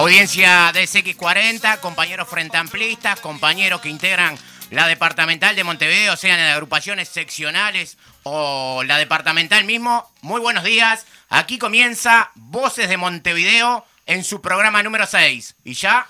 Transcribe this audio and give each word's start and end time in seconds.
Audiencia 0.00 0.72
de 0.72 0.84
CX40, 0.84 1.78
compañeros 1.80 2.26
frente 2.26 2.56
amplistas, 2.56 3.20
compañeros 3.20 3.82
que 3.82 3.90
integran 3.90 4.34
la 4.70 4.86
departamental 4.86 5.54
de 5.54 5.62
Montevideo, 5.62 6.16
sean 6.16 6.40
en 6.40 6.46
agrupaciones 6.46 7.06
seccionales 7.10 7.98
o 8.22 8.82
la 8.82 8.96
departamental 8.96 9.64
mismo. 9.64 10.10
Muy 10.22 10.40
buenos 10.40 10.64
días. 10.64 11.04
Aquí 11.28 11.58
comienza 11.58 12.30
Voces 12.34 12.88
de 12.88 12.96
Montevideo 12.96 13.84
en 14.06 14.24
su 14.24 14.40
programa 14.40 14.82
número 14.82 15.06
6. 15.06 15.56
Y 15.64 15.74
ya 15.74 16.06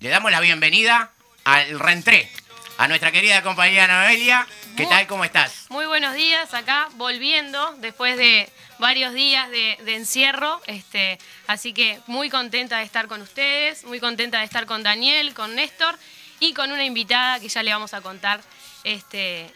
le 0.00 0.08
damos 0.08 0.30
la 0.30 0.40
bienvenida 0.40 1.10
al 1.44 1.78
reentré, 1.78 2.32
a 2.78 2.88
nuestra 2.88 3.12
querida 3.12 3.42
compañera 3.42 4.04
Noelia. 4.04 4.46
¿Qué 4.78 4.84
Muy- 4.84 4.92
tal? 4.94 5.06
¿Cómo 5.08 5.24
estás? 5.24 5.66
Muy 5.70 5.86
buenos 5.86 6.14
días, 6.14 6.54
acá 6.54 6.88
volviendo 6.92 7.74
después 7.78 8.16
de 8.16 8.48
varios 8.78 9.12
días 9.12 9.50
de, 9.50 9.76
de 9.82 9.96
encierro. 9.96 10.62
Este, 10.68 11.18
así 11.48 11.72
que 11.72 11.98
muy 12.06 12.30
contenta 12.30 12.78
de 12.78 12.84
estar 12.84 13.08
con 13.08 13.20
ustedes, 13.20 13.82
muy 13.82 13.98
contenta 13.98 14.38
de 14.38 14.44
estar 14.44 14.66
con 14.66 14.84
Daniel, 14.84 15.34
con 15.34 15.56
Néstor 15.56 15.98
y 16.38 16.54
con 16.54 16.70
una 16.70 16.84
invitada 16.84 17.40
que 17.40 17.48
ya 17.48 17.64
le 17.64 17.72
vamos 17.72 17.92
a 17.92 18.02
contar 18.02 18.40
este, 18.84 19.52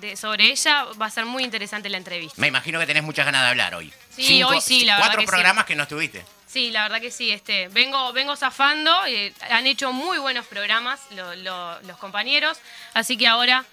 de- 0.00 0.16
sobre 0.16 0.46
ella. 0.50 0.82
Va 1.00 1.06
a 1.06 1.10
ser 1.10 1.26
muy 1.26 1.44
interesante 1.44 1.88
la 1.88 1.98
entrevista. 1.98 2.40
Me 2.40 2.48
imagino 2.48 2.80
que 2.80 2.86
tenés 2.86 3.04
muchas 3.04 3.24
ganas 3.24 3.42
de 3.42 3.48
hablar 3.50 3.72
hoy. 3.76 3.92
Sí, 4.10 4.42
hoy 4.42 4.60
sí, 4.60 4.84
la 4.84 4.94
verdad 4.96 5.06
Cuatro 5.10 5.20
que 5.20 5.26
sí. 5.26 5.30
programas 5.30 5.64
que 5.64 5.76
no 5.76 5.84
estuviste. 5.84 6.24
Sí, 6.48 6.72
la 6.72 6.82
verdad 6.84 7.00
que 7.00 7.12
sí. 7.12 7.30
Este, 7.30 7.68
vengo, 7.68 8.12
vengo 8.12 8.34
zafando. 8.34 8.92
eh, 9.06 9.32
han 9.48 9.66
hecho 9.68 9.92
muy 9.92 10.18
buenos 10.18 10.44
programas 10.46 10.98
lo- 11.10 11.36
lo- 11.36 11.80
los 11.82 11.98
compañeros. 11.98 12.58
Así 12.94 13.16
que 13.16 13.26
ahora, 13.28 13.64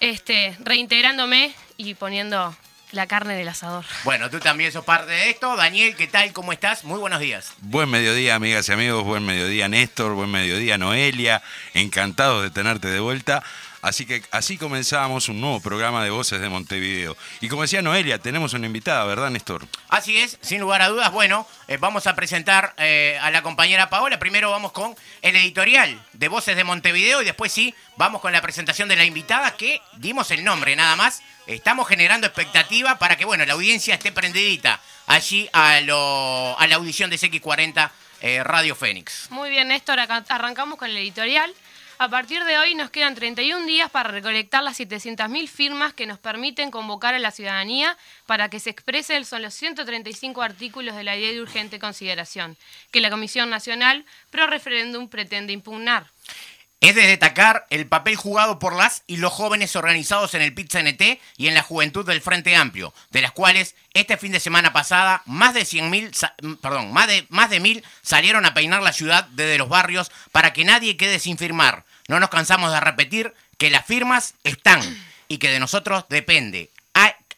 este, 0.00 0.56
reintegrándome 0.60 1.54
y 1.76 1.94
poniendo 1.94 2.56
la 2.92 3.06
carne 3.06 3.34
en 3.34 3.40
el 3.40 3.48
asador. 3.48 3.84
Bueno, 4.04 4.30
tú 4.30 4.40
también 4.40 4.72
sos 4.72 4.84
parte 4.84 5.10
de 5.12 5.30
esto. 5.30 5.56
Daniel, 5.56 5.94
¿qué 5.94 6.06
tal? 6.06 6.32
¿Cómo 6.32 6.52
estás? 6.52 6.84
Muy 6.84 6.98
buenos 6.98 7.20
días. 7.20 7.52
Buen 7.60 7.90
mediodía, 7.90 8.34
amigas 8.34 8.68
y 8.68 8.72
amigos. 8.72 9.04
Buen 9.04 9.26
mediodía, 9.26 9.68
Néstor. 9.68 10.14
Buen 10.14 10.30
mediodía, 10.30 10.78
Noelia. 10.78 11.42
Encantados 11.74 12.42
de 12.42 12.50
tenerte 12.50 12.88
de 12.88 13.00
vuelta. 13.00 13.42
Así 13.80 14.06
que 14.06 14.22
así 14.32 14.58
comenzamos 14.58 15.28
un 15.28 15.40
nuevo 15.40 15.60
programa 15.60 16.02
de 16.02 16.10
Voces 16.10 16.40
de 16.40 16.48
Montevideo. 16.48 17.16
Y 17.40 17.48
como 17.48 17.62
decía 17.62 17.80
Noelia, 17.80 18.18
tenemos 18.18 18.52
una 18.52 18.66
invitada, 18.66 19.04
¿verdad, 19.04 19.30
Néstor? 19.30 19.66
Así 19.88 20.18
es, 20.18 20.36
sin 20.40 20.60
lugar 20.60 20.82
a 20.82 20.88
dudas. 20.88 21.12
Bueno, 21.12 21.46
eh, 21.68 21.76
vamos 21.76 22.06
a 22.08 22.16
presentar 22.16 22.74
eh, 22.78 23.18
a 23.22 23.30
la 23.30 23.42
compañera 23.42 23.88
Paola. 23.88 24.18
Primero 24.18 24.50
vamos 24.50 24.72
con 24.72 24.96
el 25.22 25.36
editorial 25.36 26.00
de 26.12 26.28
Voces 26.28 26.56
de 26.56 26.64
Montevideo 26.64 27.22
y 27.22 27.24
después 27.24 27.52
sí, 27.52 27.72
vamos 27.96 28.20
con 28.20 28.32
la 28.32 28.42
presentación 28.42 28.88
de 28.88 28.96
la 28.96 29.04
invitada 29.04 29.56
que 29.56 29.80
dimos 29.96 30.30
el 30.32 30.42
nombre 30.44 30.74
nada 30.74 30.96
más. 30.96 31.22
Estamos 31.46 31.86
generando 31.88 32.26
expectativa 32.26 32.98
para 32.98 33.16
que, 33.16 33.24
bueno, 33.24 33.44
la 33.46 33.52
audiencia 33.54 33.94
esté 33.94 34.10
prendidita 34.12 34.80
allí 35.06 35.48
a, 35.52 35.80
lo- 35.82 36.58
a 36.58 36.66
la 36.66 36.74
audición 36.76 37.10
de 37.10 37.16
CX40 37.16 37.90
eh, 38.20 38.42
Radio 38.42 38.74
Fénix. 38.74 39.30
Muy 39.30 39.48
bien, 39.48 39.68
Néstor, 39.68 40.00
acá 40.00 40.24
arrancamos 40.28 40.78
con 40.78 40.90
el 40.90 40.96
editorial. 40.96 41.54
A 42.00 42.08
partir 42.08 42.44
de 42.44 42.56
hoy 42.58 42.76
nos 42.76 42.90
quedan 42.90 43.16
31 43.16 43.66
días 43.66 43.90
para 43.90 44.10
recolectar 44.10 44.62
las 44.62 44.78
700.000 44.78 45.48
firmas 45.48 45.94
que 45.94 46.06
nos 46.06 46.18
permiten 46.20 46.70
convocar 46.70 47.14
a 47.14 47.18
la 47.18 47.32
ciudadanía 47.32 47.96
para 48.26 48.48
que 48.48 48.60
se 48.60 48.70
expresen 48.70 49.24
son 49.24 49.42
los 49.42 49.52
135 49.54 50.40
artículos 50.42 50.94
de 50.94 51.02
la 51.02 51.16
ley 51.16 51.34
de 51.34 51.42
urgente 51.42 51.80
consideración 51.80 52.56
que 52.92 53.00
la 53.00 53.10
Comisión 53.10 53.50
Nacional 53.50 54.04
pro 54.30 54.46
referéndum 54.46 55.08
pretende 55.08 55.52
impugnar. 55.52 56.06
Es 56.80 56.94
de 56.94 57.08
destacar 57.08 57.66
el 57.70 57.88
papel 57.88 58.14
jugado 58.14 58.60
por 58.60 58.76
las 58.76 59.02
y 59.08 59.16
los 59.16 59.32
jóvenes 59.32 59.74
organizados 59.74 60.34
en 60.34 60.42
el 60.42 60.54
Pizza 60.54 60.78
NT 60.80 61.18
y 61.36 61.48
en 61.48 61.54
la 61.54 61.64
juventud 61.64 62.06
del 62.06 62.20
Frente 62.20 62.54
Amplio, 62.54 62.94
de 63.10 63.20
las 63.22 63.32
cuales 63.32 63.74
este 63.94 64.16
fin 64.16 64.30
de 64.30 64.38
semana 64.38 64.72
pasada 64.72 65.22
más 65.26 65.54
de 65.54 65.62
100.000, 65.62 66.12
sa- 66.14 66.36
mm, 66.40 66.54
perdón, 66.54 66.92
más 66.92 67.08
de 67.08 67.26
más 67.30 67.50
de 67.50 67.58
mil 67.58 67.84
salieron 68.02 68.46
a 68.46 68.54
peinar 68.54 68.80
la 68.84 68.92
ciudad 68.92 69.24
desde 69.32 69.58
los 69.58 69.68
barrios 69.68 70.12
para 70.30 70.52
que 70.52 70.64
nadie 70.64 70.96
quede 70.96 71.18
sin 71.18 71.36
firmar. 71.36 71.84
No 72.08 72.18
nos 72.20 72.30
cansamos 72.30 72.72
de 72.72 72.80
repetir 72.80 73.34
que 73.58 73.68
las 73.68 73.84
firmas 73.84 74.34
están 74.42 74.80
y 75.28 75.36
que 75.36 75.50
de 75.50 75.60
nosotros 75.60 76.06
depende. 76.08 76.70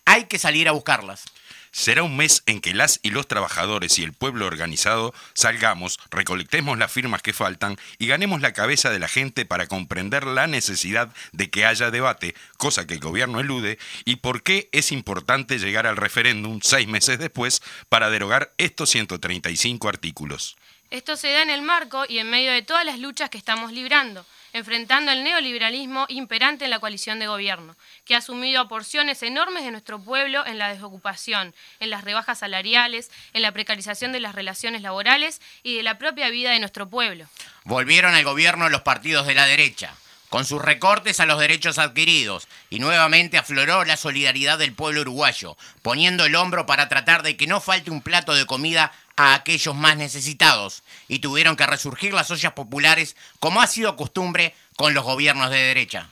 Hay, 0.06 0.25
que 0.25 0.38
salir 0.38 0.69
a 0.69 0.72
buscarlas. 0.72 1.25
Será 1.72 2.03
un 2.03 2.16
mes 2.16 2.42
en 2.47 2.60
que 2.60 2.75
las 2.75 2.98
y 3.03 3.10
los 3.10 3.28
trabajadores 3.28 3.98
y 3.98 4.03
el 4.03 4.12
pueblo 4.12 4.47
organizado 4.47 5.14
salgamos, 5.34 6.00
recolectemos 6.10 6.78
las 6.78 6.91
firmas 6.91 7.22
que 7.22 7.32
faltan 7.32 7.76
y 7.98 8.08
ganemos 8.08 8.41
la 8.41 8.53
cabeza 8.53 8.91
de 8.91 8.98
la 8.98 9.06
gente 9.06 9.44
para 9.44 9.66
comprender 9.66 10.25
la 10.25 10.48
necesidad 10.48 11.12
de 11.31 11.48
que 11.48 11.64
haya 11.64 11.92
debate, 11.92 12.34
cosa 12.56 12.88
que 12.88 12.94
el 12.94 13.00
gobierno 13.00 13.38
elude, 13.38 13.78
y 14.04 14.16
por 14.16 14.42
qué 14.42 14.69
es 14.72 14.91
importante 14.91 15.58
llegar 15.58 15.87
al 15.87 15.97
referéndum 15.97 16.58
seis 16.60 16.88
meses 16.88 17.20
después 17.20 17.62
para 17.88 18.10
derogar 18.10 18.52
estos 18.58 18.91
135 18.91 19.88
artículos. 19.88 20.56
Esto 20.90 21.16
se 21.16 21.30
da 21.30 21.42
en 21.42 21.50
el 21.50 21.62
marco 21.62 22.04
y 22.08 22.18
en 22.18 22.28
medio 22.28 22.50
de 22.50 22.62
todas 22.62 22.84
las 22.84 22.98
luchas 22.98 23.30
que 23.30 23.38
estamos 23.38 23.70
librando, 23.70 24.26
enfrentando 24.52 25.12
el 25.12 25.22
neoliberalismo 25.22 26.06
imperante 26.08 26.64
en 26.64 26.70
la 26.70 26.80
coalición 26.80 27.20
de 27.20 27.28
gobierno, 27.28 27.76
que 28.04 28.16
ha 28.16 28.18
asumido 28.18 28.66
porciones 28.66 29.22
enormes 29.22 29.62
de 29.62 29.70
nuestro 29.70 30.00
pueblo 30.00 30.44
en 30.44 30.58
la 30.58 30.68
desocupación, 30.68 31.54
en 31.78 31.90
las 31.90 32.02
rebajas 32.02 32.40
salariales, 32.40 33.12
en 33.34 33.42
la 33.42 33.52
precarización 33.52 34.10
de 34.10 34.18
las 34.18 34.34
relaciones 34.34 34.82
laborales 34.82 35.40
y 35.62 35.76
de 35.76 35.84
la 35.84 35.96
propia 35.96 36.28
vida 36.28 36.50
de 36.50 36.58
nuestro 36.58 36.90
pueblo. 36.90 37.26
Volvieron 37.62 38.12
al 38.14 38.24
gobierno 38.24 38.68
los 38.68 38.82
partidos 38.82 39.28
de 39.28 39.34
la 39.34 39.46
derecha, 39.46 39.94
con 40.30 40.46
sus 40.46 40.62
recortes 40.62 41.20
a 41.20 41.26
los 41.26 41.38
derechos 41.38 41.78
adquiridos, 41.78 42.48
y 42.70 42.78
nuevamente 42.78 43.36
afloró 43.36 43.84
la 43.84 43.96
solidaridad 43.96 44.58
del 44.58 44.72
pueblo 44.72 45.02
uruguayo, 45.02 45.56
poniendo 45.82 46.24
el 46.24 46.36
hombro 46.36 46.64
para 46.64 46.88
tratar 46.88 47.22
de 47.22 47.36
que 47.36 47.46
no 47.46 47.60
falte 47.60 47.91
un 47.91 48.00
plato 48.00 48.32
de 48.34 48.46
comida 48.46 48.92
a 49.16 49.34
aquellos 49.34 49.74
más 49.74 49.96
necesitados, 49.96 50.82
y 51.08 51.19
tuvieron 51.19 51.56
que 51.56 51.66
resurgir 51.66 52.14
las 52.14 52.30
ollas 52.30 52.52
populares 52.52 53.16
como 53.40 53.60
ha 53.60 53.66
sido 53.66 53.96
costumbre 53.96 54.54
con 54.76 54.94
los 54.94 55.04
gobiernos 55.04 55.50
de 55.50 55.58
derecha. 55.58 56.08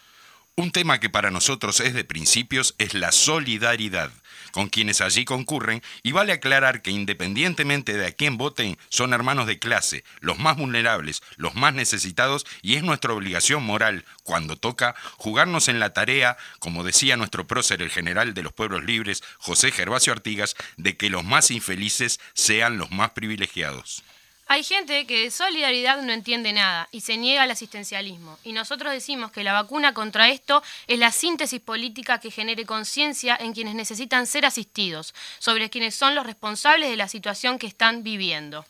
Un 0.56 0.72
tema 0.72 0.98
que 0.98 1.08
para 1.08 1.30
nosotros 1.30 1.78
es 1.78 1.94
de 1.94 2.02
principios 2.02 2.74
es 2.78 2.92
la 2.92 3.12
solidaridad 3.12 4.10
con 4.52 4.68
quienes 4.68 5.00
allí 5.00 5.24
concurren 5.24 5.82
y 6.02 6.12
vale 6.12 6.32
aclarar 6.32 6.82
que 6.82 6.90
independientemente 6.90 7.94
de 7.94 8.06
a 8.06 8.12
quién 8.12 8.36
voten 8.36 8.78
son 8.88 9.12
hermanos 9.12 9.46
de 9.46 9.58
clase, 9.58 10.04
los 10.20 10.38
más 10.38 10.56
vulnerables, 10.56 11.22
los 11.36 11.54
más 11.54 11.74
necesitados 11.74 12.46
y 12.62 12.76
es 12.76 12.82
nuestra 12.82 13.12
obligación 13.12 13.62
moral, 13.62 14.04
cuando 14.22 14.56
toca, 14.56 14.94
jugarnos 15.16 15.68
en 15.68 15.80
la 15.80 15.92
tarea, 15.92 16.36
como 16.58 16.84
decía 16.84 17.16
nuestro 17.16 17.46
prócer 17.46 17.82
el 17.82 17.90
general 17.90 18.34
de 18.34 18.42
los 18.42 18.52
pueblos 18.52 18.84
libres, 18.84 19.22
José 19.38 19.70
Gervasio 19.70 20.12
Artigas, 20.12 20.56
de 20.76 20.96
que 20.96 21.10
los 21.10 21.24
más 21.24 21.50
infelices 21.50 22.20
sean 22.34 22.78
los 22.78 22.90
más 22.90 23.10
privilegiados. 23.10 24.02
Hay 24.50 24.64
gente 24.64 25.06
que 25.06 25.24
de 25.24 25.30
solidaridad 25.30 26.00
no 26.00 26.10
entiende 26.10 26.54
nada 26.54 26.88
y 26.90 27.02
se 27.02 27.18
niega 27.18 27.42
al 27.42 27.50
asistencialismo. 27.50 28.38
Y 28.44 28.54
nosotros 28.54 28.94
decimos 28.94 29.30
que 29.30 29.44
la 29.44 29.52
vacuna 29.52 29.92
contra 29.92 30.30
esto 30.30 30.62
es 30.86 30.98
la 30.98 31.12
síntesis 31.12 31.60
política 31.60 32.18
que 32.18 32.30
genere 32.30 32.64
conciencia 32.64 33.36
en 33.38 33.52
quienes 33.52 33.74
necesitan 33.74 34.26
ser 34.26 34.46
asistidos, 34.46 35.14
sobre 35.38 35.68
quienes 35.68 35.94
son 35.94 36.14
los 36.14 36.24
responsables 36.24 36.88
de 36.88 36.96
la 36.96 37.08
situación 37.08 37.58
que 37.58 37.66
están 37.66 38.02
viviendo. 38.02 38.64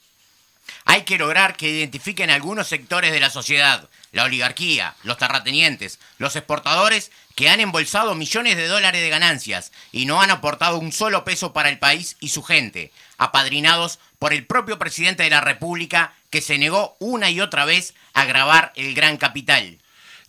Hay 0.85 1.03
que 1.03 1.17
lograr 1.17 1.57
que 1.57 1.71
identifiquen 1.71 2.31
algunos 2.31 2.67
sectores 2.67 3.13
de 3.13 3.21
la 3.21 3.31
sociedad, 3.31 3.89
la 4.11 4.25
oligarquía, 4.25 4.97
los 5.05 5.17
terratenientes, 5.17 6.01
los 6.19 6.35
exportadores 6.35 7.13
que 7.37 7.49
han 7.49 7.61
embolsado 7.61 8.17
millones 8.17 8.57
de 8.57 8.67
dólares 8.67 9.01
de 9.01 9.11
ganancias 9.11 9.71
y 9.93 10.07
no 10.07 10.21
han 10.21 10.31
aportado 10.31 10.79
un 10.79 10.91
solo 10.91 11.25
peso 11.25 11.53
para 11.53 11.69
el 11.69 11.79
país 11.79 12.17
y 12.19 12.31
su 12.31 12.43
gente, 12.43 12.91
apadrinados 13.17 13.99
por 14.19 14.33
el 14.33 14.47
propio 14.47 14.79
presidente 14.79 15.23
de 15.23 15.31
la 15.31 15.41
República 15.41 16.15
que 16.31 16.41
se 16.41 16.59
negó 16.59 16.97
una 17.01 17.31
y 17.31 17.41
otra 17.41 17.65
vez 17.65 17.95
a 18.13 18.25
grabar 18.25 18.73
el 18.77 18.95
gran 18.95 19.17
capital. 19.17 19.79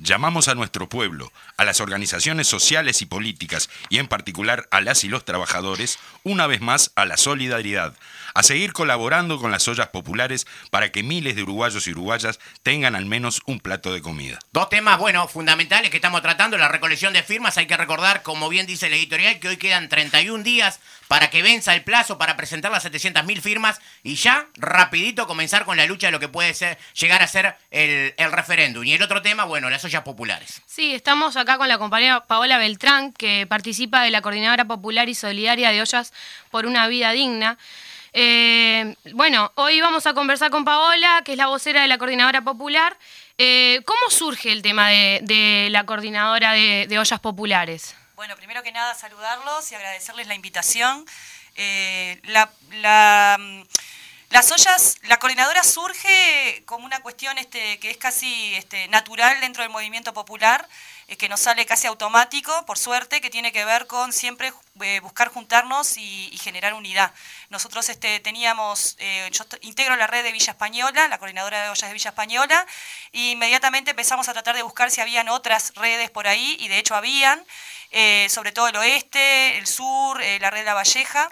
Llamamos 0.01 0.47
a 0.47 0.55
nuestro 0.55 0.87
pueblo, 0.87 1.31
a 1.57 1.65
las 1.65 1.81
organizaciones 1.81 2.47
sociales 2.47 3.01
y 3.01 3.05
políticas, 3.05 3.69
y 3.89 3.97
en 3.97 4.07
particular 4.07 4.67
a 4.71 4.79
las 4.79 5.03
y 5.03 5.09
los 5.09 5.25
trabajadores, 5.25 5.99
una 6.23 6.47
vez 6.47 6.61
más 6.61 6.91
a 6.95 7.05
la 7.05 7.17
solidaridad, 7.17 7.93
a 8.33 8.43
seguir 8.43 8.73
colaborando 8.73 9.39
con 9.39 9.51
las 9.51 9.67
ollas 9.67 9.87
populares 9.87 10.47
para 10.69 10.91
que 10.91 11.03
miles 11.03 11.35
de 11.35 11.43
uruguayos 11.43 11.87
y 11.87 11.91
uruguayas 11.91 12.39
tengan 12.63 12.95
al 12.95 13.05
menos 13.05 13.41
un 13.45 13.59
plato 13.59 13.93
de 13.93 14.01
comida. 14.01 14.39
Dos 14.51 14.69
temas, 14.69 14.99
bueno, 14.99 15.27
fundamentales 15.27 15.89
que 15.89 15.97
estamos 15.97 16.21
tratando, 16.21 16.57
la 16.57 16.67
recolección 16.67 17.13
de 17.13 17.23
firmas. 17.23 17.57
Hay 17.57 17.67
que 17.67 17.77
recordar, 17.77 18.23
como 18.23 18.49
bien 18.49 18.65
dice 18.65 18.87
el 18.87 18.93
editorial, 18.93 19.39
que 19.39 19.49
hoy 19.49 19.57
quedan 19.57 19.89
31 19.89 20.43
días 20.43 20.79
para 21.07 21.29
que 21.29 21.41
venza 21.41 21.73
el 21.73 21.83
plazo 21.83 22.17
para 22.17 22.37
presentar 22.37 22.71
las 22.71 22.85
700.000 22.85 23.41
firmas 23.41 23.79
y 24.03 24.15
ya 24.15 24.47
rapidito 24.55 25.27
comenzar 25.27 25.65
con 25.65 25.77
la 25.77 25.85
lucha 25.85 26.07
de 26.07 26.11
lo 26.11 26.19
que 26.19 26.27
puede 26.27 26.53
ser 26.53 26.77
llegar 26.93 27.23
a 27.23 27.27
ser 27.27 27.55
el, 27.71 28.13
el 28.17 28.31
referéndum. 28.31 28.83
Y 28.83 28.93
el 28.93 29.01
otro 29.01 29.21
tema, 29.21 29.45
bueno, 29.45 29.69
las 29.69 29.83
ollas 29.83 30.03
populares. 30.03 30.61
Sí, 30.65 30.93
estamos 30.93 31.35
acá 31.35 31.57
con 31.57 31.67
la 31.67 31.77
compañera 31.77 32.25
Paola 32.25 32.57
Beltrán, 32.57 33.11
que 33.13 33.47
participa 33.47 34.03
de 34.03 34.11
la 34.11 34.21
Coordinadora 34.21 34.65
Popular 34.65 35.09
y 35.09 35.15
Solidaria 35.15 35.71
de 35.71 35.81
Ollas 35.81 36.13
por 36.51 36.65
una 36.65 36.87
Vida 36.87 37.11
Digna. 37.11 37.57
Eh, 38.13 38.95
bueno, 39.13 39.51
hoy 39.55 39.81
vamos 39.81 40.07
a 40.07 40.13
conversar 40.13 40.49
con 40.49 40.65
Paola, 40.65 41.21
que 41.23 41.33
es 41.33 41.37
la 41.37 41.47
vocera 41.47 41.81
de 41.81 41.87
la 41.87 41.97
Coordinadora 41.97 42.41
Popular. 42.41 42.97
Eh, 43.37 43.81
¿Cómo 43.85 44.09
surge 44.09 44.51
el 44.51 44.61
tema 44.61 44.89
de, 44.89 45.67
la 45.69 45.85
Coordinadora 45.85 46.53
de, 46.53 46.99
Ollas 46.99 47.19
Populares? 47.19 47.95
Bueno, 48.15 48.35
primero 48.35 48.63
que 48.63 48.71
nada 48.71 48.95
saludarlos 48.95 49.71
y 49.71 49.75
agradecerles 49.75 50.27
la 50.27 50.35
invitación. 50.35 51.05
Eh, 51.55 52.19
la, 52.23 53.37
mm, 53.39 53.61
las 54.29 54.51
ollas, 54.51 54.97
la 55.03 55.17
coordinadora 55.17 55.63
surge 55.63 56.63
como 56.65 56.85
una 56.85 57.01
cuestión 57.01 57.37
este, 57.37 57.79
que 57.79 57.89
es 57.89 57.97
casi 57.97 58.53
este, 58.55 58.87
natural 58.87 59.39
dentro 59.41 59.63
del 59.63 59.71
movimiento 59.71 60.13
popular, 60.13 60.67
que 61.17 61.29
nos 61.29 61.39
sale 61.39 61.65
casi 61.65 61.87
automático, 61.87 62.65
por 62.65 62.77
suerte, 62.77 63.21
que 63.21 63.29
tiene 63.29 63.51
que 63.51 63.65
ver 63.65 63.87
con 63.87 64.13
siempre 64.13 64.53
eh, 64.81 64.99
buscar 65.01 65.29
juntarnos 65.29 65.97
y, 65.97 66.37
generar 66.41 66.73
unidad. 66.73 67.13
Nosotros 67.49 67.89
este, 67.89 68.19
teníamos, 68.19 68.95
eh, 68.99 69.29
yo 69.31 69.43
integro 69.61 69.95
la 69.95 70.07
red 70.07 70.23
de 70.23 70.31
Villa 70.31 70.51
Española, 70.51 71.07
la 71.07 71.17
coordinadora 71.17 71.63
de 71.63 71.69
ollas 71.69 71.89
de 71.89 71.93
Villa 71.93 72.09
Española, 72.09 72.65
y 73.11 73.31
inmediatamente 73.31 73.91
empezamos 73.91 74.29
a 74.29 74.33
tratar 74.33 74.55
de 74.55 74.61
buscar 74.61 74.91
si 74.91 75.01
habían 75.01 75.29
otras 75.29 75.73
redes 75.75 76.09
por 76.09 76.27
ahí, 76.27 76.57
y 76.59 76.67
de 76.67 76.77
hecho 76.77 76.95
habían, 76.95 77.43
eh, 77.91 78.27
sobre 78.29 78.51
todo 78.51 78.67
el 78.67 78.75
oeste, 78.75 79.57
el 79.57 79.67
sur, 79.67 80.21
la 80.39 80.49
red 80.49 80.65
La 80.65 80.73
Valleja. 80.73 81.29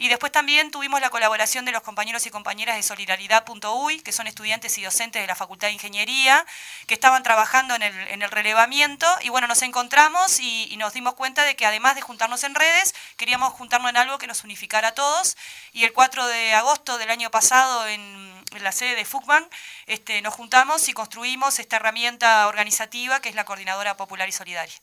Y 0.00 0.08
después 0.08 0.32
también 0.32 0.70
tuvimos 0.70 0.98
la 1.02 1.10
colaboración 1.10 1.66
de 1.66 1.72
los 1.72 1.82
compañeros 1.82 2.24
y 2.24 2.30
compañeras 2.30 2.74
de 2.74 2.82
Solidaridad.uy, 2.82 4.00
que 4.00 4.12
son 4.12 4.26
estudiantes 4.26 4.78
y 4.78 4.82
docentes 4.82 5.20
de 5.20 5.26
la 5.26 5.34
Facultad 5.34 5.68
de 5.68 5.74
Ingeniería, 5.74 6.46
que 6.86 6.94
estaban 6.94 7.22
trabajando 7.22 7.74
en 7.74 7.82
el, 7.82 7.94
en 8.08 8.22
el 8.22 8.30
relevamiento. 8.30 9.06
Y 9.20 9.28
bueno, 9.28 9.46
nos 9.46 9.60
encontramos 9.60 10.40
y, 10.40 10.74
nos 10.78 10.94
dimos 10.94 11.12
cuenta 11.16 11.44
de 11.44 11.54
que 11.54 11.66
además 11.66 11.96
de 11.96 12.00
juntarnos 12.00 12.44
en 12.44 12.54
redes, 12.54 12.94
queríamos 13.18 13.52
juntarnos 13.52 13.90
en 13.90 13.98
algo 13.98 14.16
que 14.16 14.26
nos 14.26 14.42
unificara 14.42 14.88
a 14.88 14.94
todos. 14.94 15.36
Y 15.74 15.84
el 15.84 15.92
4 15.92 16.26
de 16.28 16.54
agosto 16.54 16.96
del 16.96 17.10
año 17.10 17.30
pasado, 17.30 17.86
en, 17.86 18.42
la 18.58 18.72
sede 18.72 18.96
de 18.96 19.04
FUCBAN, 19.04 19.46
este, 19.84 20.22
nos 20.22 20.32
juntamos 20.32 20.88
y 20.88 20.94
construimos 20.94 21.58
esta 21.58 21.76
herramienta 21.76 22.48
organizativa 22.48 23.20
que 23.20 23.28
es 23.28 23.34
la 23.34 23.44
Coordinadora 23.44 23.98
Popular 23.98 24.26
y 24.30 24.32
Solidaria. 24.32 24.74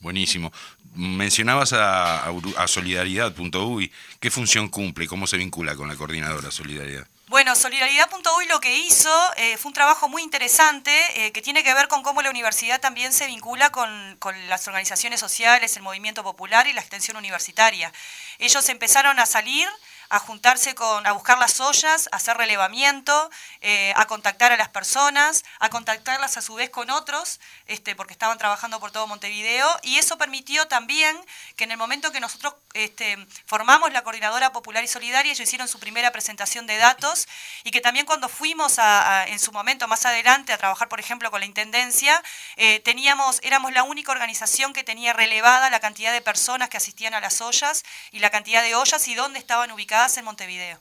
Buenísimo. 0.00 0.52
Mencionabas 0.94 1.72
a, 1.72 2.26
a 2.26 2.68
solidaridad.uy. 2.68 3.92
¿Qué 4.20 4.30
función 4.30 4.68
cumple? 4.68 5.06
¿Cómo 5.06 5.26
se 5.26 5.36
vincula 5.36 5.74
con 5.74 5.88
la 5.88 5.96
coordinadora 5.96 6.50
Solidaridad? 6.50 7.06
Bueno, 7.32 7.56
Solidaridad.uy 7.56 8.46
lo 8.46 8.60
que 8.60 8.76
hizo 8.76 9.08
eh, 9.38 9.56
fue 9.56 9.70
un 9.70 9.74
trabajo 9.74 10.06
muy 10.06 10.22
interesante 10.22 10.92
eh, 11.14 11.32
que 11.32 11.40
tiene 11.40 11.64
que 11.64 11.72
ver 11.72 11.88
con 11.88 12.02
cómo 12.02 12.20
la 12.20 12.28
universidad 12.28 12.78
también 12.78 13.10
se 13.14 13.26
vincula 13.26 13.70
con 13.70 14.18
las 14.50 14.68
organizaciones 14.68 15.18
sociales, 15.18 15.74
el 15.78 15.82
movimiento 15.82 16.22
popular 16.22 16.66
y 16.66 16.74
la 16.74 16.82
extensión 16.82 17.16
universitaria. 17.16 17.90
Ellos 18.38 18.68
empezaron 18.68 19.18
a 19.18 19.24
salir 19.24 19.66
a 20.12 20.18
juntarse 20.18 20.74
con, 20.74 21.06
a 21.06 21.12
buscar 21.12 21.38
las 21.38 21.58
ollas, 21.58 22.10
a 22.12 22.16
hacer 22.16 22.36
relevamiento, 22.36 23.30
eh, 23.62 23.94
a 23.96 24.04
contactar 24.06 24.52
a 24.52 24.58
las 24.58 24.68
personas, 24.68 25.42
a 25.58 25.70
contactarlas 25.70 26.36
a 26.36 26.42
su 26.42 26.54
vez 26.54 26.68
con 26.68 26.90
otros, 26.90 27.40
este, 27.64 27.96
porque 27.96 28.12
estaban 28.12 28.36
trabajando 28.36 28.78
por 28.78 28.90
todo 28.90 29.06
Montevideo, 29.06 29.66
y 29.82 29.96
eso 29.96 30.18
permitió 30.18 30.68
también 30.68 31.18
que 31.56 31.64
en 31.64 31.70
el 31.70 31.78
momento 31.78 32.12
que 32.12 32.20
nosotros 32.20 32.56
este, 32.74 33.16
formamos 33.46 33.92
la 33.92 34.02
Coordinadora 34.02 34.52
Popular 34.52 34.82
y 34.84 34.88
Solidaria, 34.88 35.32
ellos 35.32 35.46
hicieron 35.46 35.68
su 35.68 35.78
primera 35.78 36.12
presentación 36.12 36.66
de 36.66 36.76
datos, 36.76 37.28
y 37.64 37.70
que 37.70 37.80
también 37.80 38.06
cuando 38.06 38.28
fuimos 38.28 38.78
a, 38.78 39.26
en 39.28 39.38
su 39.38 39.52
momento 39.52 39.88
más 39.88 40.06
adelante 40.06 40.52
a 40.52 40.58
trabajar, 40.58 40.88
por 40.88 41.00
ejemplo, 41.00 41.30
con 41.30 41.40
la 41.40 41.46
Intendencia, 41.46 42.22
eh, 42.56 42.80
teníamos, 42.80 43.40
éramos 43.42 43.72
la 43.72 43.82
única 43.82 44.12
organización 44.12 44.72
que 44.72 44.84
tenía 44.84 45.12
relevada 45.12 45.70
la 45.70 45.80
cantidad 45.80 46.12
de 46.12 46.20
personas 46.20 46.68
que 46.68 46.76
asistían 46.76 47.14
a 47.14 47.20
las 47.20 47.40
ollas 47.40 47.82
y 48.10 48.18
la 48.20 48.30
cantidad 48.30 48.62
de 48.62 48.74
ollas 48.74 49.06
y 49.08 49.14
dónde 49.14 49.38
estaban 49.38 49.70
ubicadas 49.72 50.16
en 50.16 50.24
Montevideo. 50.24 50.80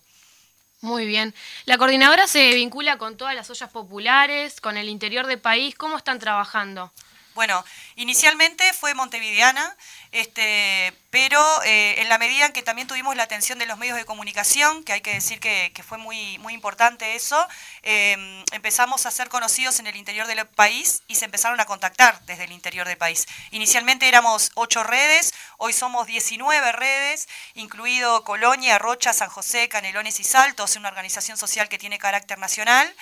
Muy 0.81 1.05
bien. 1.05 1.35
La 1.65 1.77
coordinadora 1.77 2.25
se 2.25 2.55
vincula 2.55 2.97
con 2.97 3.15
todas 3.15 3.35
las 3.35 3.49
ollas 3.51 3.69
populares, 3.69 4.59
con 4.59 4.77
el 4.77 4.89
interior 4.89 5.27
del 5.27 5.39
país. 5.39 5.75
¿Cómo 5.75 5.95
están 5.95 6.17
trabajando? 6.17 6.91
Bueno, 7.33 7.63
inicialmente 7.95 8.73
fue 8.73 8.93
montevideana, 8.93 9.77
este, 10.11 10.93
pero 11.11 11.41
eh, 11.63 12.01
en 12.01 12.09
la 12.09 12.17
medida 12.17 12.45
en 12.45 12.51
que 12.51 12.61
también 12.61 12.89
tuvimos 12.89 13.15
la 13.15 13.23
atención 13.23 13.57
de 13.57 13.65
los 13.65 13.77
medios 13.77 13.95
de 13.95 14.03
comunicación, 14.03 14.83
que 14.83 14.91
hay 14.93 15.01
que 15.01 15.13
decir 15.13 15.39
que, 15.39 15.71
fue 15.87 15.97
muy, 15.97 16.37
muy 16.39 16.53
importante 16.53 17.15
eso, 17.15 17.47
eh, 17.83 18.43
empezamos 18.51 19.05
a 19.05 19.11
ser 19.11 19.29
conocidos 19.29 19.79
en 19.79 19.87
el 19.87 19.95
interior 19.95 20.27
del 20.27 20.45
país 20.45 21.03
y 21.07 21.15
se 21.15 21.25
empezaron 21.25 21.59
a 21.61 21.65
contactar 21.65 22.19
desde 22.25 22.43
el 22.43 22.51
interior 22.51 22.85
del 22.85 22.97
país. 22.97 23.25
Inicialmente 23.51 24.07
éramos 24.09 24.51
ocho 24.55 24.83
redes, 24.83 25.33
hoy 25.57 25.71
somos 25.71 26.07
19 26.07 26.71
redes, 26.73 27.29
incluido 27.53 28.25
Colonia, 28.25 28.77
Rocha, 28.77 29.13
San 29.13 29.29
José, 29.29 29.69
Canelones 29.69 30.19
y 30.19 30.25
Saltos, 30.25 30.75
una 30.75 30.89
organización 30.89 31.37
social 31.37 31.69
que 31.69 31.77
tiene 31.77 31.97
carácter 31.97 32.39
nacional. 32.39 32.93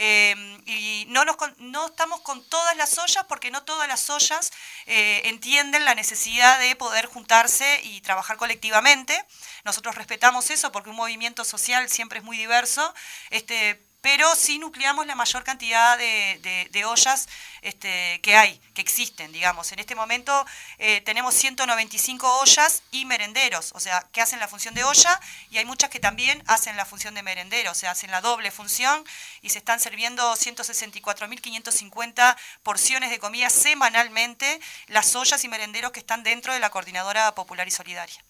Eh, 0.00 0.36
y 0.64 1.06
no, 1.08 1.24
no 1.58 1.86
estamos 1.86 2.20
con 2.20 2.48
todas 2.48 2.76
las 2.76 2.96
ollas 2.98 3.24
porque 3.28 3.50
no 3.50 3.64
todas 3.64 3.88
las 3.88 4.08
ollas 4.10 4.52
eh, 4.86 5.22
entienden 5.24 5.84
la 5.84 5.96
necesidad 5.96 6.60
de 6.60 6.76
poder 6.76 7.06
juntarse 7.06 7.80
y 7.82 8.00
trabajar 8.00 8.36
colectivamente. 8.36 9.20
Nosotros 9.64 9.96
respetamos 9.96 10.50
eso 10.50 10.70
porque 10.70 10.90
un 10.90 10.96
movimiento 10.96 11.44
social 11.44 11.88
siempre 11.88 12.20
es 12.20 12.24
muy 12.24 12.36
diverso, 12.36 12.94
este, 13.30 13.87
pero 14.00 14.34
sí 14.36 14.58
nucleamos 14.58 15.06
la 15.06 15.14
mayor 15.14 15.44
cantidad 15.44 15.98
de, 15.98 16.84
ollas 16.86 17.28
este, 17.62 18.20
que 18.22 18.36
hay, 18.36 18.58
que 18.74 18.80
existen, 18.80 19.32
digamos. 19.32 19.72
En 19.72 19.80
este 19.80 19.94
momento 19.94 20.46
eh, 20.78 21.00
tenemos 21.02 21.34
195 21.34 22.40
ollas 22.40 22.82
y 22.92 23.04
merenderos, 23.04 23.72
o 23.74 23.80
sea, 23.80 24.06
que 24.12 24.20
hacen 24.20 24.38
la 24.38 24.48
función 24.48 24.74
de 24.74 24.84
olla, 24.84 25.20
y 25.50 25.58
hay 25.58 25.64
muchas 25.64 25.90
que 25.90 26.00
también 26.00 26.42
hacen 26.46 26.76
la 26.76 26.84
función 26.84 27.14
de 27.14 27.22
merendero, 27.22 27.72
o 27.72 27.74
sea, 27.74 27.90
hacen 27.90 28.10
la 28.10 28.20
doble 28.20 28.50
función, 28.50 29.04
y 29.42 29.50
se 29.50 29.58
están 29.58 29.80
sirviendo 29.80 30.34
164.550 30.34 32.36
porciones 32.62 33.10
de 33.10 33.18
comida 33.18 33.50
semanalmente, 33.50 34.60
las 34.86 35.14
ollas 35.16 35.42
y 35.44 35.48
merenderos 35.48 35.92
que 35.92 36.00
están 36.00 36.22
dentro 36.22 36.52
de 36.52 36.60
la 36.60 36.70
Coordinadora 36.70 37.34
Popular 37.34 37.66
y 37.66 37.72
Solidaria. 37.72 38.27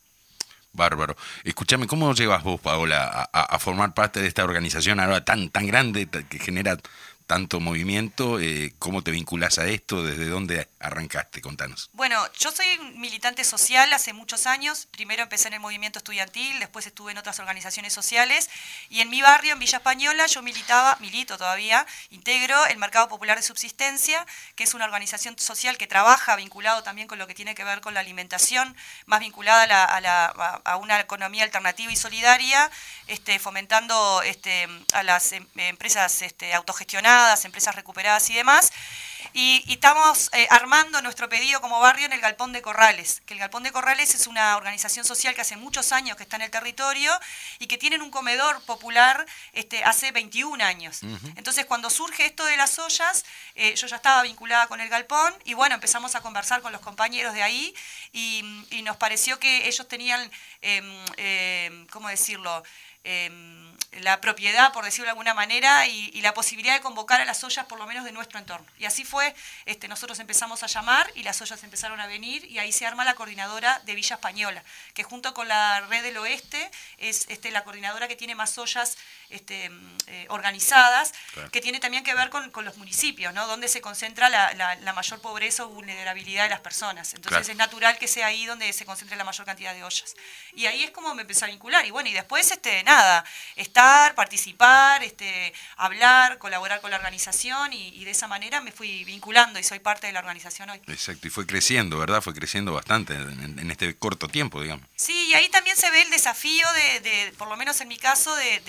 Bárbaro. 0.78 1.14
Escúchame, 1.44 1.86
¿cómo 1.86 2.14
llevas 2.14 2.42
vos, 2.42 2.58
Paola, 2.58 3.04
a, 3.04 3.42
a- 3.42 3.58
formar 3.58 3.92
parte 3.92 4.20
de 4.22 4.28
esta 4.28 4.44
organización 4.44 4.98
ahora 5.00 5.22
tan, 5.26 5.50
tan 5.50 5.66
grande 5.66 6.06
que 6.06 6.38
genera 6.38 6.78
tanto 7.28 7.60
movimiento? 7.60 8.40
Eh, 8.40 8.72
¿Cómo 8.80 9.02
te 9.02 9.10
vinculas 9.12 9.58
a 9.58 9.66
esto? 9.66 10.02
¿Desde 10.02 10.26
dónde 10.26 10.66
arrancaste? 10.80 11.40
Contanos. 11.42 11.90
Bueno, 11.92 12.16
yo 12.38 12.50
soy 12.50 12.66
militante 12.96 13.44
social 13.44 13.92
hace 13.92 14.14
muchos 14.14 14.46
años. 14.46 14.88
Primero 14.90 15.22
empecé 15.22 15.46
en 15.48 15.54
el 15.54 15.60
movimiento 15.60 15.98
estudiantil, 15.98 16.58
después 16.58 16.86
estuve 16.86 17.12
en 17.12 17.18
otras 17.18 17.38
organizaciones 17.38 17.92
sociales. 17.92 18.48
Y 18.88 19.02
en 19.02 19.10
mi 19.10 19.20
barrio, 19.20 19.52
en 19.52 19.58
Villa 19.58 19.76
Española, 19.78 20.26
yo 20.26 20.40
militaba, 20.42 20.96
milito 21.00 21.36
todavía, 21.36 21.86
integro 22.10 22.64
el 22.66 22.78
Mercado 22.78 23.08
Popular 23.08 23.36
de 23.36 23.42
Subsistencia, 23.42 24.26
que 24.56 24.64
es 24.64 24.72
una 24.72 24.86
organización 24.86 25.38
social 25.38 25.76
que 25.76 25.86
trabaja 25.86 26.34
vinculado 26.34 26.82
también 26.82 27.08
con 27.08 27.18
lo 27.18 27.26
que 27.26 27.34
tiene 27.34 27.54
que 27.54 27.62
ver 27.62 27.82
con 27.82 27.92
la 27.92 28.00
alimentación, 28.00 28.74
más 29.04 29.20
vinculada 29.20 29.62
a, 29.64 29.66
la- 29.66 29.84
a 29.84 30.00
la- 30.00 30.26
a- 30.34 30.60
a 30.64 30.76
una 30.76 30.98
economía 30.98 31.44
alternativa 31.44 31.92
y 31.92 31.96
solidaria, 31.96 32.70
este, 33.06 33.38
fomentando 33.38 34.22
este, 34.22 34.66
a 34.94 35.02
las 35.02 35.32
em- 35.32 35.46
empresas 35.56 36.22
este, 36.22 36.54
autogestionadas, 36.54 37.17
empresas 37.44 37.74
recuperadas 37.74 38.28
y 38.30 38.34
demás. 38.34 38.72
Y, 39.32 39.62
y 39.66 39.74
estamos 39.74 40.30
eh, 40.32 40.46
armando 40.50 41.02
nuestro 41.02 41.28
pedido 41.28 41.60
como 41.60 41.80
barrio 41.80 42.06
en 42.06 42.12
el 42.12 42.20
Galpón 42.20 42.52
de 42.52 42.62
Corrales, 42.62 43.20
que 43.26 43.34
el 43.34 43.40
Galpón 43.40 43.62
de 43.62 43.72
Corrales 43.72 44.14
es 44.14 44.26
una 44.26 44.56
organización 44.56 45.04
social 45.04 45.34
que 45.34 45.40
hace 45.40 45.56
muchos 45.56 45.92
años 45.92 46.16
que 46.16 46.22
está 46.22 46.36
en 46.36 46.42
el 46.42 46.50
territorio 46.50 47.12
y 47.58 47.66
que 47.66 47.76
tienen 47.78 48.00
un 48.00 48.10
comedor 48.10 48.62
popular 48.62 49.26
este, 49.52 49.84
hace 49.84 50.12
21 50.12 50.64
años. 50.64 51.00
Entonces, 51.36 51.66
cuando 51.66 51.90
surge 51.90 52.26
esto 52.26 52.44
de 52.44 52.56
las 52.56 52.78
ollas, 52.78 53.24
eh, 53.54 53.74
yo 53.74 53.86
ya 53.86 53.96
estaba 53.96 54.22
vinculada 54.22 54.66
con 54.66 54.80
el 54.80 54.88
Galpón 54.88 55.34
y 55.44 55.54
bueno, 55.54 55.74
empezamos 55.74 56.14
a 56.14 56.20
conversar 56.20 56.62
con 56.62 56.72
los 56.72 56.80
compañeros 56.80 57.34
de 57.34 57.42
ahí 57.42 57.74
y, 58.12 58.64
y 58.70 58.82
nos 58.82 58.96
pareció 58.96 59.38
que 59.38 59.68
ellos 59.68 59.86
tenían, 59.88 60.30
em, 60.62 61.04
em, 61.16 61.86
¿cómo 61.88 62.08
decirlo? 62.08 62.62
La 63.92 64.20
propiedad, 64.20 64.72
por 64.72 64.84
decirlo 64.84 65.06
de 65.06 65.10
alguna 65.10 65.34
manera, 65.34 65.86
y, 65.86 66.20
la 66.20 66.34
posibilidad 66.34 66.74
de 66.74 66.80
convocar 66.80 67.20
a 67.20 67.24
las 67.24 67.42
ollas 67.44 67.64
por 67.66 67.78
lo 67.78 67.86
menos 67.86 68.04
de 68.04 68.12
nuestro 68.12 68.38
entorno. 68.38 68.66
Y 68.78 68.84
así 68.84 69.04
fue, 69.04 69.34
este, 69.66 69.88
nosotros 69.88 70.18
empezamos 70.18 70.62
a 70.62 70.66
llamar 70.66 71.10
y 71.14 71.22
las 71.22 71.40
ollas 71.40 71.62
empezaron 71.62 72.00
a 72.00 72.06
venir 72.06 72.44
y 72.44 72.58
ahí 72.58 72.72
se 72.72 72.86
arma 72.86 73.04
la 73.04 73.14
coordinadora 73.14 73.80
de 73.84 73.94
Villa 73.94 74.16
Española, 74.16 74.62
que 74.94 75.04
junto 75.04 75.32
con 75.32 75.48
la 75.48 75.80
Red 75.82 76.02
del 76.02 76.18
Oeste 76.18 76.70
es 76.98 77.26
este, 77.28 77.50
la 77.50 77.64
coordinadora 77.64 78.08
que 78.08 78.16
tiene 78.16 78.34
más 78.34 78.58
ollas 78.58 78.98
este, 79.30 79.70
eh, 80.08 80.26
organizadas, 80.28 81.14
que 81.52 81.60
tiene 81.60 81.80
también 81.80 82.02
que 82.04 82.14
ver 82.14 82.30
con, 82.30 82.50
los 82.64 82.76
municipios, 82.76 83.32
¿no? 83.32 83.46
donde 83.46 83.68
se 83.68 83.80
concentra 83.80 84.28
la, 84.28 84.92
mayor 84.92 85.20
pobreza 85.20 85.64
o 85.64 85.68
vulnerabilidad 85.68 86.44
de 86.44 86.50
las 86.50 86.60
personas. 86.60 87.14
Entonces 87.14 87.48
es 87.48 87.56
natural 87.56 87.98
que 87.98 88.08
sea 88.08 88.26
ahí 88.26 88.46
donde 88.46 88.72
se 88.72 88.84
concentre 88.84 89.16
la 89.16 89.24
mayor 89.24 89.46
cantidad 89.46 89.72
de 89.72 89.84
ollas. 89.84 90.14
Y 90.54 90.66
ahí 90.66 90.82
es 90.82 90.90
como 90.90 91.14
me 91.14 91.22
empecé 91.22 91.44
a 91.44 91.48
vincular. 91.48 91.86
Y 91.86 91.90
bueno, 91.90 92.08
y 92.08 92.12
después, 92.12 92.50
este, 92.50 92.82
nada, 92.82 93.24
estar, 93.78 94.14
participar, 94.16 95.04
este, 95.04 95.52
hablar, 95.76 96.38
colaborar 96.38 96.80
con 96.80 96.90
la 96.90 96.96
organización 96.96 97.72
y, 97.72 98.04
de 98.04 98.10
esa 98.10 98.26
manera 98.26 98.60
me 98.60 98.72
fui 98.72 99.04
vinculando 99.04 99.58
y 99.58 99.62
soy 99.62 99.78
parte 99.78 100.06
de 100.08 100.12
la 100.12 100.20
organización 100.20 100.70
hoy. 100.70 100.80
Exacto, 100.88 101.28
y 101.28 101.30
fue 101.30 101.46
creciendo, 101.46 101.98
¿verdad? 101.98 102.20
Fue 102.20 102.34
creciendo 102.34 102.72
bastante 102.72 103.14
en, 103.14 103.70
este 103.70 103.94
corto 103.94 104.26
tiempo, 104.26 104.62
digamos. 104.62 104.84
Sí, 104.96 105.28
y 105.28 105.34
ahí 105.34 105.48
también 105.50 105.76
se 105.76 105.90
ve 105.90 106.02
el 106.02 106.10
desafío 106.10 106.66
de, 106.72 107.32
por 107.38 107.48
lo 107.48 107.56
menos 107.56 107.80
en 107.80 107.88
mi 107.88 107.98
caso, 107.98 108.34
de 108.34 108.60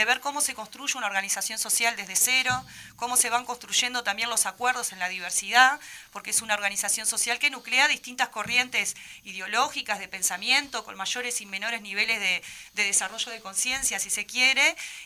de 0.00 0.06
ver 0.06 0.20
cómo 0.20 0.40
se 0.40 0.54
construye 0.54 0.96
una 0.96 1.08
organización 1.08 1.58
social 1.58 1.94
desde 1.94 2.16
cero, 2.16 2.64
cómo 2.96 3.18
se 3.18 3.28
van 3.28 3.44
construyendo 3.44 4.02
también 4.02 4.30
los 4.30 4.46
acuerdos 4.46 4.92
en 4.92 4.98
la 4.98 5.10
diversidad, 5.10 5.78
porque 6.10 6.30
es 6.30 6.40
una 6.40 6.54
organización 6.54 7.06
social 7.06 7.38
que 7.38 7.50
nuclea 7.50 7.86
distintas 7.86 8.30
corrientes 8.30 8.96
ideológicas 9.24 9.98
de 9.98 10.08
pensamiento, 10.08 10.84
con 10.84 10.96
mayores 10.96 11.42
y 11.42 11.46
menores 11.46 11.82
niveles 11.82 12.18
de, 12.18 12.42
desarrollo 12.72 13.30
de 13.30 13.40
conciencia, 13.40 13.98
si 13.98 14.08
se 14.08 14.24
quiere, 14.24 14.49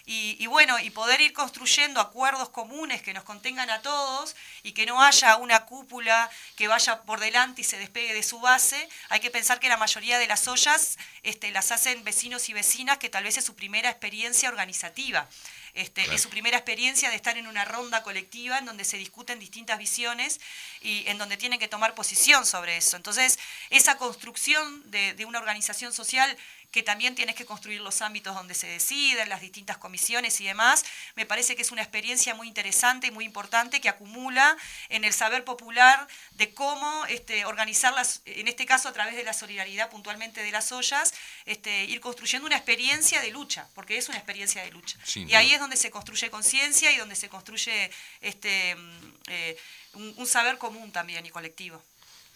y, 0.06 0.46
bueno, 0.46 0.78
y 0.78 0.90
poder 0.90 1.20
ir 1.20 1.32
construyendo 1.32 2.00
acuerdos 2.00 2.48
comunes 2.50 3.02
que 3.02 3.14
nos 3.14 3.24
contengan 3.24 3.70
a 3.70 3.82
todos 3.82 4.36
y 4.62 4.72
que 4.72 4.86
no 4.86 5.02
haya 5.02 5.36
una 5.36 5.64
cúpula 5.66 6.30
que 6.56 6.68
vaya 6.68 7.02
por 7.02 7.20
delante 7.20 7.62
y 7.62 7.64
se 7.64 7.78
despegue 7.78 8.14
de 8.14 8.22
su 8.22 8.40
base. 8.40 8.88
Hay 9.08 9.20
que 9.20 9.30
pensar 9.30 9.60
que 9.60 9.68
la 9.68 9.76
mayoría 9.76 10.18
de 10.18 10.26
las 10.26 10.46
ollas 10.48 10.98
este, 11.22 11.50
las 11.50 11.72
hacen 11.72 12.04
vecinos 12.04 12.48
y 12.48 12.52
vecinas, 12.52 12.98
que 12.98 13.08
tal 13.08 13.24
vez 13.24 13.38
es 13.38 13.44
su 13.44 13.54
primera 13.54 13.90
experiencia 13.90 14.48
organizativa 14.48 15.28
este, 15.74 16.14
es 16.14 16.22
su 16.22 16.30
primera 16.30 16.56
experiencia 16.56 17.10
de 17.10 17.16
estar 17.16 17.36
en 17.36 17.46
una 17.46 17.64
ronda 17.64 18.02
colectiva 18.02 18.58
en 18.58 18.64
donde 18.64 18.84
se 18.84 18.96
discuten 18.96 19.38
distintas 19.38 19.78
visiones 19.78 20.40
y 20.80 21.04
en 21.06 21.18
donde 21.18 21.36
tienen 21.36 21.58
que 21.58 21.68
tomar 21.68 21.94
posición 21.94 22.46
sobre 22.46 22.76
eso. 22.76 22.96
Entonces, 22.96 23.38
esa 23.70 23.98
construcción 23.98 24.90
de 24.90 25.24
una 25.26 25.38
organización 25.38 25.92
social 25.92 26.36
que 26.74 26.82
también 26.82 27.14
tienes 27.14 27.36
que 27.36 27.46
construir 27.46 27.80
los 27.80 28.02
ámbitos 28.02 28.34
donde 28.34 28.52
se 28.52 28.66
deciden, 28.66 29.28
las 29.28 29.40
distintas 29.40 29.78
comisiones 29.78 30.40
y 30.40 30.44
demás. 30.44 30.84
Me 31.14 31.24
parece 31.24 31.54
que 31.54 31.62
es 31.62 31.70
una 31.70 31.82
experiencia 31.82 32.34
muy 32.34 32.48
interesante 32.48 33.06
y 33.06 33.10
muy 33.12 33.24
importante 33.24 33.80
que 33.80 33.88
acumula 33.88 34.56
en 34.88 35.04
el 35.04 35.12
saber 35.12 35.44
popular 35.44 36.08
de 36.32 36.52
cómo 36.52 37.06
este, 37.06 37.44
organizarlas, 37.44 38.22
en 38.24 38.48
este 38.48 38.66
caso 38.66 38.88
a 38.88 38.92
través 38.92 39.14
de 39.14 39.22
la 39.22 39.32
solidaridad 39.34 39.88
puntualmente 39.88 40.42
de 40.42 40.50
las 40.50 40.72
ollas, 40.72 41.14
este, 41.44 41.84
ir 41.84 42.00
construyendo 42.00 42.44
una 42.44 42.56
experiencia 42.56 43.20
de 43.20 43.30
lucha, 43.30 43.68
porque 43.76 43.96
es 43.96 44.08
una 44.08 44.18
experiencia 44.18 44.64
de 44.64 44.72
lucha. 44.72 44.98
y 45.14 45.32
ahí 45.34 45.52
es 45.52 45.60
donde 45.64 45.76
se 45.76 45.90
construye 45.90 46.30
conciencia 46.30 46.92
y 46.92 46.96
donde 46.98 47.16
se 47.16 47.28
construye 47.28 47.90
este, 48.20 48.74
mm, 48.74 49.14
eh, 49.28 49.56
un 49.94 50.26
saber 50.26 50.58
común 50.58 50.92
también 50.92 51.24
y 51.26 51.30
colectivo. 51.30 51.82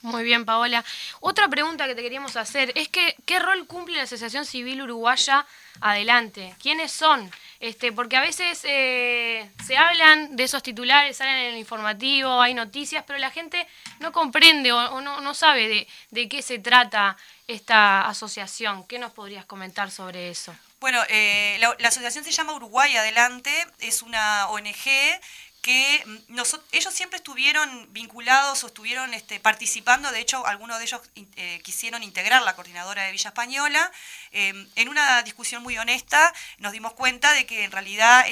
Muy 0.03 0.23
bien, 0.23 0.45
Paola. 0.45 0.85
Otra 1.19 1.49
pregunta 1.49 1.89
que 1.89 1.97
te 1.97 2.03
queríamos 2.03 2.37
hacer 2.37 2.71
es 2.77 2.89
que 2.89 3.17
¿qué 3.27 3.41
rol 3.41 3.67
cumple 3.67 3.97
la 3.97 4.05
Asociación 4.05 4.45
Civil 4.45 4.81
Uruguaya 4.83 5.45
adelante? 5.81 6.55
¿Quiénes 6.63 6.93
son? 6.93 7.29
Este, 7.59 7.91
porque 7.91 8.17
a 8.17 8.21
veces 8.21 8.61
eh, 8.63 9.51
se 9.67 9.77
hablan 9.77 10.37
de 10.37 10.45
esos 10.45 10.63
titulares, 10.63 11.17
salen 11.17 11.35
en 11.35 11.55
el 11.55 11.59
informativo, 11.59 12.41
hay 12.41 12.55
noticias, 12.55 13.03
pero 13.09 13.19
la 13.19 13.33
gente 13.33 13.67
no 13.99 14.13
comprende 14.13 14.71
o, 14.71 15.01
no, 15.01 15.35
sabe 15.35 15.67
de, 15.67 15.89
de, 16.11 16.29
qué 16.29 16.43
se 16.43 16.61
trata 16.61 17.17
esta 17.49 18.09
asociación. 18.09 18.87
¿Qué 18.87 19.01
nos 19.01 19.13
podrías 19.13 19.47
comentar 19.47 19.91
sobre 19.91 20.31
eso? 20.31 20.55
Bueno, 20.81 21.03
eh, 21.09 21.57
la, 21.59 21.75
la 21.79 21.89
asociación 21.89 22.25
se 22.25 22.31
llama 22.31 22.53
Uruguay 22.55 22.97
Adelante, 22.97 23.53
es 23.81 24.03
una 24.03 24.49
ONG 24.49 25.21
que 25.61 26.03
mm, 26.07 26.39
ellos 26.73 26.95
siempre 26.95 27.17
estuvieron 27.17 27.93
vinculados 27.93 28.63
o 28.65 28.69
estuvieron 28.69 29.13
este, 29.13 29.41
participando, 29.41 30.11
de 30.11 30.21
hecho 30.21 30.47
algunos 30.47 30.79
de 30.79 30.85
ellos 30.85 31.03
eh, 31.37 31.61
quisieron 31.63 32.03
integrar 32.03 32.43
la 32.43 32.55
coordinadora 32.55 33.03
de 33.03 33.13
Villa 33.13 33.29
Española. 33.29 33.93
Em, 34.31 34.69
en 34.77 34.89
una 34.89 35.23
discusión 35.23 35.63
muy 35.63 35.77
honesta 35.79 36.33
nos 36.59 36.73
dimos 36.73 36.93
cuenta 36.95 37.33
de 37.33 37.45
que 37.45 37.65
en 37.65 37.73
realidad 37.73 38.25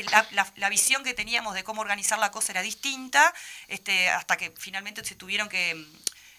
la, 0.56 0.68
visión 0.68 1.04
que 1.04 1.14
teníamos 1.14 1.54
de 1.54 1.64
cómo 1.64 1.80
organizar 1.80 2.18
la 2.18 2.30
cosa 2.30 2.52
era 2.52 2.62
distinta, 2.62 3.34
este, 3.68 4.08
hasta 4.08 4.36
que 4.36 4.52
finalmente 4.56 5.04
se 5.04 5.14
tuvieron 5.14 5.48
que 5.48 5.84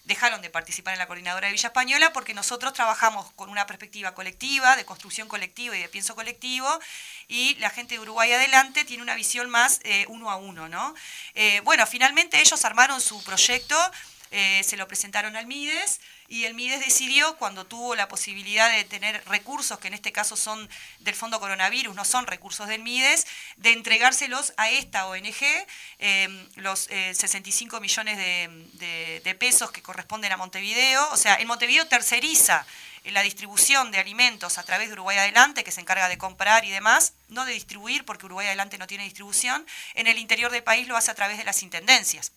dejaron 0.08 0.42
de 0.42 0.50
participar 0.50 0.94
en 0.94 1.00
la 1.00 1.06
coordinadora 1.06 1.48
de 1.48 1.54
Villa 1.54 1.68
Española 1.68 2.14
porque 2.14 2.34
nosotros 2.34 2.74
trabajamos 2.74 3.32
con 3.34 3.50
una 3.50 3.68
perspectiva 3.68 4.14
colectiva, 4.14 4.76
de 4.78 4.86
construcción 4.86 5.28
colectiva 5.28 5.78
y 5.78 5.82
de 5.82 5.90
pienso 5.90 6.16
colectivo, 6.16 6.68
y 7.28 7.56
la 7.56 7.70
gente 7.70 7.96
de 7.96 8.00
Uruguay 8.00 8.32
Adelante 8.32 8.86
tiene 8.86 9.04
una 9.04 9.16
visión 9.16 9.50
más 9.50 9.82
eh, 9.84 10.06
uno 10.08 10.32
a 10.32 10.38
uno, 10.38 10.70
¿no? 10.70 10.96
Eh, 11.36 11.60
bueno, 11.66 11.86
finalmente 11.86 12.40
ellos 12.40 12.64
armaron 12.64 13.02
su 13.02 13.22
proyecto, 13.24 13.76
eh, 14.32 14.62
se 14.64 14.78
lo 14.78 14.88
presentaron 14.88 15.36
al 15.36 15.48
MIDES, 15.48 16.00
y 16.30 16.44
el 16.44 16.54
MIDES 16.54 16.82
decidió, 16.82 17.38
cuando 17.38 17.66
tuvo 17.66 17.96
la 17.96 18.10
posibilidad 18.10 18.70
de 18.70 18.84
tener 18.84 19.24
recursos, 19.28 19.80
que 19.80 19.88
en 19.88 19.94
este 19.94 20.12
caso 20.12 20.36
son 20.36 20.70
del 21.00 21.16
Fondo 21.16 21.40
Coronavirus, 21.40 21.96
no 21.96 22.04
son 22.04 22.28
recursos 22.28 22.68
del 22.68 22.84
MIDES, 22.84 23.26
de 23.56 23.72
entregárselos 23.72 24.54
a 24.58 24.70
esta 24.70 25.08
ONG, 25.08 25.66
em, 26.00 26.50
los 26.56 26.82
65 26.82 27.78
eh, 27.78 27.80
millones 27.80 28.18
de, 28.18 29.36
pesos 29.40 29.72
que 29.72 29.82
corresponden 29.82 30.32
a 30.32 30.38
Montevideo. 30.38 31.10
O 31.12 31.18
sea, 31.18 31.36
en 31.36 31.48
Montevideo 31.48 31.88
terceriza 31.88 32.66
la 33.06 33.22
distribución 33.22 33.92
de 33.92 34.00
alimentos 34.00 34.58
a 34.58 34.64
través 34.64 34.88
de 34.88 34.94
Uruguay 34.94 35.18
Adelante, 35.18 35.64
que 35.64 35.72
se 35.72 35.80
encarga 35.80 36.10
de 36.10 36.18
comprar 36.18 36.66
y 36.66 36.72
demás, 36.72 37.14
no 37.30 37.46
de 37.46 37.54
distribuir, 37.54 38.04
porque 38.04 38.26
Uruguay 38.26 38.48
Adelante 38.48 38.78
no 38.78 38.88
tiene 38.88 39.04
distribución, 39.04 39.66
en 39.94 40.08
el 40.08 40.18
interior 40.18 40.52
del 40.52 40.64
país 40.64 40.88
lo 40.88 40.98
hace 40.98 41.12
a 41.12 41.16
través 41.16 41.38
de 41.38 41.44
las 41.46 41.64
intendencias. 41.64 42.32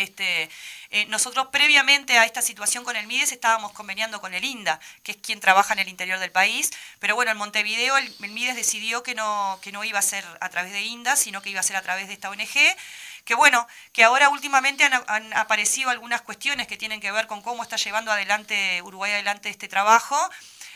Este, 0.00 0.48
eh, 0.90 1.06
nosotros 1.06 1.48
previamente 1.52 2.18
a 2.18 2.24
esta 2.24 2.40
situación 2.40 2.84
con 2.84 2.96
el 2.96 3.06
MIDES 3.06 3.32
estábamos 3.32 3.72
conveniando 3.72 4.20
con 4.20 4.32
el 4.32 4.44
INDA, 4.44 4.80
que 5.02 5.12
es 5.12 5.18
quien 5.18 5.40
trabaja 5.40 5.74
en 5.74 5.80
el 5.80 5.88
interior 5.88 6.18
del 6.18 6.32
país, 6.32 6.70
pero 6.98 7.14
bueno, 7.14 7.30
en 7.30 7.36
Montevideo 7.36 7.96
el, 7.98 8.14
MIDES 8.18 8.56
decidió 8.56 9.02
que 9.02 9.14
no, 9.14 9.58
que 9.62 9.72
no 9.72 9.84
iba 9.84 9.98
a 9.98 10.02
ser 10.02 10.24
a 10.40 10.48
través 10.48 10.72
de 10.72 10.82
INDA, 10.82 11.16
sino 11.16 11.42
que 11.42 11.50
iba 11.50 11.60
a 11.60 11.62
ser 11.62 11.76
a 11.76 11.82
través 11.82 12.08
de 12.08 12.14
esta 12.14 12.30
ONG, 12.30 12.76
que 13.24 13.34
bueno, 13.34 13.68
que 13.92 14.02
ahora 14.02 14.30
últimamente 14.30 14.84
han, 14.84 15.04
han 15.06 15.34
aparecido 15.34 15.90
algunas 15.90 16.22
cuestiones 16.22 16.66
que 16.66 16.78
tienen 16.78 17.00
que 17.00 17.12
ver 17.12 17.26
con 17.26 17.42
cómo 17.42 17.62
está 17.62 17.76
llevando 17.76 18.10
adelante 18.10 18.80
Uruguay 18.82 19.12
adelante 19.12 19.50
este 19.50 19.68
trabajo, 19.68 20.16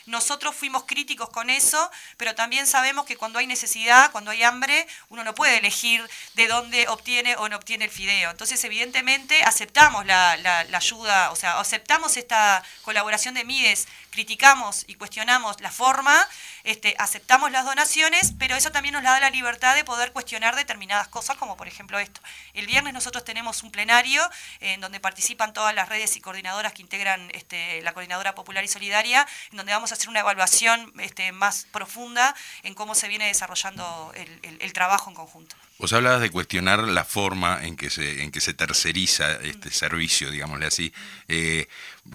nosotros 0.06 0.54
fuimos 0.54 0.84
críticos 0.84 1.30
con 1.30 1.50
eso, 1.50 1.90
pero 2.16 2.34
también 2.34 2.66
sabemos 2.66 3.06
que 3.06 3.16
cuando 3.16 3.38
hay 3.38 3.46
necesidad, 3.46 4.10
cuando 4.12 4.30
hay 4.30 4.42
hambre, 4.42 4.86
uno 5.08 5.24
no 5.24 5.34
puede 5.34 5.58
elegir 5.58 6.08
de 6.34 6.46
dónde 6.46 6.88
obtiene 6.88 7.36
o 7.36 7.48
no 7.48 7.56
obtiene 7.56 7.86
el 7.86 7.90
fideo. 7.90 8.30
Entonces, 8.30 8.62
evidentemente, 8.64 9.42
aceptamos 9.42 10.04
la, 10.06 10.32
ayuda, 10.72 11.30
o 11.30 11.36
sea, 11.36 11.58
aceptamos 11.60 12.16
esta 12.16 12.62
colaboración 12.82 13.34
de 13.34 13.44
MIDES, 13.44 13.88
criticamos 14.10 14.84
y 14.86 14.94
cuestionamos 14.94 15.60
la 15.60 15.70
forma, 15.70 16.28
este, 16.62 16.94
aceptamos 16.98 17.50
las 17.50 17.64
donaciones, 17.64 18.32
pero 18.38 18.56
eso 18.56 18.70
también 18.70 18.92
nos 18.92 19.02
da 19.02 19.18
la 19.20 19.30
libertad 19.30 19.74
de 19.74 19.84
poder 19.84 20.12
cuestionar 20.12 20.54
determinadas 20.54 21.08
cosas, 21.08 21.36
como 21.36 21.56
por 21.56 21.66
ejemplo 21.66 21.98
esto. 21.98 22.20
El 22.52 22.66
viernes 22.66 22.92
nosotros 22.94 23.24
tenemos 23.24 23.62
un 23.62 23.70
plenario 23.70 24.22
en 24.60 24.80
donde 24.80 25.00
participan 25.00 25.52
todas 25.52 25.74
las 25.74 25.88
redes 25.88 26.16
y 26.16 26.20
coordinadoras 26.20 26.72
que 26.72 26.82
integran 26.82 27.30
este, 27.32 27.82
la 27.82 27.92
Coordinadora 27.92 28.34
Popular 28.34 28.62
y 28.64 28.68
Solidaria, 28.68 29.26
en 29.50 29.56
donde 29.56 29.72
vamos 29.72 29.92
a 29.92 29.93
hacer 29.94 30.08
una 30.08 30.20
evaluación 30.20 30.92
este, 30.98 31.32
más 31.32 31.66
profunda 31.72 32.34
en 32.62 32.74
cómo 32.74 32.94
se 32.94 33.08
viene 33.08 33.26
desarrollando 33.26 34.12
el, 34.14 34.72
trabajo 34.72 35.08
en 35.08 35.16
conjunto. 35.16 35.56
Vos 35.78 35.92
hablabas 35.92 36.20
de 36.20 36.30
cuestionar 36.30 36.80
la 36.80 37.04
forma 37.04 37.64
en 37.64 37.76
que 37.76 37.90
se, 37.90 38.22
en 38.22 38.30
que 38.30 38.40
se 38.40 38.54
terceriza 38.54 39.32
este 39.42 39.70
servicio, 39.70 40.30
digámosle 40.30 40.66
así. 40.66 40.92
Eh, 41.28 41.68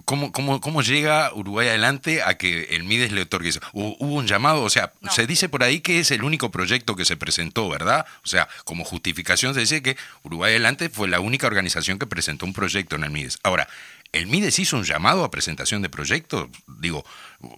¿cómo, 0.04 0.32
cómo, 0.32 0.60
cómo, 0.60 0.82
llega 0.82 1.32
Uruguay 1.34 1.68
adelante 1.68 2.22
a 2.22 2.36
que 2.36 2.64
el 2.70 2.84
MIDES 2.84 3.12
le 3.12 3.22
otorgue 3.22 3.50
eso? 3.50 3.60
¿Hubo 3.72 3.96
un 3.98 4.26
llamado? 4.26 4.62
O 4.62 4.70
sea, 4.70 4.92
se 5.10 5.26
dice 5.26 5.48
por 5.48 5.62
ahí 5.62 5.80
que 5.80 6.00
es 6.00 6.10
el 6.10 6.22
único 6.22 6.50
proyecto 6.50 6.96
que 6.96 7.04
se 7.04 7.16
presentó, 7.16 7.68
¿verdad? 7.68 8.06
O 8.24 8.28
sea, 8.28 8.48
como 8.64 8.84
justificación 8.84 9.54
se 9.54 9.60
dice 9.60 9.82
que 9.82 9.96
Uruguay 10.22 10.52
adelante 10.52 10.88
fue 10.88 11.08
la 11.08 11.20
única 11.20 11.46
organización 11.46 11.98
que 11.98 12.06
presentó 12.06 12.46
un 12.46 12.52
proyecto 12.52 12.96
en 12.96 13.04
el 13.04 13.10
MIDES. 13.10 13.38
Ahora, 13.42 13.68
¿El 14.12 14.26
MIDES 14.26 14.58
hizo 14.58 14.76
un 14.76 14.84
llamado 14.84 15.22
a 15.22 15.30
presentación 15.30 15.82
de 15.82 15.88
proyectos? 15.88 16.48
Digo, 16.80 17.04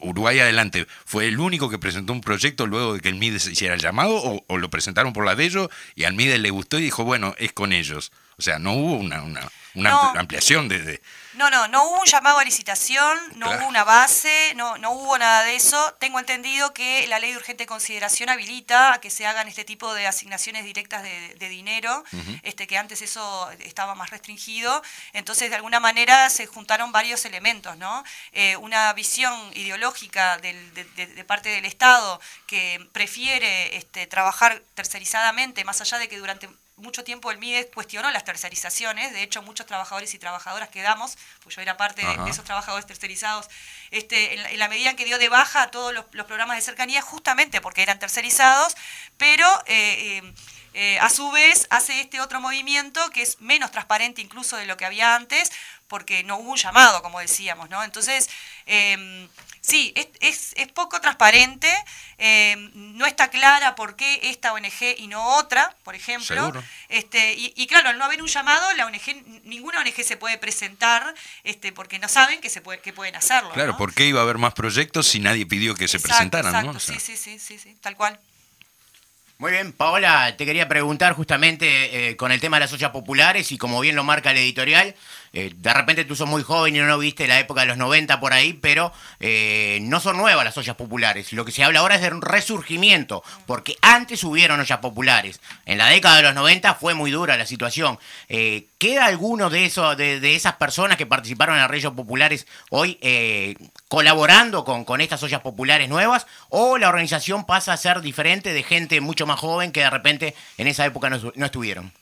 Uruguay 0.00 0.38
Adelante, 0.38 0.86
¿fue 1.06 1.26
el 1.26 1.40
único 1.40 1.70
que 1.70 1.78
presentó 1.78 2.12
un 2.12 2.20
proyecto 2.20 2.66
luego 2.66 2.94
de 2.94 3.00
que 3.00 3.08
el 3.08 3.14
MIDES 3.14 3.46
hiciera 3.46 3.74
el 3.74 3.80
llamado 3.80 4.44
o, 4.46 4.58
lo 4.58 4.70
presentaron 4.70 5.14
por 5.14 5.24
la 5.24 5.34
de 5.34 5.44
ellos 5.44 5.68
y 5.94 6.04
al 6.04 6.12
MIDES 6.12 6.40
le 6.40 6.50
gustó 6.50 6.78
y 6.78 6.82
dijo, 6.82 7.04
bueno, 7.04 7.34
es 7.38 7.52
con 7.52 7.72
ellos? 7.72 8.12
O 8.32 8.36
O 8.36 8.42
sea, 8.42 8.58
no 8.58 8.74
hubo 8.74 8.94
una, 8.94 9.22
una, 9.22 9.48
una 9.74 9.90
No. 9.90 10.12
ampliación 10.18 10.68
de, 10.68 10.78
de- 10.80 11.02
No, 11.34 11.48
no, 11.48 11.66
no 11.68 11.84
hubo 11.84 12.00
un 12.00 12.06
llamado 12.06 12.38
a 12.38 12.44
licitación, 12.44 13.18
no 13.36 13.46
Claro. 13.46 13.62
hubo 13.62 13.68
una 13.68 13.84
base, 13.84 14.52
no, 14.54 14.76
no 14.76 14.90
hubo 14.90 15.16
nada 15.16 15.44
de 15.44 15.56
eso. 15.56 15.94
Tengo 15.98 16.18
entendido 16.18 16.74
que 16.74 17.06
la 17.06 17.18
ley 17.18 17.30
de 17.32 17.38
urgente 17.38 17.64
consideración 17.64 18.28
habilita 18.28 18.92
a 18.92 19.00
que 19.00 19.08
se 19.08 19.26
hagan 19.26 19.48
este 19.48 19.64
tipo 19.64 19.94
de 19.94 20.06
asignaciones 20.06 20.64
directas 20.64 21.02
de, 21.02 21.34
de 21.36 21.48
dinero, 21.48 22.04
este, 22.42 22.66
que 22.66 22.76
antes 22.76 23.00
eso 23.00 23.50
estaba 23.60 23.94
más 23.94 24.10
restringido. 24.10 24.82
Entonces, 25.14 25.48
de 25.48 25.56
alguna 25.56 25.80
manera 25.80 26.28
se 26.28 26.46
juntaron 26.46 26.92
varios 26.92 27.24
elementos, 27.24 27.78
¿no? 27.78 28.04
Eh, 28.32 28.56
una 28.58 28.92
visión 28.92 29.32
ideológica 29.54 30.36
del- 30.38 30.74
de, 30.74 30.84
de- 30.84 31.06
de 31.06 31.24
parte 31.24 31.48
del 31.48 31.64
Estado 31.64 32.20
que 32.46 32.86
prefiere 32.92 33.76
este, 33.76 34.06
trabajar 34.06 34.62
tercerizadamente, 34.74 35.64
más 35.64 35.80
allá 35.80 35.96
de 35.98 36.08
que 36.08 36.18
durante 36.18 36.48
mucho 36.82 37.04
tiempo 37.04 37.30
el 37.30 37.38
MIDES 37.38 37.68
cuestionó 37.74 38.10
las 38.10 38.24
tercerizaciones, 38.24 39.12
de 39.12 39.22
hecho 39.22 39.42
muchos 39.42 39.66
trabajadores 39.66 40.12
y 40.14 40.18
trabajadoras 40.18 40.68
quedamos, 40.68 41.16
pues 41.42 41.56
yo 41.56 41.62
era 41.62 41.76
parte 41.76 42.02
de, 42.02 42.12
Ajá. 42.12 42.24
de 42.24 42.30
esos 42.30 42.44
trabajadores 42.44 42.86
tercerizados, 42.86 43.48
este, 43.90 44.34
en, 44.34 44.42
la, 44.42 44.50
en 44.50 44.58
la 44.58 44.68
medida 44.68 44.90
en 44.90 44.96
que 44.96 45.04
dio 45.04 45.18
de 45.18 45.28
baja 45.28 45.62
a 45.62 45.70
todos 45.70 45.94
los, 45.94 46.04
los 46.12 46.26
programas 46.26 46.56
de 46.56 46.62
cercanía, 46.62 47.00
justamente 47.00 47.60
porque 47.60 47.82
eran 47.82 47.98
tercerizados, 47.98 48.76
pero 49.16 49.46
eh, 49.66 50.20
eh, 50.22 50.34
eh, 50.74 50.98
a 51.00 51.10
su 51.10 51.30
vez 51.30 51.66
hace 51.68 52.00
este 52.00 52.20
otro 52.20 52.40
movimiento 52.40 53.00
que 53.10 53.20
es 53.22 53.40
menos 53.40 53.70
transparente 53.70 54.22
incluso 54.22 54.56
de 54.56 54.64
lo 54.64 54.76
que 54.76 54.86
había 54.86 55.14
antes, 55.14 55.52
porque 55.92 56.24
no 56.24 56.38
hubo 56.38 56.52
un 56.52 56.56
llamado, 56.56 57.02
como 57.02 57.20
decíamos, 57.20 57.68
¿no? 57.68 57.84
Entonces, 57.84 58.30
eh, 58.64 59.28
sí, 59.60 59.92
es, 59.94 60.08
es- 60.20 60.52
es 60.56 60.68
poco 60.72 61.02
transparente, 61.02 61.68
eh, 62.16 62.56
no 62.72 63.04
está 63.04 63.28
clara 63.28 63.74
por 63.74 63.94
qué 63.94 64.20
esta 64.22 64.54
ONG 64.54 64.94
y 64.96 65.06
no 65.08 65.36
otra, 65.36 65.76
por 65.84 65.94
ejemplo. 65.94 66.34
Seguro. 66.34 66.64
Este, 66.88 67.34
y, 67.34 67.52
y 67.56 67.66
claro, 67.66 67.90
al 67.90 67.98
no 67.98 68.06
haber 68.06 68.22
un 68.22 68.28
llamado, 68.28 68.72
la 68.72 68.86
ONG, 68.86 69.42
ninguna 69.44 69.80
ONG 69.80 70.02
se 70.02 70.16
puede 70.16 70.38
presentar 70.38 71.14
este, 71.44 71.72
porque 71.72 71.98
no 71.98 72.08
saben 72.08 72.40
que, 72.40 72.48
se 72.48 72.62
puede, 72.62 72.80
que 72.80 72.94
pueden 72.94 73.14
hacerlo. 73.14 73.50
Claro, 73.50 73.72
¿no? 73.72 73.76
¿por 73.76 73.92
qué 73.92 74.06
iba 74.06 74.20
a 74.20 74.22
haber 74.22 74.38
más 74.38 74.54
proyectos 74.54 75.06
si 75.08 75.20
nadie 75.20 75.44
pidió 75.44 75.74
que 75.74 75.88
se 75.88 75.98
Exacto, 75.98 76.08
presentaran? 76.08 76.54
exacto, 76.54 76.72
¿no? 76.72 76.76
O 76.78 76.80
sea, 76.80 76.98
sí, 76.98 77.00
sí, 77.00 77.16
sí, 77.18 77.38
sí, 77.38 77.58
sí, 77.58 77.76
tal 77.82 77.96
cual. 77.96 78.18
Muy 79.38 79.50
bien, 79.50 79.72
Paola, 79.72 80.36
te 80.36 80.44
quería 80.46 80.68
preguntar 80.68 81.14
justamente 81.14 81.66
eh, 82.10 82.16
con 82.16 82.30
el 82.30 82.40
tema 82.40 82.58
de 82.58 82.60
las 82.60 82.72
ollas 82.72 82.92
populares 82.92 83.50
y 83.50 83.58
como 83.58 83.80
bien 83.80 83.96
lo 83.96 84.04
marca 84.04 84.30
el 84.30 84.36
editorial, 84.38 84.94
eh, 85.32 85.52
de 85.56 85.72
repente 85.72 86.04
tú 86.04 86.14
sos 86.14 86.28
muy 86.28 86.42
joven 86.42 86.76
y 86.76 86.80
no 86.80 86.98
viste 86.98 87.26
la 87.26 87.38
época 87.38 87.62
de 87.62 87.68
los 87.68 87.76
90 87.78 88.20
por 88.20 88.32
ahí, 88.32 88.52
pero 88.52 88.92
eh, 89.20 89.78
no 89.82 90.00
son 90.00 90.16
nuevas 90.16 90.44
las 90.44 90.56
ollas 90.58 90.76
populares. 90.76 91.32
Lo 91.32 91.44
que 91.44 91.52
se 91.52 91.64
habla 91.64 91.80
ahora 91.80 91.94
es 91.94 92.02
de 92.02 92.08
un 92.08 92.22
resurgimiento, 92.22 93.22
porque 93.46 93.76
antes 93.80 94.24
hubieron 94.24 94.60
ollas 94.60 94.78
populares. 94.78 95.40
En 95.64 95.78
la 95.78 95.86
década 95.88 96.16
de 96.16 96.22
los 96.22 96.34
90 96.34 96.74
fue 96.74 96.94
muy 96.94 97.10
dura 97.10 97.36
la 97.36 97.46
situación. 97.46 97.98
Eh, 98.28 98.66
¿Queda 98.78 99.06
alguno 99.06 99.48
de, 99.48 99.64
eso, 99.64 99.94
de, 99.96 100.34
esas 100.34 100.56
personas 100.56 100.96
que 100.96 101.06
participaron 101.06 101.54
en 101.54 101.62
las 101.62 101.70
ollas 101.70 101.92
populares 101.92 102.46
hoy 102.70 102.98
eh, 103.00 103.54
colaborando 103.88 104.64
con, 104.64 104.84
con 104.84 105.00
estas 105.00 105.22
ollas 105.22 105.40
populares 105.40 105.88
nuevas? 105.88 106.26
¿O 106.48 106.78
la 106.78 106.88
organización 106.88 107.46
pasa 107.46 107.72
a 107.72 107.76
ser 107.76 108.00
diferente 108.00 108.52
de 108.52 108.62
gente 108.62 109.00
mucho 109.00 109.26
más 109.26 109.38
joven 109.38 109.72
que 109.72 109.80
de 109.80 109.90
repente 109.90 110.34
en 110.58 110.66
esa 110.66 110.84
época 110.84 111.10
no 111.10 111.46
estuvieron? 111.46 111.92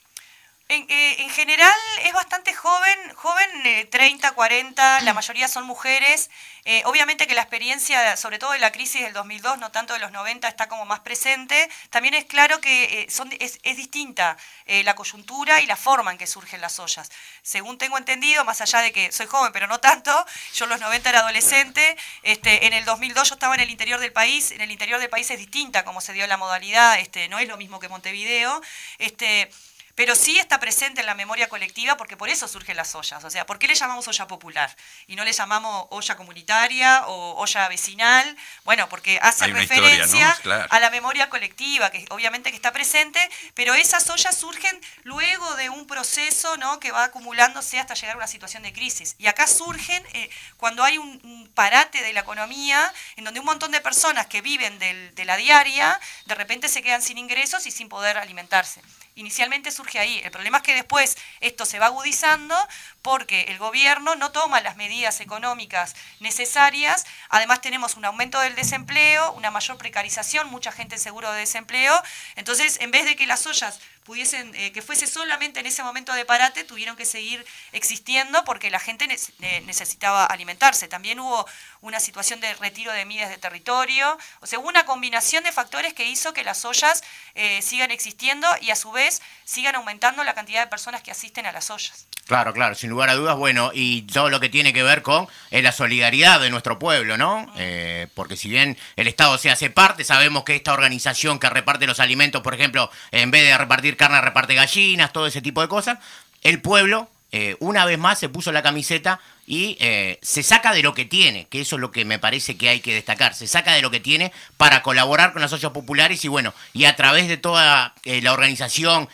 En, 0.71 0.85
eh, 0.87 1.15
en 1.19 1.29
general 1.29 1.75
es 2.05 2.13
bastante 2.13 2.53
joven, 2.53 2.97
joven 3.15 3.49
eh, 3.65 3.85
30, 3.91 4.31
40, 4.31 5.01
la 5.01 5.13
mayoría 5.13 5.49
son 5.49 5.65
mujeres. 5.65 6.29
Eh, 6.63 6.81
obviamente 6.85 7.27
que 7.27 7.35
la 7.35 7.41
experiencia, 7.41 8.15
sobre 8.15 8.39
todo 8.39 8.53
de 8.53 8.59
la 8.59 8.71
crisis 8.71 9.01
del 9.01 9.11
2002, 9.11 9.57
no 9.57 9.71
tanto 9.71 9.93
de 9.93 9.99
los 9.99 10.13
90, 10.13 10.47
está 10.47 10.69
como 10.69 10.85
más 10.85 11.01
presente. 11.01 11.69
También 11.89 12.13
es 12.13 12.23
claro 12.23 12.61
que 12.61 13.01
eh, 13.01 13.07
es, 13.39 13.75
distinta 13.75 14.37
la 14.65 14.95
coyuntura 14.95 15.59
y 15.59 15.65
la 15.65 15.75
forma 15.75 16.11
en 16.11 16.17
que 16.17 16.25
surgen 16.25 16.61
las 16.61 16.79
ollas. 16.79 17.11
Según 17.41 17.77
tengo 17.77 17.97
entendido, 17.97 18.45
más 18.45 18.61
allá 18.61 18.79
de 18.79 18.93
que 18.93 19.11
soy 19.11 19.25
joven, 19.25 19.51
pero 19.51 19.67
no 19.67 19.81
tanto, 19.81 20.25
yo 20.53 20.63
en 20.63 20.69
los 20.69 20.79
90 20.79 21.09
era 21.09 21.19
adolescente, 21.19 21.97
este, 22.23 22.67
en 22.67 22.71
el 22.71 22.85
2002 22.85 23.27
yo 23.27 23.33
estaba 23.35 23.55
en 23.55 23.61
el 23.61 23.69
interior 23.69 23.99
del 23.99 24.13
país, 24.13 24.51
en 24.51 24.61
el 24.61 24.71
interior 24.71 25.01
del 25.01 25.09
país 25.09 25.29
es 25.29 25.37
distinta 25.37 25.83
como 25.83 25.99
se 25.99 26.13
dio 26.13 26.25
la 26.27 26.37
modalidad, 26.37 26.99
este, 26.99 27.27
no 27.27 27.39
es 27.39 27.49
lo 27.49 27.57
mismo 27.57 27.81
que 27.81 27.89
Montevideo. 27.89 28.61
Este, 28.97 29.51
pero 29.95 30.15
sí 30.15 30.37
está 30.39 30.59
presente 30.59 31.01
en 31.01 31.05
la 31.05 31.15
memoria 31.15 31.49
colectiva 31.49 31.97
porque 31.97 32.17
por 32.17 32.29
eso 32.29 32.47
surgen 32.47 32.77
las 32.77 32.95
ollas. 32.95 33.23
O 33.23 33.29
sea, 33.29 33.45
¿por 33.45 33.59
qué 33.59 33.67
le 33.67 33.75
llamamos 33.75 34.07
olla 34.07 34.27
popular? 34.27 34.75
Y 35.07 35.15
no 35.15 35.23
le 35.23 35.33
llamamos 35.33 35.87
olla 35.89 36.15
comunitaria 36.15 37.05
o 37.07 37.35
olla 37.41 37.67
vecinal. 37.67 38.37
Bueno, 38.63 38.87
porque 38.89 39.19
hace 39.21 39.45
historia, 39.47 39.61
referencia 39.61 40.27
¿no? 40.29 40.41
Claro. 40.41 40.67
a 40.69 40.79
la 40.79 40.89
memoria 40.89 41.29
colectiva, 41.29 41.91
que 41.91 42.05
obviamente 42.09 42.49
que 42.51 42.55
está 42.55 42.71
presente, 42.71 43.19
pero 43.53 43.73
esas 43.73 44.09
ollas 44.09 44.35
surgen 44.37 44.79
luego 45.03 45.55
de 45.55 45.69
un 45.69 45.87
proceso 45.87 46.57
¿no? 46.57 46.79
que 46.79 46.91
va 46.91 47.05
acumulándose 47.05 47.79
hasta 47.79 47.93
llegar 47.93 48.15
a 48.15 48.17
una 48.17 48.27
situación 48.27 48.63
de 48.63 48.73
crisis. 48.73 49.15
Y 49.17 49.27
acá 49.27 49.47
surgen 49.47 50.03
eh, 50.13 50.29
cuando 50.57 50.83
hay 50.83 50.97
un, 50.97 51.19
un 51.23 51.49
parate 51.53 52.01
de 52.01 52.13
la 52.13 52.21
economía, 52.21 52.93
en 53.15 53.23
donde 53.25 53.39
un 53.39 53.45
montón 53.45 53.71
de 53.71 53.81
personas 53.81 54.27
que 54.27 54.41
viven 54.41 54.79
del- 54.79 55.13
de 55.15 55.25
la 55.25 55.37
diaria, 55.37 55.99
de 56.25 56.35
repente 56.35 56.69
se 56.69 56.81
quedan 56.81 57.01
sin 57.01 57.17
ingresos 57.17 57.65
y 57.65 57.71
sin 57.71 57.89
poder 57.89 58.17
alimentarse. 58.17 58.81
Inicialmente 59.15 59.71
surge 59.71 59.99
ahí. 59.99 60.21
El 60.23 60.31
problema 60.31 60.57
es 60.57 60.63
que 60.63 60.73
después 60.73 61.17
esto 61.41 61.65
se 61.65 61.79
va 61.79 61.87
agudizando 61.87 62.55
porque 63.01 63.43
el 63.49 63.57
gobierno 63.57 64.15
no 64.15 64.31
toma 64.31 64.61
las 64.61 64.77
medidas 64.77 65.19
económicas 65.19 65.95
necesarias. 66.19 67.05
Además 67.29 67.61
tenemos 67.61 67.95
un 67.95 68.05
aumento 68.05 68.39
del 68.39 68.55
desempleo, 68.55 69.33
una 69.33 69.51
mayor 69.51 69.77
precarización, 69.77 70.49
mucha 70.49 70.71
gente 70.71 70.95
en 70.95 71.01
seguro 71.01 71.31
de 71.31 71.39
desempleo. 71.39 72.01
Entonces, 72.35 72.79
en 72.79 72.91
vez 72.91 73.05
de 73.05 73.15
que 73.15 73.27
las 73.27 73.45
ollas 73.45 73.79
pudiesen, 74.03 74.53
eh, 74.55 74.71
que 74.71 74.81
fuese 74.81 75.07
solamente 75.07 75.59
en 75.59 75.65
ese 75.65 75.83
momento 75.83 76.13
de 76.13 76.25
parate, 76.25 76.63
tuvieron 76.63 76.95
que 76.95 77.05
seguir 77.05 77.45
existiendo 77.71 78.43
porque 78.45 78.69
la 78.69 78.79
gente 78.79 79.07
ne- 79.07 79.61
necesitaba 79.61 80.25
alimentarse. 80.25 80.87
También 80.87 81.19
hubo 81.19 81.45
una 81.81 81.99
situación 81.99 82.39
de 82.39 82.53
retiro 82.55 82.91
de 82.91 83.05
mides 83.05 83.29
de 83.29 83.37
territorio, 83.37 84.17
o 84.39 84.47
sea, 84.47 84.59
hubo 84.59 84.67
una 84.67 84.85
combinación 84.85 85.43
de 85.43 85.51
factores 85.51 85.93
que 85.93 86.05
hizo 86.05 86.33
que 86.33 86.43
las 86.43 86.65
ollas 86.65 87.03
eh, 87.35 87.61
sigan 87.61 87.91
existiendo 87.91 88.47
y 88.61 88.71
a 88.71 88.75
su 88.75 88.91
vez 88.91 89.21
sigan 89.45 89.75
aumentando 89.75 90.23
la 90.23 90.33
cantidad 90.33 90.61
de 90.61 90.67
personas 90.67 91.01
que 91.01 91.11
asisten 91.11 91.45
a 91.45 91.51
las 91.51 91.69
ollas. 91.69 92.07
Claro, 92.27 92.53
claro, 92.53 92.75
sin 92.75 92.89
lugar 92.89 93.09
a 93.09 93.15
dudas, 93.15 93.35
bueno, 93.35 93.71
y 93.73 94.03
todo 94.03 94.29
lo 94.29 94.39
que 94.39 94.47
tiene 94.47 94.71
que 94.73 94.83
ver 94.83 95.01
con 95.01 95.27
eh, 95.49 95.61
la 95.61 95.71
solidaridad 95.71 96.39
de 96.39 96.49
nuestro 96.49 96.79
pueblo, 96.79 97.17
¿no? 97.17 97.51
Eh, 97.57 98.07
porque 98.13 98.37
si 98.37 98.47
bien 98.47 98.77
el 98.95 99.07
Estado 99.07 99.37
se 99.37 99.49
hace 99.49 99.69
parte, 99.69 100.03
sabemos 100.03 100.43
que 100.43 100.55
esta 100.55 100.71
organización 100.71 101.39
que 101.39 101.49
reparte 101.49 101.87
los 101.87 101.99
alimentos, 101.99 102.41
por 102.41 102.53
ejemplo, 102.53 102.89
en 103.11 103.31
vez 103.31 103.43
de 103.43 103.57
repartir 103.57 103.90
carne, 103.97 104.21
reparte 104.21 104.55
gallinas, 104.55 105.13
todo 105.13 105.27
ese 105.27 105.41
tipo 105.41 105.61
de 105.61 105.67
cosas, 105.67 105.99
el 106.41 106.61
pueblo, 106.61 107.09
eh, 107.31 107.55
una 107.59 107.85
vez 107.85 107.97
más, 107.97 108.19
se 108.19 108.29
puso 108.29 108.51
la 108.51 108.61
camiseta 108.61 109.19
y 109.47 109.77
eh, 109.79 110.19
se 110.21 110.43
saca 110.43 110.73
de 110.73 110.83
lo 110.83 110.93
que 110.93 111.05
tiene, 111.05 111.47
que 111.47 111.61
eso 111.61 111.75
es 111.75 111.79
lo 111.79 111.91
que 111.91 112.03
me 112.03 112.19
parece 112.19 112.57
que 112.57 112.69
hay 112.69 112.81
que 112.81 112.93
destacar, 112.93 113.33
se 113.35 113.47
saca 113.47 113.73
de 113.73 113.81
lo 113.81 113.89
que 113.89 113.99
tiene 113.99 114.31
para 114.57 114.83
colaborar 114.83 115.31
con 115.33 115.41
las 115.41 115.53
ollas 115.53 115.71
populares 115.71 116.23
y 116.25 116.27
bueno, 116.27 116.53
y 116.73 116.85
a 116.85 116.95
través 116.95 117.27
de 117.27 117.37
toda 117.37 117.95
eh, 118.03 118.21
la 118.21 118.33
organización 118.33 119.07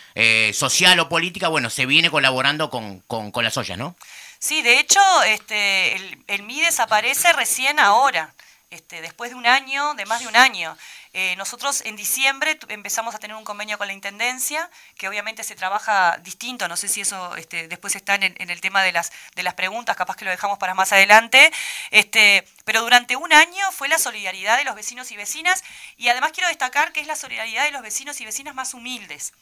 social 0.54 1.00
o 1.00 1.10
política, 1.10 1.48
bueno, 1.48 1.70
se 1.70 1.86
viene 1.86 2.10
colaborando 2.10 2.70
con, 2.70 3.00
con, 3.02 3.32
con 3.32 3.44
las 3.44 3.58
ollas, 3.58 3.78
¿no? 3.78 3.96
Sí, 4.40 4.62
de 4.62 4.80
hecho, 4.80 5.00
este, 5.24 5.96
el, 5.96 6.24
el 6.28 6.44
MIDES 6.44 6.80
aparece 6.80 7.34
recién 7.34 7.80
ahora, 7.80 8.34
este, 8.70 9.02
después 9.02 9.32
de 9.32 9.36
un 9.36 9.48
año, 9.48 9.94
de 9.96 10.06
más 10.06 10.22
de 10.22 10.28
un 10.28 10.36
año. 10.36 10.78
Eh, 11.20 11.36
nosotros 11.36 11.82
en 11.84 11.96
diciembre 11.96 12.60
empezamos 12.68 13.16
a 13.16 13.18
tener 13.18 13.36
un 13.36 13.44
convenio 13.44 13.80
con 13.80 13.88
la 13.88 13.94
Intendencia, 13.94 14.70
que 15.00 15.08
obviamente 15.08 15.44
se 15.44 15.56
trabaja 15.56 16.20
distinto, 16.22 16.68
no 16.68 16.78
sé 16.78 16.88
si 16.88 17.02
eso 17.02 17.36
este, 17.38 17.68
después 17.68 17.96
está 17.96 18.14
en 18.14 18.52
el 18.52 18.62
tema 18.62 18.84
de 18.84 18.92
las, 18.92 19.12
de 19.34 19.42
las 19.42 19.56
preguntas, 19.56 19.96
capaz 19.96 20.16
que 20.16 20.26
lo 20.26 20.30
dejamos 20.30 20.60
para 20.60 20.76
más 20.76 20.92
adelante, 20.92 21.52
este, 21.90 22.48
pero 22.66 22.84
durante 22.84 23.16
un 23.16 23.34
año 23.34 23.72
fue 23.72 23.88
la 23.88 23.98
solidaridad 23.98 24.60
de 24.60 24.64
los 24.64 24.76
vecinos 24.76 25.12
y 25.12 25.16
vecinas, 25.16 25.64
y 25.98 26.10
además 26.10 26.34
quiero 26.34 26.50
destacar 26.50 26.92
que 26.92 27.00
es 27.00 27.08
la 27.08 27.16
solidaridad 27.16 27.64
de 27.64 27.72
los 27.72 27.82
vecinos 27.82 28.22
y 28.22 28.26
vecinas 28.26 28.54
más 28.54 28.76
humildes. 28.76 29.34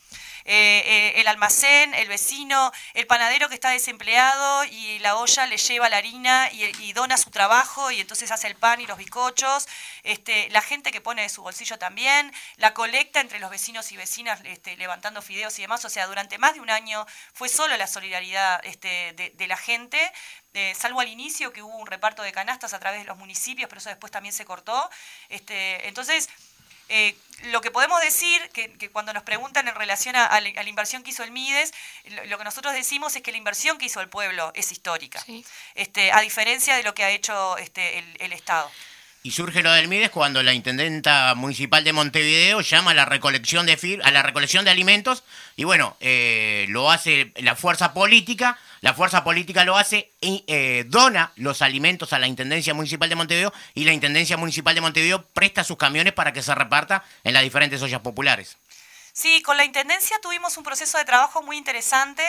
Eh, 0.46 0.84
eh, 0.86 1.14
el 1.20 1.28
almacén, 1.28 1.94
el 1.96 2.08
vecino, 2.08 2.72
el 2.94 3.08
panadero 3.08 3.50
que 3.50 3.56
está 3.56 3.72
desempleado 3.72 4.64
y 4.66 5.00
la 5.00 5.18
olla 5.18 5.48
le 5.48 5.58
lleva 5.58 5.90
la 5.90 5.98
harina 5.98 6.50
y, 6.54 6.64
y 6.84 6.94
dona 6.94 7.18
su 7.18 7.32
trabajo 7.32 7.90
y 7.92 8.00
entonces 8.00 8.32
hace 8.32 8.48
el 8.48 8.56
pan 8.56 8.80
y 8.80 8.86
los 8.86 8.98
bizcochos, 8.98 9.68
este, 10.04 10.48
la 10.52 10.62
gente 10.62 10.92
que 10.92 11.02
pone 11.02 11.24
de 11.24 11.30
su 11.30 11.42
bolsillo 11.42 11.64
también, 11.78 12.32
la 12.58 12.73
colecta 12.73 13.19
entre 13.19 13.39
los 13.39 13.49
vecinos 13.49 13.91
y 13.91 13.97
vecinas 13.97 14.39
este, 14.45 14.78
levantando 14.78 15.21
fideos 15.21 15.58
y 15.60 15.63
demás, 15.63 15.84
o 15.86 15.89
sea, 15.89 16.08
durante 16.08 16.38
más 16.38 16.54
de 16.54 16.62
un 16.62 16.69
año 16.69 17.06
fue 17.34 17.49
solo 17.49 17.75
la 17.78 17.88
solidaridad 17.88 18.62
este, 18.63 19.13
de, 19.13 19.32
de 19.32 19.47
la 19.47 19.58
gente, 19.58 19.99
eh, 20.54 20.73
salvo 20.78 21.01
al 21.01 21.10
inicio 21.10 21.51
que 21.51 21.62
hubo 21.63 21.75
un 21.75 21.88
reparto 21.88 22.21
de 22.21 22.32
canastas 22.32 22.73
a 22.73 22.80
través 22.80 23.01
de 23.01 23.06
los 23.08 23.17
municipios, 23.17 23.67
pero 23.67 23.80
eso 23.80 23.89
después 23.89 24.12
también 24.12 24.32
se 24.34 24.45
cortó. 24.45 24.89
Este, 25.30 25.88
entonces, 25.88 26.30
eh, 26.88 27.15
lo 27.45 27.62
que 27.62 27.71
podemos 27.71 27.99
decir, 27.99 28.47
que, 28.54 28.71
que 28.78 28.89
cuando 28.91 29.12
nos 29.12 29.23
preguntan 29.23 29.67
en 29.67 29.73
relación 29.75 30.15
a, 30.15 30.30
la, 30.39 30.49
a 30.60 30.63
la 30.63 30.69
inversión 30.69 31.01
que 31.04 31.10
hizo 31.10 31.23
el 31.23 31.32
MIDES, 31.32 31.73
lo, 32.06 32.25
lo 32.25 32.38
que 32.38 32.43
nosotros 32.43 32.73
decimos 32.75 33.15
es 33.15 33.23
que 33.23 33.32
la 33.32 33.38
inversión 33.39 33.78
que 33.80 33.86
hizo 33.88 34.01
el 34.01 34.08
pueblo 34.08 34.51
es 34.54 34.71
histórica, 34.71 35.19
Sí. 35.25 35.43
este, 35.73 36.12
a 36.12 36.21
diferencia 36.21 36.75
de 36.78 36.84
lo 36.84 36.93
que 36.93 37.04
ha 37.04 37.10
hecho 37.10 37.58
este, 37.58 37.97
el, 37.97 38.17
el 38.19 38.34
Estado. 38.34 38.71
Y 39.26 39.32
surge 39.32 39.64
lo 39.64 39.72
del 39.72 39.88
MIDES 39.88 40.12
cuando 40.12 40.44
la 40.44 40.54
intendenta 40.54 41.34
municipal 41.34 41.84
de 41.84 41.94
Montevideo 41.94 42.62
llama 42.62 42.92
a 42.92 42.94
la 42.94 43.06
recolección 43.06 43.66
de 43.66 43.76
fir 43.76 44.00
a 44.04 44.12
la 44.12 44.22
recolección 44.22 44.66
de 44.66 44.70
alimentos 44.70 45.24
y 45.56 45.64
bueno, 45.64 45.98
eh, 46.00 46.68
lo 46.70 46.92
hace 46.92 47.34
la 47.38 47.56
fuerza 47.56 47.92
política, 47.92 48.60
la 48.82 48.94
fuerza 48.94 49.24
política 49.24 49.66
lo 49.66 49.78
hace 49.78 50.12
y 50.22 50.44
eh, 50.46 50.86
dona 50.90 51.32
los 51.38 51.64
alimentos 51.64 52.14
a 52.14 52.20
la 52.20 52.28
Intendencia 52.28 52.76
Municipal 52.76 53.10
de 53.10 53.16
Montevideo 53.16 53.52
y 53.74 53.86
la 53.86 53.94
Intendencia 53.94 54.38
Municipal 54.38 54.76
de 54.76 54.82
Montevideo 54.82 55.26
presta 55.34 55.64
sus 55.64 55.78
camiones 55.78 56.14
para 56.14 56.32
que 56.32 56.44
se 56.44 56.54
reparta 56.54 57.04
en 57.24 57.34
las 57.34 57.42
diferentes 57.42 57.82
ollas 57.82 58.02
populares. 58.02 58.58
Sí, 59.12 59.42
con 59.42 59.58
la 59.58 59.66
Intendencia 59.66 60.20
tuvimos 60.22 60.56
un 60.58 60.64
proceso 60.64 61.00
de 61.00 61.06
trabajo 61.06 61.42
muy 61.42 61.58
interesante. 61.58 62.22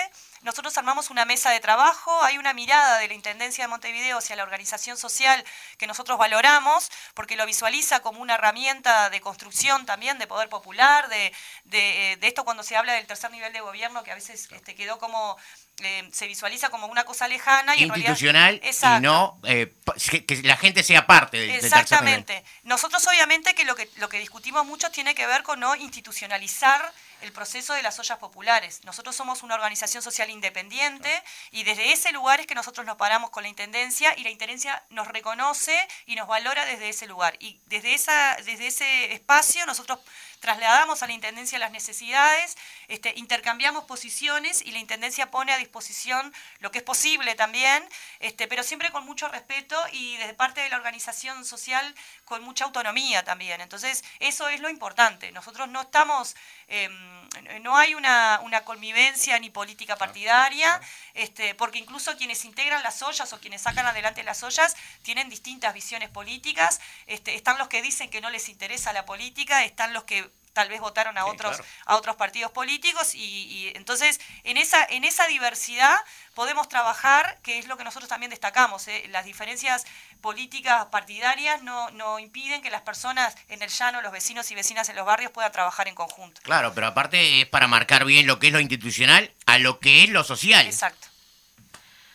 Nosotros 0.47 0.79
armamos 0.79 1.11
una 1.11 1.25
mesa 1.25 1.51
de 1.51 1.59
trabajo, 1.59 2.23
hay 2.23 2.39
una 2.39 2.55
mirada 2.55 2.99
de 2.99 3.09
la 3.09 3.15
Intendencia 3.15 3.65
de 3.65 3.69
Montevideo 3.69 4.19
hacia 4.19 4.37
la 4.37 4.45
organización 4.45 4.97
social 4.97 5.45
que 5.77 5.89
nosotros 5.89 6.19
valoramos, 6.19 6.89
porque 7.15 7.35
lo 7.35 7.45
visualiza 7.47 7.99
como 7.99 8.23
una 8.23 8.35
herramienta 8.35 9.11
de 9.11 9.21
construcción 9.21 9.87
también 9.87 10.19
de 10.19 10.29
poder 10.29 10.49
popular, 10.49 11.09
de, 11.09 11.33
de, 11.65 12.13
eh, 12.13 12.19
esto 12.23 12.45
cuando 12.45 12.63
se 12.63 12.77
habla 12.77 12.93
del 12.93 13.09
tercer 13.09 13.33
nivel 13.33 13.53
de 13.53 13.61
gobierno, 13.61 14.05
que 14.05 14.13
a 14.13 14.15
veces 14.15 14.49
este, 14.53 14.77
quedó 14.77 15.01
como 15.01 15.37
eh, 15.83 16.09
se 16.13 16.29
visualiza 16.29 16.71
como 16.71 16.87
una 16.87 17.03
cosa 17.03 17.27
lejana 17.27 17.75
y 17.75 17.83
institucional 17.83 18.63
y 18.63 19.01
no 19.01 19.41
eh, 19.43 19.75
que, 20.27 20.43
la 20.45 20.57
gente 20.57 20.85
sea 20.85 21.09
parte 21.09 21.39
de 21.39 21.57
exactamente. 21.57 22.45
nosotros 22.63 23.05
obviamente 23.09 23.55
que 23.55 23.65
lo 23.65 23.75
que 23.75 23.91
lo 23.97 24.09
que 24.09 24.19
discutimos 24.19 24.65
mucho 24.65 24.91
tiene 24.91 25.15
que 25.15 25.27
ver 25.27 25.43
con 25.43 25.61
no 25.61 25.75
institucionalizar 25.77 26.93
el 27.23 27.33
proceso 27.33 27.75
de 27.75 27.83
las 27.83 27.99
ollas 27.99 28.19
populares. 28.19 28.81
Nosotros 28.85 29.17
somos 29.17 29.43
una 29.43 29.55
organización 29.55 30.03
social 30.03 30.31
independiente 30.31 31.23
y 31.51 31.65
desde 31.65 31.93
ese 31.93 32.13
lugar 32.13 32.41
es 32.41 32.47
que 32.47 32.55
nosotros 32.55 32.87
nos 32.87 32.97
paramos 32.97 33.31
con 33.31 33.43
la 33.43 33.49
Intendencia 33.49 34.15
y 34.17 34.23
la 34.23 34.31
Intendencia 34.31 34.85
nos 34.91 35.09
reconoce 35.09 35.77
y 36.07 36.15
nos 36.15 36.29
valora 36.29 36.65
desde 36.65 36.89
ese 36.89 37.07
lugar. 37.07 37.37
Y 37.41 37.61
desde, 37.67 37.95
esa, 37.95 38.37
desde 38.45 38.67
ese 38.67 39.13
espacio 39.13 39.65
nosotros 39.67 39.99
trasladamos 40.41 41.03
a 41.03 41.07
la 41.07 41.13
Intendencia 41.13 41.59
las 41.59 41.71
necesidades, 41.71 42.57
este, 42.89 43.13
intercambiamos 43.17 43.85
posiciones 43.85 44.63
y 44.63 44.73
la 44.73 44.79
Intendencia 44.79 45.31
pone 45.31 45.53
a 45.53 45.59
disposición 45.59 46.33
lo 46.59 46.71
que 46.71 46.79
es 46.79 46.85
posible 46.85 47.35
también, 47.35 47.87
este, 48.21 48.47
pero 48.47 48.63
siempre 48.63 48.91
con 48.91 49.05
mucho 49.05 49.29
respeto 49.29 49.77
y 49.93 50.17
desde 50.17 50.35
parte 50.35 50.61
de 50.61 50.69
la 50.69 50.77
organización 50.77 51.45
social 51.45 51.95
con 52.25 52.43
mucha 52.43 52.65
autonomía 52.65 53.25
también. 53.25 53.61
Entonces, 53.61 54.05
eso 54.21 54.49
es 54.49 54.61
lo 54.61 54.69
importante. 54.69 55.33
Nosotros 55.33 55.69
no 55.69 55.83
estamos, 55.83 56.37
em, 56.69 57.29
no 57.63 57.77
hay 57.77 57.95
una, 57.95 58.41
una, 58.43 58.65
convivencia 58.65 59.39
ni 59.39 59.51
política 59.51 59.97
partidaria, 59.97 60.81
este, 61.15 61.55
porque 61.55 61.79
incluso 61.79 62.17
quienes 62.17 62.45
integran 62.45 62.83
las 62.83 63.03
ollas 63.03 63.33
o 63.33 63.41
quienes 63.41 63.63
sacan 63.63 63.87
adelante 63.87 64.23
las 64.23 64.43
ollas 64.43 64.77
tienen 65.03 65.29
distintas 65.29 65.73
visiones 65.75 66.09
políticas. 66.11 66.81
Este, 67.07 67.35
están 67.35 67.59
los 67.59 67.69
que 67.69 67.83
dicen 67.83 68.11
que 68.11 68.21
no 68.21 68.31
les 68.31 68.49
interesa 68.49 68.93
la 68.93 69.07
política, 69.07 69.65
están 69.65 69.93
los 69.93 70.05
que 70.05 70.26
tal 70.57 70.71
vez 70.71 70.81
votaron 70.81 71.19
a 71.19 71.27
otros 71.27 71.61
a 71.85 71.97
otros 71.97 72.17
partidos 72.17 72.51
políticos 72.51 73.15
y, 73.15 73.73
entonces 73.75 74.19
en 74.43 74.57
esa 74.57 74.83
en 74.89 75.05
esa 75.05 75.27
diversidad 75.27 75.99
podemos 76.33 76.67
trabajar 76.67 77.39
que 77.43 77.59
es 77.59 77.67
lo 77.67 77.77
que 77.77 77.85
nosotros 77.85 78.09
también 78.09 78.31
destacamos 78.31 78.89
¿eh? 78.89 79.05
las 79.11 79.27
diferencias 79.27 79.85
políticas 80.23 80.87
partidarias 80.87 81.63
no, 81.63 81.91
no 81.91 82.19
impiden 82.19 82.63
que 82.63 82.71
las 82.71 82.81
personas 82.81 83.37
en 83.51 83.61
el 83.61 83.69
llano 83.69 84.01
los 84.01 84.13
vecinos 84.13 84.51
y 84.51 84.55
vecinas 84.55 84.89
en 84.89 84.97
los 84.97 85.05
barrios 85.05 85.31
puedan 85.31 85.53
trabajar 85.53 85.89
en 85.89 85.95
conjunto. 85.95 86.41
Claro 86.43 86.73
pero 86.75 86.87
aparte 86.87 87.43
es 87.43 87.47
para 87.47 87.67
marcar 87.67 88.07
bien 88.07 88.27
lo 88.27 88.39
que 88.39 88.47
es 88.47 88.53
lo 88.55 88.61
institucional 88.61 89.31
a 89.45 89.59
lo 89.59 89.79
que 89.79 90.05
es 90.05 90.09
lo 90.09 90.25
social. 90.25 90.65
Exacto. 90.65 91.09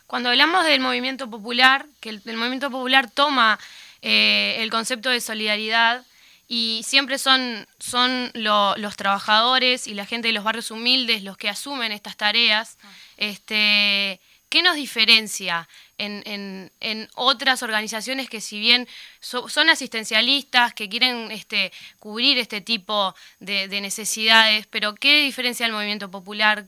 Cuando 0.07 0.29
hablamos 0.29 0.65
del 0.65 0.79
movimiento 0.79 1.29
popular 1.29 1.85
que 1.99 2.09
el, 2.09 2.37
movimiento 2.37 2.71
popular 2.71 3.07
toma 3.11 3.59
eh, 4.01 4.55
el 4.57 4.71
concepto 4.71 5.11
de 5.11 5.21
solidaridad 5.21 6.03
y 6.53 6.83
siempre 6.83 7.17
son, 7.17 7.65
son 7.79 8.29
los 8.33 8.97
trabajadores 8.97 9.87
y 9.87 9.93
la 9.93 10.05
gente 10.05 10.27
de 10.27 10.33
los 10.33 10.43
barrios 10.43 10.69
humildes 10.69 11.23
los 11.23 11.37
que 11.37 11.47
asumen 11.47 11.93
estas 11.93 12.17
tareas. 12.17 12.77
Este, 13.15 14.19
¿Qué 14.49 14.61
nos 14.61 14.75
diferencia 14.75 15.69
en, 15.97 16.69
en, 16.81 17.09
otras 17.15 17.63
organizaciones 17.63 18.29
que 18.29 18.41
si 18.41 18.59
bien 18.59 18.85
son 19.21 19.69
asistencialistas, 19.69 20.73
que 20.73 20.89
quieren 20.89 21.31
este, 21.31 21.71
cubrir 21.99 22.37
este 22.37 22.59
tipo 22.59 23.15
de, 23.39 23.69
necesidades, 23.79 24.67
pero 24.67 24.93
qué 24.95 25.23
diferencia 25.23 25.65
el 25.65 25.71
movimiento 25.71 26.11
popular 26.11 26.67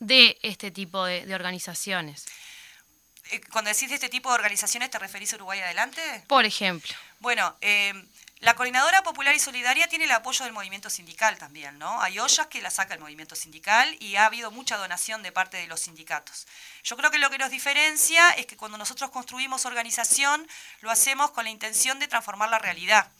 de 0.00 0.38
este 0.42 0.70
tipo 0.70 1.02
de, 1.06 1.34
organizaciones? 1.34 2.26
Eh, 3.30 3.40
cuando 3.50 3.70
decís 3.70 3.88
de 3.88 3.94
este 3.94 4.10
tipo 4.10 4.28
de 4.28 4.34
organizaciones, 4.34 4.90
¿te 4.90 4.98
referís 4.98 5.32
a 5.32 5.36
Uruguay 5.36 5.60
Adelante? 5.60 6.02
Por 6.26 6.44
ejemplo. 6.44 6.94
Bueno, 7.20 7.56
eh, 7.62 7.94
la 8.44 8.54
Coordinadora 8.54 9.02
Popular 9.02 9.34
y 9.34 9.38
Solidaria 9.38 9.88
tiene 9.88 10.04
el 10.04 10.10
apoyo 10.10 10.44
del 10.44 10.52
movimiento 10.52 10.90
sindical 10.90 11.38
también, 11.38 11.78
¿no? 11.78 12.02
Hay 12.02 12.18
ollas 12.18 12.46
que 12.48 12.60
la 12.60 12.68
saca 12.68 12.92
el 12.92 13.00
movimiento 13.00 13.34
sindical 13.34 13.96
y 14.00 14.16
ha 14.16 14.26
habido 14.26 14.50
mucha 14.50 14.76
donación 14.76 15.22
de 15.22 15.32
parte 15.32 15.56
de 15.56 15.66
los 15.66 15.80
sindicatos. 15.80 16.46
Yo 16.82 16.94
creo 16.98 17.10
que 17.10 17.16
lo 17.16 17.30
que 17.30 17.38
nos 17.38 17.50
diferencia 17.50 18.28
es 18.32 18.44
que 18.44 18.58
cuando 18.58 18.76
nosotros 18.76 19.10
construimos 19.10 19.64
organización, 19.64 20.46
lo 20.82 20.90
hacemos 20.90 21.30
con 21.30 21.44
la 21.44 21.50
intención 21.50 21.98
de 21.98 22.06
transformar 22.06 22.50
la 22.50 22.58
realidad. 22.58 23.10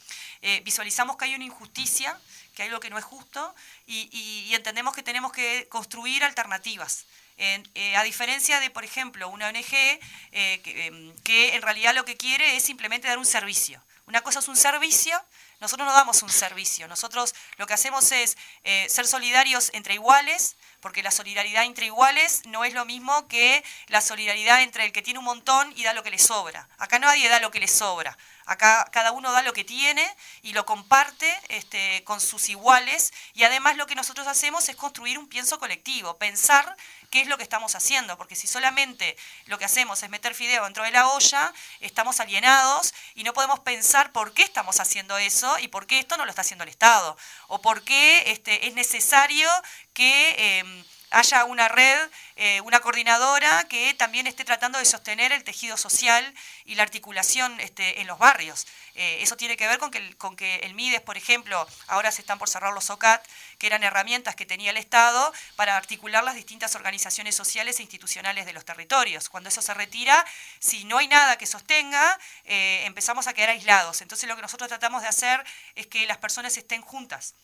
Eh, 0.42 0.60
visualizamos 0.62 1.16
que 1.16 1.24
hay 1.24 1.34
una 1.34 1.44
injusticia, 1.44 2.20
que 2.54 2.64
hay 2.64 2.68
algo 2.68 2.80
que 2.80 2.90
no 2.90 2.98
es 2.98 3.04
justo 3.04 3.54
y, 3.86 4.54
entendemos 4.54 4.94
que 4.94 5.02
tenemos 5.02 5.32
que 5.32 5.68
construir 5.70 6.22
alternativas. 6.22 7.06
Eh, 7.38 7.96
a 7.96 8.02
diferencia 8.02 8.60
de, 8.60 8.68
por 8.68 8.84
ejemplo, 8.84 9.30
una 9.30 9.48
ONG 9.48 9.72
eh, 9.72 10.00
em, 10.32 11.16
que 11.24 11.54
en 11.54 11.62
realidad 11.62 11.94
lo 11.94 12.04
que 12.04 12.18
quiere 12.18 12.56
es 12.56 12.62
simplemente 12.62 13.08
dar 13.08 13.16
un 13.16 13.24
servicio. 13.24 13.82
Una 14.06 14.20
cosa 14.20 14.40
es 14.40 14.48
un 14.48 14.56
servicio, 14.56 15.18
nosotros 15.60 15.86
no 15.86 15.94
damos 15.94 16.22
un 16.22 16.28
servicio, 16.28 16.86
nosotros 16.88 17.34
lo 17.56 17.66
que 17.66 17.72
hacemos 17.72 18.12
es 18.12 18.36
eh, 18.62 18.86
ser 18.90 19.06
solidarios 19.06 19.70
entre 19.72 19.94
iguales, 19.94 20.56
porque 20.80 21.02
la 21.02 21.10
solidaridad 21.10 21.64
entre 21.64 21.86
iguales 21.86 22.42
no 22.44 22.66
es 22.66 22.74
lo 22.74 22.84
mismo 22.84 23.26
que 23.28 23.64
la 23.86 24.02
solidaridad 24.02 24.60
entre 24.60 24.84
el 24.84 24.92
que 24.92 25.00
tiene 25.00 25.20
un 25.20 25.24
montón 25.24 25.72
y 25.74 25.84
da 25.84 25.94
lo 25.94 26.02
que 26.02 26.10
le 26.10 26.18
sobra. 26.18 26.68
Acá 26.76 26.98
nadie 26.98 27.30
da 27.30 27.40
lo 27.40 27.50
que 27.50 27.60
le 27.60 27.68
sobra. 27.68 28.18
Acá 28.44 28.86
cada 28.92 29.12
uno 29.12 29.32
da 29.32 29.40
lo 29.40 29.54
que 29.54 29.64
tiene 29.64 30.06
y 30.42 30.52
lo 30.52 30.66
comparte 30.66 31.34
este, 31.48 32.04
con 32.04 32.20
sus 32.20 32.50
iguales 32.50 33.14
y 33.32 33.44
además 33.44 33.78
lo 33.78 33.86
que 33.86 33.94
nosotros 33.94 34.26
hacemos 34.26 34.68
es 34.68 34.76
construir 34.76 35.18
un 35.18 35.28
pienso 35.28 35.58
colectivo, 35.58 36.18
pensar 36.18 36.76
qué 37.14 37.20
es 37.20 37.28
lo 37.28 37.36
que 37.36 37.44
estamos 37.44 37.76
haciendo, 37.76 38.18
porque 38.18 38.34
si 38.34 38.48
solamente 38.48 39.16
lo 39.46 39.56
que 39.56 39.64
hacemos 39.64 40.02
es 40.02 40.10
meter 40.10 40.34
fideo 40.34 40.64
dentro 40.64 40.82
de 40.82 40.90
la 40.90 41.06
olla, 41.10 41.54
estamos 41.78 42.18
alienados 42.18 42.92
y 43.14 43.22
no 43.22 43.32
podemos 43.32 43.60
pensar 43.60 44.10
por 44.10 44.32
qué 44.32 44.42
estamos 44.42 44.80
haciendo 44.80 45.16
eso 45.16 45.56
y 45.60 45.68
por 45.68 45.86
qué 45.86 46.00
esto 46.00 46.16
no 46.16 46.24
lo 46.24 46.30
está 46.30 46.40
haciendo 46.42 46.64
el 46.64 46.70
Estado, 46.70 47.16
o 47.46 47.60
por 47.62 47.84
qué 47.84 48.32
este, 48.32 48.66
es 48.66 48.74
necesario 48.74 49.48
que... 49.92 50.58
Em, 50.58 50.84
haya 51.14 51.44
una 51.44 51.68
red, 51.68 51.98
eh, 52.36 52.60
una 52.62 52.80
coordinadora 52.80 53.64
que 53.68 53.94
también 53.94 54.26
esté 54.26 54.44
tratando 54.44 54.78
de 54.78 54.84
sostener 54.84 55.32
el 55.32 55.44
tejido 55.44 55.76
social 55.76 56.34
y 56.64 56.74
la 56.74 56.82
articulación 56.82 57.58
este, 57.60 58.00
en 58.00 58.06
los 58.06 58.18
barrios. 58.18 58.66
Eh, 58.96 59.18
eso 59.20 59.36
tiene 59.36 59.56
que 59.56 59.66
ver 59.66 59.78
con 59.78 59.90
que, 59.90 59.98
el, 59.98 60.16
con 60.16 60.36
que 60.36 60.56
el 60.56 60.74
MIDES, 60.74 61.00
por 61.00 61.16
ejemplo, 61.16 61.66
ahora 61.86 62.10
se 62.10 62.20
están 62.20 62.38
por 62.38 62.48
cerrar 62.48 62.72
los 62.72 62.90
OCAT, 62.90 63.24
que 63.58 63.66
eran 63.66 63.84
herramientas 63.84 64.34
que 64.34 64.46
tenía 64.46 64.70
el 64.70 64.76
Estado 64.76 65.32
para 65.56 65.76
articular 65.76 66.24
las 66.24 66.34
distintas 66.34 66.74
organizaciones 66.74 67.34
sociales 67.34 67.78
e 67.78 67.82
institucionales 67.82 68.46
de 68.46 68.52
los 68.52 68.64
territorios. 68.64 69.28
Cuando 69.28 69.48
eso 69.48 69.62
se 69.62 69.74
retira, 69.74 70.24
si 70.58 70.84
no 70.84 70.98
hay 70.98 71.08
nada 71.08 71.38
que 71.38 71.46
sostenga, 71.46 72.18
eh, 72.44 72.82
empezamos 72.86 73.26
a 73.26 73.34
quedar 73.34 73.50
aislados. 73.50 74.02
Entonces 74.02 74.28
lo 74.28 74.36
que 74.36 74.42
nosotros 74.42 74.68
tratamos 74.68 75.02
de 75.02 75.08
hacer 75.08 75.44
es 75.74 75.86
que 75.86 76.06
las 76.06 76.18
personas 76.18 76.56
estén 76.56 76.82
juntas 76.82 77.34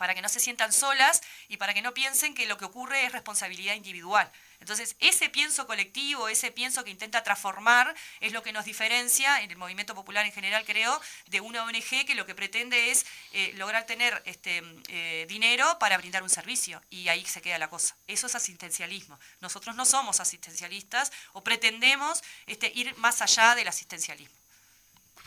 para 0.00 0.14
que 0.14 0.22
no 0.22 0.30
se 0.30 0.40
sientan 0.40 0.72
solas 0.72 1.20
y 1.46 1.58
para 1.58 1.74
que 1.74 1.82
no 1.82 1.92
piensen 1.92 2.32
que 2.32 2.46
lo 2.46 2.56
que 2.56 2.64
ocurre 2.64 3.04
es 3.04 3.12
responsabilidad 3.12 3.74
individual. 3.74 4.32
Entonces, 4.58 4.96
ese 4.98 5.28
pienso 5.28 5.66
colectivo, 5.66 6.26
ese 6.30 6.50
pienso 6.50 6.82
que 6.84 6.90
intenta 6.90 7.22
transformar, 7.22 7.94
es 8.20 8.32
lo 8.32 8.42
que 8.42 8.50
nos 8.50 8.64
diferencia, 8.64 9.42
en 9.42 9.50
el 9.50 9.58
movimiento 9.58 9.94
popular 9.94 10.24
en 10.24 10.32
general 10.32 10.64
creo, 10.64 10.98
de 11.26 11.42
una 11.42 11.64
ONG 11.64 12.06
que 12.06 12.14
lo 12.14 12.24
que 12.24 12.34
pretende 12.34 12.90
es 12.90 13.04
eh, 13.32 13.52
lograr 13.56 13.84
tener 13.84 14.22
este, 14.24 14.62
eh, 14.88 15.26
dinero 15.28 15.78
para 15.78 15.98
brindar 15.98 16.22
un 16.22 16.30
servicio. 16.30 16.80
Y 16.88 17.08
ahí 17.08 17.26
se 17.26 17.42
queda 17.42 17.58
la 17.58 17.68
cosa. 17.68 17.94
Eso 18.06 18.26
es 18.26 18.34
asistencialismo. 18.34 19.20
Nosotros 19.40 19.76
no 19.76 19.84
somos 19.84 20.18
asistencialistas 20.18 21.12
o 21.34 21.44
pretendemos 21.44 22.22
este, 22.46 22.72
ir 22.74 22.96
más 22.96 23.20
allá 23.20 23.54
del 23.54 23.68
asistencialismo 23.68 24.39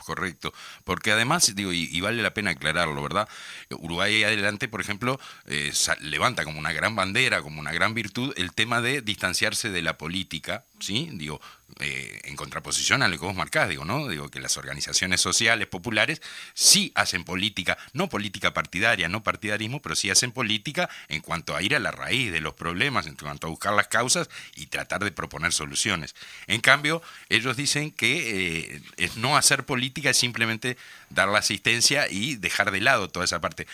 correcto. 0.03 0.53
Porque 0.83 1.11
además, 1.11 1.55
digo, 1.55 1.71
y, 1.73 1.99
vale 2.01 2.21
la 2.21 2.33
pena 2.33 2.51
aclararlo, 2.51 3.01
¿verdad? 3.01 3.27
Uruguay 3.69 4.23
adelante, 4.23 4.67
por 4.67 4.81
ejemplo, 4.81 5.19
eh, 5.47 5.71
levanta 6.01 6.43
como 6.43 6.59
una 6.59 6.73
gran 6.73 6.95
bandera, 6.95 7.41
como 7.41 7.59
una 7.59 7.71
gran 7.71 7.93
virtud, 7.93 8.33
el 8.37 8.53
tema 8.53 8.81
de 8.81 9.01
distanciarse 9.01 9.69
de 9.69 9.81
la 9.81 9.97
política, 9.97 10.65
¿sí? 10.79 11.09
Digo, 11.13 11.41
eh, 11.79 12.21
en 12.25 12.35
contraposición 12.35 13.01
a 13.01 13.07
lo 13.07 13.17
que 13.17 13.25
vos 13.25 13.35
marcás, 13.35 13.67
digo, 13.67 13.83
¿no? 13.83 14.07
Digo 14.07 14.29
que 14.29 14.39
las 14.39 14.57
organizaciones 14.57 15.21
sociales 15.21 15.67
populares 15.67 16.21
sí 16.53 16.91
hacen 16.93 17.23
política, 17.23 17.77
no 17.93 18.09
política 18.09 18.53
partidaria, 18.53 19.09
no 19.09 19.23
partidarismo, 19.23 19.81
pero 19.81 19.95
sí 19.95 20.09
hacen 20.09 20.31
política 20.31 20.89
en 21.07 21.21
cuanto 21.21 21.55
a 21.55 21.61
ir 21.63 21.75
a 21.75 21.79
la 21.79 21.91
raíz 21.91 22.31
de 22.31 22.41
los 22.41 22.53
problemas, 22.53 23.07
en 23.07 23.15
cuanto 23.15 23.47
a 23.47 23.49
buscar 23.49 23.73
las 23.73 23.87
causas 23.87 24.29
y 24.55 24.67
tratar 24.67 25.03
de 25.03 25.11
proponer 25.11 25.51
soluciones. 25.51 26.15
En 26.47 26.61
cambio, 26.61 27.01
ellos 27.29 27.57
dicen 27.57 27.91
que 27.91 28.75
eh, 28.75 28.81
es 28.97 29.17
no 29.17 29.35
hacer 29.35 29.65
política 29.65 30.11
es 30.11 30.17
simplemente 30.17 30.77
dar 31.09 31.29
la 31.29 31.39
asistencia 31.39 32.07
y 32.09 32.35
dejar 32.35 32.71
de 32.71 32.81
lado 32.81 33.09
toda 33.09 33.25
esa 33.25 33.41
parte 33.41 33.67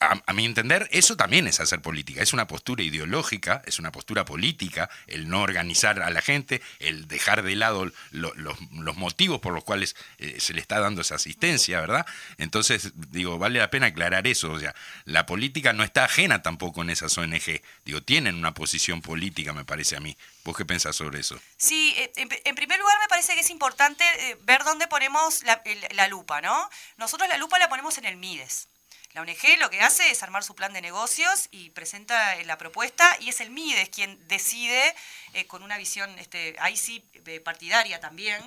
a, 0.00 0.32
mi 0.32 0.44
entender, 0.44 0.88
eso 0.92 1.16
también 1.16 1.46
es 1.46 1.60
hacer 1.60 1.80
política. 1.80 2.22
Es 2.22 2.32
una 2.32 2.46
postura 2.46 2.82
ideológica, 2.82 3.62
es 3.66 3.78
una 3.78 3.92
postura 3.92 4.24
política, 4.24 4.90
el 5.06 5.28
no 5.28 5.42
organizar 5.42 6.00
a 6.02 6.10
la 6.10 6.20
gente, 6.20 6.62
el 6.78 7.08
dejar 7.08 7.42
de 7.42 7.56
lado 7.56 7.90
los 8.10 8.96
motivos 8.96 9.40
por 9.40 9.54
los 9.54 9.64
cuales 9.64 9.96
eh, 10.18 10.36
se 10.38 10.54
le 10.54 10.60
está 10.60 10.80
dando 10.80 11.00
esa 11.00 11.14
asistencia, 11.14 11.80
¿verdad? 11.80 12.06
Entonces, 12.38 12.92
digo, 13.10 13.38
vale 13.38 13.58
la 13.58 13.70
pena 13.70 13.86
aclarar 13.86 14.26
eso. 14.26 14.52
O 14.52 14.58
sea, 14.58 14.74
la 15.04 15.26
política 15.26 15.72
no 15.72 15.84
está 15.84 16.04
ajena 16.04 16.42
tampoco 16.42 16.82
en 16.82 16.90
esas 16.90 17.16
ONG. 17.16 17.62
Digo, 17.84 18.02
tienen 18.02 18.34
una 18.34 18.54
posición 18.54 19.00
política, 19.00 19.52
me 19.52 19.64
parece 19.64 19.96
a 19.96 20.00
mí. 20.00 20.16
¿Vos 20.44 20.56
qué 20.56 20.64
pensás 20.64 20.96
sobre 20.96 21.20
eso? 21.20 21.40
Sí, 21.56 21.94
eh, 21.96 22.12
en, 22.16 22.54
primer 22.54 22.78
lugar 22.78 22.96
me 23.00 23.08
parece 23.08 23.34
que 23.34 23.40
es 23.40 23.50
importante 23.50 24.04
eh, 24.20 24.36
ver 24.42 24.62
dónde 24.64 24.86
ponemos 24.86 25.42
la, 25.44 25.62
la 25.92 26.08
lupa, 26.08 26.40
¿no? 26.40 26.68
Nosotros 26.96 27.28
la 27.28 27.36
lupa 27.38 27.58
la 27.58 27.68
ponemos 27.68 27.98
en 27.98 28.04
el 28.04 28.16
MIDES. 28.16 28.68
La 29.16 29.22
ONG 29.22 29.58
lo 29.60 29.70
que 29.70 29.80
hace 29.80 30.10
es 30.10 30.22
armar 30.22 30.44
su 30.44 30.54
plan 30.54 30.74
de 30.74 30.82
negocios 30.82 31.48
y 31.50 31.70
presenta 31.70 32.36
la 32.44 32.58
propuesta 32.58 33.16
y 33.18 33.30
es 33.30 33.40
el 33.40 33.48
MIDES 33.48 33.88
quien 33.88 34.18
decide 34.28 34.94
eh, 35.32 35.46
con 35.46 35.62
una 35.62 35.78
visión, 35.78 36.18
este, 36.18 36.54
ahí 36.58 36.76
sí, 36.76 37.02
eh, 37.24 37.40
partidaria 37.40 37.98
también. 37.98 38.42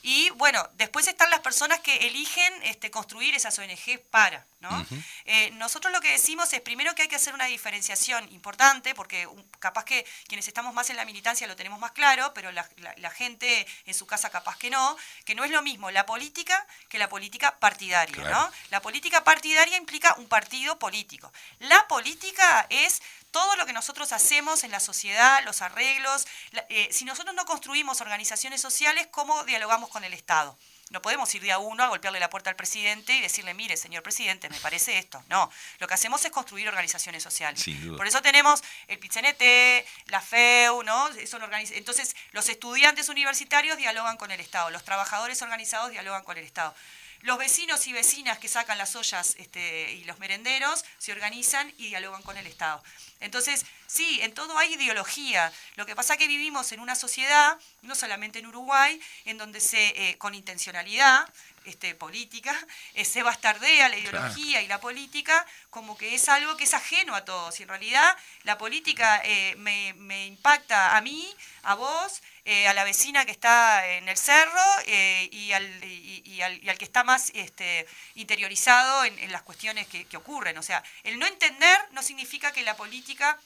Y 0.00 0.30
bueno, 0.30 0.66
después 0.74 1.06
están 1.06 1.28
las 1.28 1.40
personas 1.40 1.80
que 1.80 2.06
eligen 2.06 2.52
este, 2.62 2.90
construir 2.90 3.34
esas 3.34 3.58
ONG 3.58 4.00
para, 4.10 4.46
¿no? 4.60 4.86
Eh, 5.26 5.50
nosotros 5.52 5.92
lo 5.92 6.00
que 6.00 6.12
decimos 6.12 6.50
es 6.52 6.62
primero 6.62 6.94
que 6.94 7.02
hay 7.02 7.08
que 7.08 7.16
hacer 7.16 7.34
una 7.34 7.46
diferenciación 7.46 8.30
importante, 8.32 8.94
porque 8.94 9.28
capaz 9.58 9.84
que 9.84 10.06
quienes 10.28 10.48
estamos 10.48 10.72
más 10.72 10.88
en 10.88 10.96
la 10.96 11.04
militancia 11.04 11.46
lo 11.46 11.56
tenemos 11.56 11.78
más 11.78 11.92
claro, 11.92 12.32
pero 12.34 12.52
la, 12.52 12.66
gente 13.10 13.66
en 13.86 13.94
su 13.94 14.06
casa 14.06 14.30
capaz 14.30 14.58
que 14.58 14.68
no, 14.68 14.96
que 15.24 15.34
no 15.34 15.44
es 15.44 15.50
lo 15.50 15.62
mismo 15.62 15.90
la 15.90 16.04
política 16.04 16.66
que 16.88 16.98
la 16.98 17.08
política 17.08 17.58
partidaria, 17.58 18.16
¿no? 18.30 18.50
La 18.70 18.82
política 18.82 19.24
partidaria 19.24 19.76
implica 19.76 20.05
un 20.14 20.28
partido 20.28 20.78
político. 20.78 21.32
La 21.58 21.86
política 21.88 22.66
es 22.70 23.02
todo 23.30 23.56
lo 23.56 23.66
que 23.66 23.72
nosotros 23.72 24.12
hacemos 24.12 24.64
en 24.64 24.70
la 24.70 24.80
sociedad, 24.80 25.44
los 25.44 25.60
arreglos, 25.60 26.26
eh, 26.68 26.88
si 26.90 27.04
nosotros 27.04 27.34
no 27.34 27.44
construimos 27.44 28.00
organizaciones 28.00 28.60
sociales, 28.60 29.08
¿cómo 29.10 29.44
dialogamos 29.44 29.90
con 29.90 30.04
el 30.04 30.14
Estado? 30.14 30.56
No 30.90 31.02
podemos 31.02 31.34
ir 31.34 31.42
de 31.42 31.50
a 31.50 31.58
uno 31.58 31.82
a 31.82 31.88
golpearle 31.88 32.20
la 32.20 32.30
puerta 32.30 32.48
al 32.48 32.54
presidente 32.54 33.12
y 33.12 33.20
decirle, 33.20 33.54
mire, 33.54 33.76
señor 33.76 34.04
presidente, 34.04 34.48
me 34.48 34.60
parece 34.60 34.98
esto. 34.98 35.22
No, 35.28 35.50
lo 35.80 35.88
que 35.88 35.94
hacemos 35.94 36.24
es 36.24 36.30
construir 36.30 36.68
organizaciones 36.68 37.24
sociales. 37.24 37.64
Por 37.96 38.06
eso 38.06 38.22
tenemos 38.22 38.62
el 38.86 38.98
PITCNT, 39.00 39.82
la 40.06 40.20
FEU, 40.20 40.84
¿no? 40.84 41.08
Son 41.26 41.42
Entonces, 41.52 42.14
los 42.30 42.48
estudiantes 42.48 43.08
universitarios 43.08 43.76
dialogan 43.78 44.16
con 44.16 44.30
el 44.30 44.38
Estado, 44.38 44.70
los 44.70 44.84
trabajadores 44.84 45.42
organizados 45.42 45.90
dialogan 45.90 46.22
con 46.22 46.38
el 46.38 46.44
Estado. 46.44 46.72
Los 47.22 47.38
vecinos 47.38 47.86
y 47.86 47.92
vecinas 47.92 48.38
que 48.38 48.48
sacan 48.48 48.78
las 48.78 48.94
ollas 48.96 49.34
este, 49.38 49.92
y 49.92 50.04
los 50.04 50.18
merenderos 50.18 50.84
se 50.98 51.12
organizan 51.12 51.72
y 51.78 51.88
dialogan 51.88 52.22
con 52.22 52.36
el 52.36 52.46
Estado. 52.46 52.82
Entonces, 53.20 53.64
sí, 53.86 54.20
en 54.22 54.34
todo 54.34 54.58
hay 54.58 54.74
ideología. 54.74 55.52
Lo 55.76 55.86
que 55.86 55.96
pasa 55.96 56.14
es 56.14 56.18
que 56.18 56.28
vivimos 56.28 56.70
en 56.72 56.80
una 56.80 56.94
sociedad, 56.94 57.58
no 57.82 57.94
solamente 57.94 58.38
en 58.38 58.46
Uruguay, 58.46 59.00
en 59.24 59.38
donde 59.38 59.60
se, 59.60 60.10
eh, 60.10 60.18
con 60.18 60.34
intencionalidad, 60.34 61.28
este, 61.66 61.94
política, 61.94 62.56
eh, 62.94 63.04
se 63.04 63.22
bastardea 63.22 63.88
la 63.88 63.96
ideología 63.96 64.62
y 64.62 64.68
la 64.68 64.80
política 64.80 65.44
como 65.70 65.96
que 65.96 66.14
es 66.14 66.28
algo 66.28 66.56
que 66.56 66.64
es 66.64 66.74
ajeno 66.74 67.14
a 67.14 67.24
todos. 67.24 67.58
Y 67.58 67.64
en 67.64 67.68
realidad 67.68 68.16
la 68.44 68.56
política 68.56 69.20
eh, 69.24 69.54
me, 69.56 70.26
impacta 70.26 70.96
a 70.96 71.00
mí, 71.00 71.28
a 71.64 71.74
vos, 71.74 72.22
eh, 72.44 72.68
a 72.68 72.74
la 72.74 72.84
vecina 72.84 73.24
que 73.24 73.32
está 73.32 73.86
en 73.88 74.08
el 74.08 74.16
cerro 74.16 74.62
y 74.86 75.52
al, 75.52 75.84
y, 75.84 76.40
al, 76.40 76.78
que 76.78 76.84
está 76.84 77.02
más 77.02 77.30
este, 77.34 77.86
interiorizado 78.14 79.04
en, 79.04 79.32
las 79.32 79.42
cuestiones 79.42 79.86
que, 79.88 80.04
que 80.04 80.16
ocurren. 80.16 80.56
O 80.58 80.62
sea, 80.62 80.82
el 81.02 81.18
no 81.18 81.26
entender 81.26 81.78
no 81.90 82.02
significa 82.02 82.52
que 82.52 82.62
la 82.62 82.76
política 82.76 83.38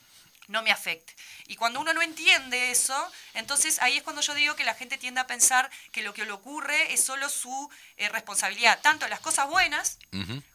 no 0.51 0.63
me 0.63 0.71
afecte. 0.73 1.15
Y 1.47 1.57
cuando 1.57 1.81
uno 1.81 1.93
no 1.95 2.03
entiende 2.03 2.71
eso, 2.71 3.11
entonces 3.35 3.81
ahí 3.81 3.97
es 3.97 4.03
cuando 4.03 4.21
yo 4.21 4.35
digo 4.35 4.57
que 4.57 4.65
la 4.65 4.75
gente 4.75 4.99
tiende 4.99 5.21
a 5.21 5.27
pensar 5.27 5.71
que 5.93 6.03
lo 6.03 6.13
que 6.13 6.25
le 6.25 6.33
ocurre 6.33 6.93
es 6.93 7.03
solo 7.03 7.29
su 7.29 7.71
eh, 7.97 8.09
responsabilidad, 8.09 8.81
tanto 8.83 9.09
las 9.09 9.21
cosas 9.21 9.49
buenas 9.49 9.99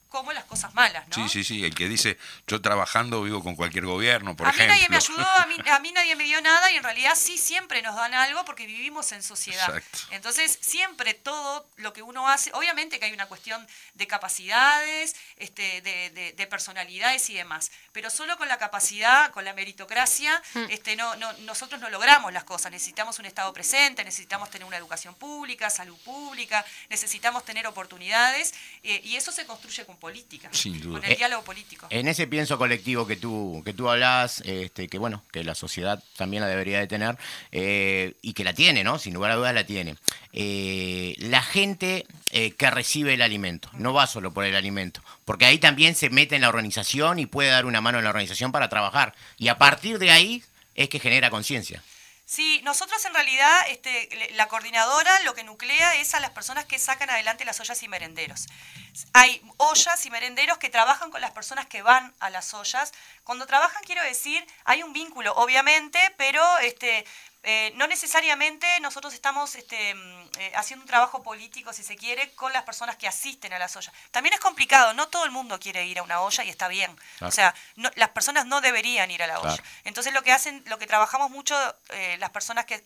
como 0.10 0.32
las 0.32 0.45
cosas 0.56 0.74
malas, 0.74 1.06
¿no? 1.10 1.16
Sí, 1.16 1.28
sí, 1.28 1.44
sí, 1.44 1.66
el 1.66 1.76
que 1.76 1.90
dice, 1.90 2.18
yo 2.48 2.62
trabajando 2.62 3.22
vivo 3.24 3.44
con 3.44 3.58
cualquier 3.58 3.86
gobierno, 3.86 4.38
por 4.38 4.48
ejemplo. 4.48 4.64
A 4.64 4.68
mí 4.68 4.74
nadie 4.74 4.90
me 4.90 4.96
ayudó, 4.96 5.28
a 5.28 5.80
mí, 5.80 5.92
nadie 5.94 6.16
me 6.16 6.24
dio 6.24 6.42
nada 6.42 6.72
y 6.72 6.78
en 6.78 6.84
realidad 6.84 7.14
sí 7.16 7.38
siempre 7.38 7.82
nos 7.82 7.96
dan 7.96 8.14
algo 8.14 8.46
porque 8.46 8.66
vivimos 8.66 9.12
en 9.12 9.22
sociedad. 9.22 9.82
Entonces, 10.12 10.58
siempre 10.62 11.14
todo 11.14 11.68
lo 11.76 11.92
que 11.92 12.02
uno 12.02 12.30
hace, 12.30 12.52
obviamente 12.54 13.00
que 13.00 13.06
hay 13.06 13.14
una 13.14 13.26
cuestión 13.26 13.68
de 13.96 14.08
capacidades, 14.08 15.16
este, 15.36 15.82
de, 15.82 16.48
personalidades 16.50 17.30
y 17.32 17.34
demás, 17.34 17.72
pero 17.92 18.10
solo 18.10 18.38
con 18.38 18.48
la 18.48 18.58
capacidad, 18.58 19.32
con 19.32 19.44
la 19.44 19.54
meritocracia, 19.54 20.42
mm. 20.54 20.66
este, 20.70 20.96
no, 20.96 21.16
no, 21.16 21.34
nosotros 21.40 21.82
no 21.82 21.90
logramos 21.90 22.32
las 22.32 22.44
cosas. 22.44 22.72
Necesitamos 22.72 23.20
un 23.20 23.26
Estado 23.26 23.52
presente, 23.52 24.04
necesitamos 24.04 24.52
tener 24.52 24.66
una 24.66 24.78
educación 24.78 25.16
pública, 25.16 25.70
salud 25.70 25.98
pública, 26.06 26.64
necesitamos 26.90 27.44
tener 27.44 27.68
oportunidades 27.68 28.54
eh, 28.84 29.02
y 29.04 29.16
eso 29.16 29.32
se 29.32 29.46
construye 29.46 29.86
con 29.86 29.98
política, 29.98 30.45
con 30.52 31.04
el 31.04 31.18
diálogo 31.18 31.44
político. 31.44 31.88
En 31.90 32.08
ese 32.08 32.28
pienso 32.28 32.58
colectivo 32.58 33.06
que 33.08 33.16
tú, 33.16 33.62
que 33.66 33.74
tú 33.74 33.90
hablas, 33.90 34.42
este, 34.46 34.88
que 34.88 34.98
bueno, 34.98 35.24
que 35.32 35.44
la 35.44 35.56
sociedad 35.56 36.04
también 36.16 36.42
la 36.42 36.48
debería 36.48 36.80
de 36.80 36.88
tener, 36.88 37.18
eh, 37.52 38.16
y 38.22 38.34
que 38.34 38.44
la 38.44 38.54
tiene, 38.54 38.84
¿no? 38.84 39.00
Sin 39.00 39.14
lugar 39.14 39.32
a 39.32 39.36
dudas 39.36 39.54
la 39.54 39.66
tiene. 39.66 39.96
Eh, 40.34 41.16
la 41.20 41.42
gente 41.42 42.06
eh, 42.32 42.52
que 42.52 42.70
recibe 42.70 43.14
el 43.14 43.22
alimento, 43.22 43.70
no 43.74 43.94
va 43.94 44.08
solo 44.08 44.34
por 44.34 44.46
el 44.46 44.56
alimento, 44.56 45.02
porque 45.26 45.46
ahí 45.46 45.58
también 45.58 45.96
se 45.96 46.10
mete 46.10 46.36
en 46.36 46.42
la 46.42 46.50
organización 46.50 47.20
y 47.20 47.26
puede 47.26 47.50
dar 47.50 47.66
una 47.66 47.82
mano 47.82 47.98
en 47.98 48.04
la 48.04 48.10
organización 48.10 48.52
para 48.52 48.70
trabajar. 48.70 49.14
Y 49.38 49.48
a 49.48 49.58
partir 49.58 50.00
de 50.00 50.12
ahí 50.12 50.44
es 50.76 50.90
que 50.90 51.00
genera 51.00 51.30
conciencia. 51.30 51.82
Sí, 52.28 52.60
nosotros 52.64 53.06
en 53.06 53.14
realidad, 53.14 53.70
este, 53.70 54.32
la 54.32 54.48
coordinadora 54.48 55.20
lo 55.22 55.36
que 55.36 55.44
nuclea 55.44 55.96
es 55.96 56.16
a 56.16 56.20
las 56.20 56.32
personas 56.32 56.66
que 56.66 56.80
sacan 56.80 57.12
adelante 57.12 57.46
las 57.46 57.60
ollas 57.60 57.84
y 57.84 57.88
merenderos. 57.88 58.48
Hay 59.14 59.44
ollas 59.58 60.04
y 60.08 60.10
merenderos 60.10 60.58
que 60.58 60.72
trabajan 60.72 61.12
con 61.12 61.22
las 61.22 61.32
personas 61.32 61.68
que 61.68 61.84
van 61.84 62.16
a 62.20 62.32
las 62.32 62.56
ollas. 62.56 62.94
Cuando 63.24 63.46
trabajan, 63.46 63.84
quiero 63.84 64.02
decir, 64.02 64.44
hay 64.64 64.82
un 64.82 64.92
vínculo, 64.92 65.34
obviamente, 65.36 66.00
pero 66.18 66.44
este, 66.60 67.06
eh, 67.48 67.72
no 67.76 67.86
necesariamente 67.86 68.68
nosotros 68.80 69.14
estamos 69.14 69.54
este, 69.54 69.94
mm, 69.94 70.30
eh, 70.40 70.52
haciendo 70.56 70.82
un 70.82 70.88
trabajo 70.88 71.22
político, 71.22 71.74
si 71.74 71.84
se 71.84 71.96
quiere, 71.96 72.32
con 72.32 72.52
las 72.52 72.64
personas 72.64 72.96
que 72.96 73.08
asisten 73.08 73.54
a 73.54 73.60
las 73.60 73.76
ollas. 73.76 73.94
También 74.10 74.34
es 74.34 74.40
complicado, 74.40 74.96
no 74.96 75.10
todo 75.10 75.26
el 75.26 75.32
mundo 75.32 75.60
quiere 75.60 75.86
ir 75.86 76.00
a 76.00 76.02
una 76.04 76.22
olla 76.22 76.44
y 76.44 76.50
está 76.50 76.68
bien. 76.68 76.98
O 77.22 77.30
sea, 77.30 77.54
las 77.76 78.10
personas 78.10 78.48
no 78.48 78.62
deberían 78.62 79.12
ir 79.12 79.22
a 79.22 79.28
la 79.28 79.40
olla. 79.40 79.62
Entonces 79.84 80.12
lo 80.12 80.24
que 80.24 80.32
hacen, 80.32 80.64
lo 80.66 80.80
que 80.80 80.88
trabajamos 80.88 81.30
mucho 81.30 81.56
eh, 81.90 82.18
las 82.18 82.32
personas 82.32 82.66
que, 82.66 82.84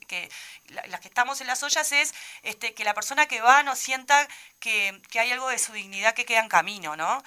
las 0.68 1.00
que 1.00 1.08
estamos 1.08 1.40
en 1.40 1.48
las 1.48 1.64
ollas 1.64 1.90
es 1.94 2.14
este, 2.44 2.74
que 2.74 2.84
la 2.84 2.94
persona 2.94 3.28
que 3.28 3.40
va 3.40 3.64
no 3.64 3.78
sienta 3.78 4.28
que, 4.60 5.02
hay 5.18 5.32
algo 5.32 5.48
de 5.48 5.60
su 5.60 5.72
dignidad 5.72 6.14
que 6.14 6.26
queda 6.26 6.42
en 6.42 6.50
camino, 6.50 6.98
¿no? 6.98 7.24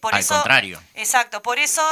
por 0.00 0.14
Al 0.14 0.26
contrario. 0.26 0.82
Exacto, 0.94 1.42
por 1.42 1.60
eso, 1.60 1.82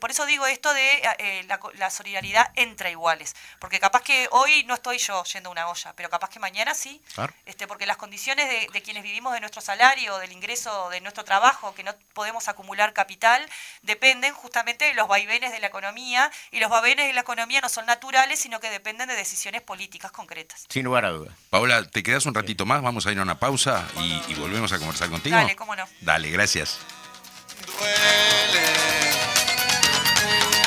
por 0.00 0.10
eso 0.10 0.26
digo 0.26 0.46
esto 0.46 0.72
de 0.74 1.44
la, 1.46 1.60
la 1.74 1.90
solidaridad 1.90 2.50
entre 2.56 2.90
iguales, 2.90 3.36
porque 3.60 3.78
capaz 3.78 4.02
que 4.02 4.23
hoy 4.30 4.64
no 4.64 4.74
estoy 4.74 4.98
yo 4.98 5.22
yendo 5.24 5.48
a 5.48 5.52
una 5.52 5.68
olla, 5.68 5.92
pero 5.96 6.10
capaz 6.10 6.30
que 6.30 6.38
mañana 6.38 6.74
sí, 6.74 7.00
este, 7.46 7.66
porque 7.66 7.86
las 7.86 7.96
condiciones 7.96 8.48
de, 8.72 8.82
quienes 8.82 9.02
vivimos 9.02 9.32
de 9.32 9.40
nuestro 9.40 9.60
salario, 9.60 10.18
del 10.18 10.32
ingreso 10.32 10.88
de 10.90 11.00
nuestro 11.00 11.24
trabajo, 11.24 11.74
que 11.74 11.82
no 11.82 11.94
podemos 12.12 12.48
acumular 12.48 12.92
capital, 12.92 13.44
dependen 13.82 14.34
justamente 14.34 14.84
de 14.86 14.94
los 14.94 15.08
vaivenes 15.08 15.52
de 15.52 15.60
la 15.60 15.66
economía, 15.68 16.30
y 16.50 16.60
los 16.60 16.70
vaivenes 16.70 17.06
de 17.06 17.12
la 17.12 17.20
economía 17.20 17.60
no 17.60 17.68
son 17.68 17.86
naturales, 17.86 18.38
sino 18.38 18.60
que 18.60 18.70
dependen 18.70 19.08
de 19.08 19.14
decisiones 19.14 19.62
políticas 19.62 20.12
concretas. 20.12 20.64
Sin 20.68 20.84
lugar 20.84 21.04
a 21.04 21.10
dudas. 21.10 21.34
Paola, 21.50 21.84
¿te 21.88 22.02
quedas 22.02 22.26
un 22.26 22.34
ratito 22.34 22.66
más? 22.66 22.82
Vamos 22.82 23.06
a 23.06 23.12
ir 23.12 23.18
a 23.18 23.22
una 23.22 23.38
pausa 23.38 23.86
y, 23.96 24.34
volvemos 24.34 24.72
a 24.72 24.78
conversar 24.78 25.08
contigo. 25.08 25.36
Dale, 25.36 25.56
cómo 25.56 25.74
no. 25.74 25.88
Dale, 26.00 26.30
gracias. 26.30 26.78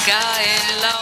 Cae 0.06 0.80
la 0.82 0.97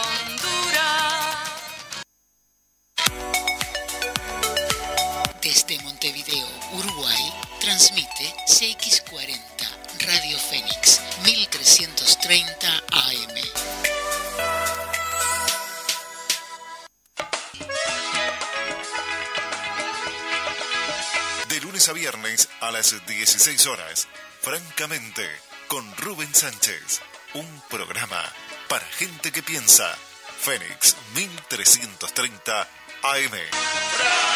Montevideo, 6.06 6.46
Uruguay, 6.74 7.32
transmite 7.58 8.32
CX40 8.46 10.06
Radio 10.06 10.38
Fénix 10.38 11.00
1330 11.24 12.84
AM. 12.92 13.34
De 21.48 21.60
lunes 21.60 21.88
a 21.88 21.92
viernes 21.92 22.48
a 22.60 22.70
las 22.70 23.04
16 23.04 23.66
horas, 23.66 24.06
francamente, 24.42 25.28
con 25.66 25.84
Rubén 25.96 26.32
Sánchez, 26.32 27.00
un 27.34 27.62
programa 27.68 28.22
para 28.68 28.86
gente 28.86 29.32
que 29.32 29.42
piensa. 29.42 29.92
Fénix 30.38 30.94
1330 31.14 32.68
AM. 33.02 34.35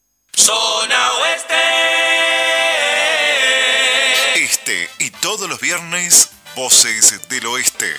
Zona 0.43 1.11
Oeste. 1.21 1.53
Este 4.43 4.89
y 4.97 5.11
todos 5.11 5.47
los 5.47 5.59
viernes, 5.59 6.31
Voces 6.55 7.29
del 7.29 7.45
Oeste. 7.45 7.93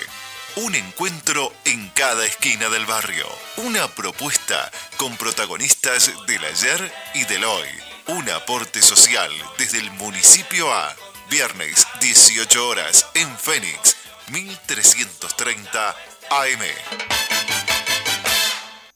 Un 0.56 0.74
encuentro 0.74 1.52
en 1.64 1.88
cada 1.90 2.26
esquina 2.26 2.68
del 2.68 2.84
barrio. 2.84 3.28
Una 3.58 3.86
propuesta 3.86 4.72
con 4.96 5.16
protagonistas 5.16 6.10
del 6.26 6.44
ayer 6.44 6.92
y 7.14 7.24
del 7.26 7.44
hoy. 7.44 7.68
Un 8.08 8.28
aporte 8.30 8.82
social 8.82 9.30
desde 9.56 9.78
el 9.78 9.92
municipio 9.92 10.72
a 10.74 10.96
viernes 11.30 11.86
18 12.00 12.68
horas 12.68 13.06
en 13.14 13.38
Fénix 13.38 13.94
1330 14.30 15.90
AM. 16.30 17.31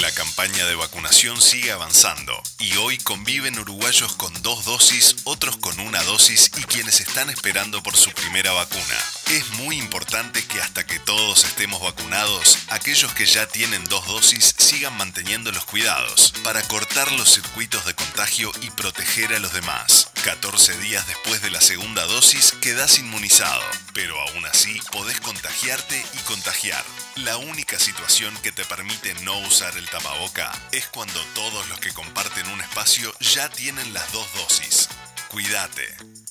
La 0.00 0.10
campaña 0.10 0.66
de 0.66 0.74
vacunación 0.74 1.40
sigue 1.40 1.70
avanzando 1.70 2.42
y 2.58 2.76
hoy 2.78 2.98
conviven 2.98 3.56
uruguayos 3.60 4.16
con 4.16 4.32
dos 4.42 4.64
dosis, 4.64 5.14
otros 5.22 5.56
con 5.58 5.78
una 5.78 6.02
dosis 6.02 6.50
y 6.56 6.64
quienes 6.64 6.98
están 6.98 7.30
esperando 7.30 7.80
por 7.80 7.96
su 7.96 8.10
primera 8.10 8.50
vacuna. 8.50 8.98
Es 9.30 9.48
muy 9.50 9.78
importante 9.78 10.44
que 10.46 10.60
hasta 10.60 10.84
que 10.84 10.98
todos 10.98 11.44
estemos 11.44 11.80
vacunados, 11.80 12.58
aquellos 12.70 13.14
que 13.14 13.24
ya 13.24 13.46
tienen 13.46 13.84
dos 13.84 14.04
dosis 14.08 14.56
sigan 14.58 14.96
manteniendo 14.96 15.52
los 15.52 15.64
cuidados 15.64 16.34
para 16.42 16.62
cortar 16.62 17.12
los 17.12 17.32
circuitos 17.32 17.86
de 17.86 17.94
contagio 17.94 18.50
y 18.62 18.70
proteger 18.70 19.32
a 19.32 19.38
los 19.38 19.52
demás. 19.52 20.10
14 20.24 20.76
días 20.78 21.06
después 21.06 21.40
de 21.42 21.50
la 21.50 21.60
segunda 21.60 22.04
dosis 22.06 22.52
quedas 22.62 22.98
inmunizado, 22.98 23.62
pero 23.92 24.18
aún 24.20 24.44
así 24.46 24.80
podés 24.90 25.20
contagiarte 25.20 26.04
y 26.14 26.18
contagiar. 26.20 26.82
La 27.16 27.36
única 27.36 27.78
situación 27.78 28.34
que 28.42 28.50
te 28.50 28.64
permite 28.64 29.14
no 29.22 29.38
usar 29.38 29.76
el 29.76 29.83
tapaboca 29.88 30.52
es 30.72 30.86
cuando 30.88 31.20
todos 31.34 31.68
los 31.68 31.78
que 31.80 31.92
comparten 31.92 32.48
un 32.48 32.60
espacio 32.60 33.12
ya 33.20 33.48
tienen 33.48 33.92
las 33.92 34.12
dos 34.12 34.32
dosis. 34.34 34.88
Cuídate. 35.28 35.86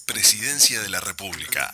Presidencia 0.06 0.82
de 0.82 0.90
la 0.90 1.00
República. 1.00 1.74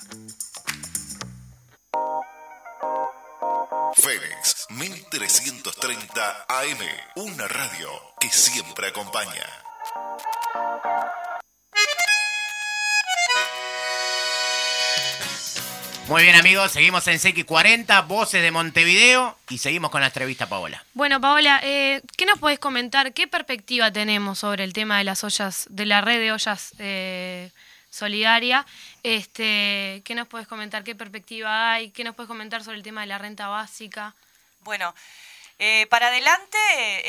Fénix 3.95 4.67
1330 4.69 6.45
AM. 6.47 6.79
Una 7.15 7.47
radio 7.47 7.89
que 8.19 8.29
siempre 8.29 8.87
acompaña. 8.87 9.45
Muy 16.09 16.23
bien 16.23 16.35
amigos, 16.35 16.71
seguimos 16.71 17.07
en 17.07 17.19
CX40, 17.19 18.07
Voces 18.07 18.41
de 18.41 18.49
Montevideo 18.49 19.37
y 19.47 19.59
seguimos 19.59 19.91
con 19.91 20.01
la 20.01 20.07
entrevista 20.07 20.49
Paola. 20.49 20.83
Bueno, 20.95 21.21
Paola, 21.21 21.59
eh, 21.61 22.01
¿qué 22.17 22.25
nos 22.25 22.39
podés 22.39 22.57
comentar? 22.57 23.13
¿Qué 23.13 23.27
perspectiva 23.27 23.91
tenemos 23.91 24.39
sobre 24.39 24.63
el 24.63 24.73
tema 24.73 24.97
de 24.97 25.03
las 25.03 25.23
ollas, 25.23 25.67
de 25.69 25.85
la 25.85 26.01
red 26.01 26.17
de 26.19 26.31
ollas 26.31 26.73
eh, 26.79 27.51
solidaria? 27.91 28.65
Este, 29.03 30.01
¿Qué 30.03 30.15
nos 30.15 30.27
podés 30.27 30.47
comentar? 30.47 30.83
¿Qué 30.83 30.95
perspectiva 30.95 31.73
hay? 31.73 31.91
¿Qué 31.91 32.03
nos 32.03 32.15
puedes 32.15 32.27
comentar 32.27 32.63
sobre 32.63 32.77
el 32.77 32.83
tema 32.83 33.01
de 33.01 33.07
la 33.07 33.19
renta 33.19 33.47
básica? 33.47 34.15
Bueno, 34.61 34.95
eh, 35.59 35.85
para 35.91 36.07
adelante, 36.07 36.57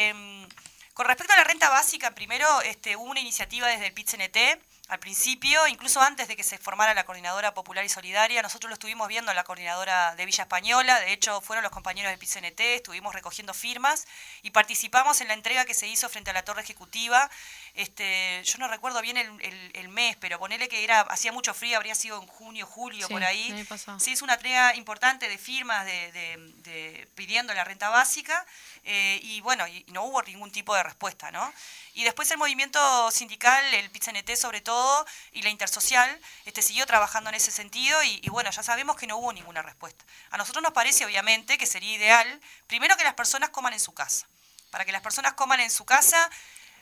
em, 0.08 0.46
con 0.92 1.06
respecto 1.06 1.32
a 1.32 1.38
la 1.38 1.44
renta 1.44 1.70
básica, 1.70 2.14
primero 2.14 2.46
este, 2.60 2.96
hubo 2.96 3.10
una 3.10 3.20
iniciativa 3.20 3.66
desde 3.66 3.86
el 3.86 3.94
PIT-CNT 3.94 4.60
al 4.90 4.98
principio, 4.98 5.68
incluso 5.68 6.00
antes 6.00 6.26
de 6.26 6.34
que 6.34 6.42
se 6.42 6.58
formara 6.58 6.94
la 6.94 7.04
Coordinadora 7.04 7.54
Popular 7.54 7.84
y 7.84 7.88
Solidaria, 7.88 8.42
nosotros 8.42 8.68
lo 8.68 8.74
estuvimos 8.74 9.06
viendo 9.06 9.30
en 9.30 9.36
la 9.36 9.44
Coordinadora 9.44 10.16
de 10.16 10.26
Villa 10.26 10.42
Española, 10.42 10.98
de 10.98 11.12
hecho 11.12 11.40
fueron 11.40 11.62
los 11.62 11.70
compañeros 11.70 12.10
del 12.10 12.18
PCNT, 12.18 12.60
estuvimos 12.60 13.14
recogiendo 13.14 13.54
firmas 13.54 14.08
y 14.42 14.50
participamos 14.50 15.20
en 15.20 15.28
la 15.28 15.34
entrega 15.34 15.64
que 15.64 15.74
se 15.74 15.86
hizo 15.86 16.08
frente 16.08 16.30
a 16.30 16.32
la 16.32 16.42
Torre 16.42 16.62
Ejecutiva. 16.62 17.30
Este, 17.74 18.42
yo 18.44 18.58
no 18.58 18.66
recuerdo 18.66 19.00
bien 19.00 19.16
el, 19.16 19.88
mes, 19.90 20.16
pero 20.16 20.40
ponele 20.40 20.68
que 20.68 20.82
era 20.82 21.02
hacía 21.02 21.30
mucho 21.30 21.54
frío, 21.54 21.76
habría 21.76 21.94
sido 21.94 22.20
en 22.20 22.26
junio, 22.26 22.66
julio, 22.66 23.08
por 23.08 23.22
ahí. 23.22 23.64
Se 23.98 24.10
hizo 24.10 24.24
una 24.24 24.34
entrega 24.34 24.74
importante 24.74 25.28
de 25.28 25.38
firmas 25.38 25.86
de, 25.86 27.08
pidiendo 27.14 27.54
la 27.54 27.62
renta 27.62 27.90
básica 27.90 28.44
eh, 28.84 29.20
y 29.22 29.40
bueno, 29.40 29.66
y 29.68 29.84
no 29.88 30.04
hubo 30.04 30.22
ningún 30.22 30.50
tipo 30.50 30.74
de 30.74 30.82
respuesta, 30.82 31.30
¿no? 31.30 31.52
Y 31.94 32.04
después 32.04 32.30
el 32.30 32.38
movimiento 32.38 33.10
sindical, 33.10 33.62
el 33.74 33.90
PITCNT 33.90 34.34
sobre 34.36 34.60
todo, 34.60 35.06
y 35.32 35.42
la 35.42 35.50
intersocial, 35.50 36.20
este, 36.44 36.62
siguió 36.62 36.86
trabajando 36.86 37.30
en 37.30 37.36
ese 37.36 37.50
sentido 37.50 38.02
y, 38.02 38.28
bueno, 38.30 38.50
ya 38.50 38.62
sabemos 38.62 38.96
que 38.96 39.06
no 39.06 39.16
hubo 39.16 39.32
ninguna 39.32 39.62
respuesta. 39.62 40.04
A 40.30 40.36
nosotros 40.36 40.62
nos 40.62 40.72
parece, 40.72 41.04
obviamente, 41.04 41.58
que 41.58 41.66
sería 41.66 41.92
ideal, 41.92 42.40
primero 42.66 42.96
que 42.96 43.04
las 43.04 43.14
personas 43.14 43.50
coman 43.50 43.72
en 43.72 43.80
su 43.80 43.92
casa. 43.92 44.26
Para 44.70 44.84
que 44.84 44.92
las 44.92 45.02
personas 45.02 45.32
coman 45.34 45.60
en 45.60 45.70
su 45.70 45.84
casa, 45.84 46.30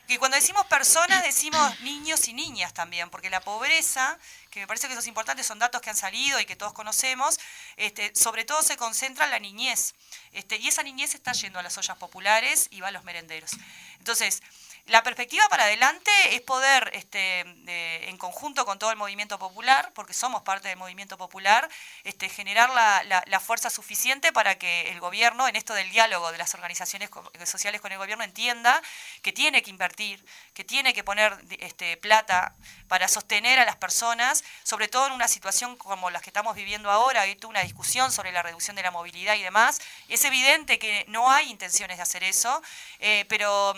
que 0.09 0.18
cuando 0.18 0.37
decimos 0.37 0.64
personas 0.66 1.23
decimos 1.23 1.81
niños 1.81 2.29
y 2.29 2.33
niñas 2.33 2.73
también, 2.73 3.11
porque 3.11 3.29
la 3.29 3.40
pobreza, 3.40 4.18
que 4.51 4.61
me 4.61 4.66
parece 4.66 4.87
que 4.87 4.94
eso 4.94 5.01
es 5.01 5.07
importante, 5.07 5.44
son 5.44 5.59
datos 5.59 5.83
que 5.83 5.90
han 5.90 5.97
salido 5.97 6.40
y 6.40 6.47
que 6.47 6.57
todos 6.57 6.73
conocemos, 6.73 7.38
este, 7.77 8.11
sobre 8.14 8.47
todo 8.47 8.62
se 8.62 8.79
concentra 8.79 9.27
en 9.27 9.33
la 9.33 9.38
niñez. 9.38 9.94
Este, 10.33 10.57
y 10.57 10.66
esa 10.66 10.83
niñez 10.83 11.14
está 11.14 11.33
yendo 11.33 11.59
a 11.59 11.62
las 11.62 11.77
ollas 11.77 11.99
populares 11.99 12.68
y 12.71 12.81
va 12.81 12.88
a 12.88 12.90
los 12.90 13.05
merenderos. 13.05 13.51
Entonces, 13.99 14.42
la 14.88 15.03
perspectiva 15.03 15.46
para 15.48 15.64
adelante 15.64 16.11
es 16.31 16.40
poder, 16.40 16.90
este, 16.94 17.40
en 18.09 18.16
conjunto 18.16 18.64
con 18.64 18.79
todo 18.79 18.90
el 18.90 18.96
movimiento 18.96 19.38
popular, 19.38 19.92
porque 19.94 20.14
somos 20.14 20.42
parte 20.42 20.68
del 20.68 20.79
movimiento 20.79 21.18
popular, 21.18 21.68
este, 22.05 22.29
generar 22.29 22.70
la, 22.70 23.40
fuerza 23.40 23.70
suficiente 23.70 24.33
para 24.33 24.59
que 24.59 24.90
el 24.90 25.01
gobierno, 25.01 25.46
en 25.46 25.57
esto 25.57 25.72
del 25.72 25.90
diálogo 25.90 26.33
de 26.33 26.38
las 26.38 26.55
organizaciones 26.55 27.09
sociales 27.44 27.81
con 27.81 27.92
el 27.92 27.98
gobierno, 27.98 28.24
entienda 28.24 28.83
que 29.22 29.33
tiene 29.33 29.62
que 29.62 29.70
invertir, 29.70 30.24
que 30.55 30.64
tiene 30.64 30.92
que 30.92 31.05
poner 31.05 31.38
este, 31.61 31.96
plata 31.98 32.55
para 32.88 33.09
sostener 33.09 33.59
a 33.59 33.64
las 33.64 33.77
personas, 33.77 34.42
sobre 34.64 34.88
todo 34.88 35.07
en 35.07 35.12
una 35.12 35.29
situación 35.29 35.77
como 35.77 36.11
la 36.11 36.20
que 36.20 36.31
estamos 36.31 36.57
viviendo 36.57 36.90
ahora, 36.90 37.22
hay 37.22 37.38
una 37.46 37.61
discusión 37.61 38.11
sobre 38.11 38.33
la 38.33 38.42
reducción 38.42 38.74
de 38.74 38.83
la 38.83 38.90
movilidad 38.90 39.37
y 39.37 39.42
demás. 39.42 39.81
Es 40.09 40.24
evidente 40.24 40.79
que 40.79 41.05
no 41.09 41.31
hay 41.31 41.51
intenciones 41.51 41.98
de 41.98 42.03
hacer 42.03 42.24
eso, 42.24 42.62
eh, 42.98 43.24
pero 43.29 43.74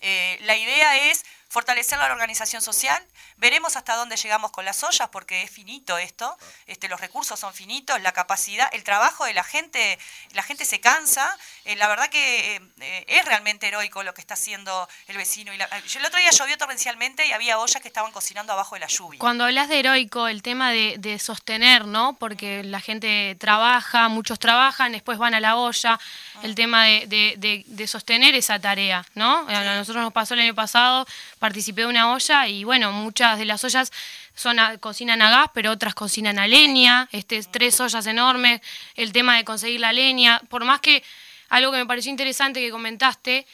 eh, 0.00 0.38
la 0.42 0.56
idea 0.56 1.10
es 1.10 1.24
fortalecer 1.48 1.98
la 1.98 2.12
organización 2.12 2.62
social. 2.62 3.02
Veremos 3.36 3.76
hasta 3.76 3.94
dónde 3.96 4.16
llegamos 4.16 4.50
con 4.50 4.64
las 4.64 4.82
ollas, 4.82 5.08
porque 5.10 5.42
es 5.42 5.50
finito 5.50 5.98
esto, 5.98 6.36
este, 6.66 6.88
los 6.88 7.00
recursos 7.00 7.38
son 7.38 7.52
finitos, 7.54 8.00
la 8.02 8.12
capacidad, 8.12 8.68
el 8.72 8.84
trabajo 8.84 9.24
de 9.24 9.34
la 9.34 9.44
gente, 9.44 9.98
la 10.32 10.42
gente 10.42 10.64
se 10.64 10.80
cansa. 10.80 11.36
Eh, 11.64 11.76
la 11.76 11.88
verdad 11.88 12.08
que 12.08 12.60
eh, 12.80 13.04
es 13.08 13.24
realmente 13.24 13.68
heroico 13.68 14.02
lo 14.02 14.14
que 14.14 14.20
está 14.20 14.34
haciendo 14.34 14.88
el 15.06 15.16
vecino. 15.16 15.52
Y 15.52 15.56
el 15.56 16.04
otro 16.04 16.18
día 16.18 16.30
llovió 16.30 16.56
torrencialmente 16.58 17.26
y 17.26 17.32
había 17.32 17.58
ollas 17.58 17.80
que 17.80 17.88
estaban 17.88 18.12
cocinando 18.12 18.52
abajo 18.52 18.74
de 18.74 18.80
la 18.80 18.86
lluvia. 18.86 19.18
Cuando 19.18 19.44
hablas 19.44 19.68
de 19.68 19.78
heroico, 19.78 20.28
el 20.28 20.42
tema 20.42 20.72
de, 20.72 21.16
sostener, 21.18 21.86
¿no? 21.86 22.14
Porque 22.18 22.62
la 22.62 22.80
gente 22.80 23.36
trabaja, 23.40 24.08
muchos 24.08 24.38
trabajan, 24.38 24.92
después 24.92 25.18
van 25.18 25.34
a 25.34 25.40
la 25.40 25.56
olla, 25.56 25.98
el 26.42 26.54
tema 26.54 26.84
de, 26.84 27.86
sostener 27.86 28.34
esa 28.34 28.58
tarea, 28.58 29.04
¿no? 29.14 29.46
A 29.48 29.76
nosotros 29.76 30.02
nos 30.02 30.12
pasó 30.12 30.34
el 30.34 30.40
año 30.40 30.54
pasado 30.54 31.06
participé 31.46 31.82
de 31.82 31.86
una 31.86 32.12
olla 32.12 32.48
y 32.48 32.64
bueno, 32.64 32.90
muchas 32.90 33.38
de 33.38 33.44
las 33.44 33.62
ollas 33.62 33.92
son 34.34 34.56
cocinan 34.80 35.22
a 35.22 35.30
gas, 35.30 35.50
pero 35.54 35.70
otras 35.70 35.94
cocinan 35.94 36.40
a 36.40 36.48
leña, 36.48 37.08
este, 37.12 37.40
tres 37.44 37.80
ollas 37.80 38.04
enormes, 38.06 38.60
el 38.96 39.12
tema 39.12 39.36
de 39.36 39.44
conseguir 39.44 39.78
la 39.78 39.92
leña, 39.92 40.40
por 40.48 40.64
más 40.64 40.80
que 40.80 41.04
algo 41.48 41.70
que 41.70 41.78
me 41.78 41.86
pareció 41.86 42.10
interesante 42.10 42.60
que 42.60 42.72
comentaste, 42.72 43.46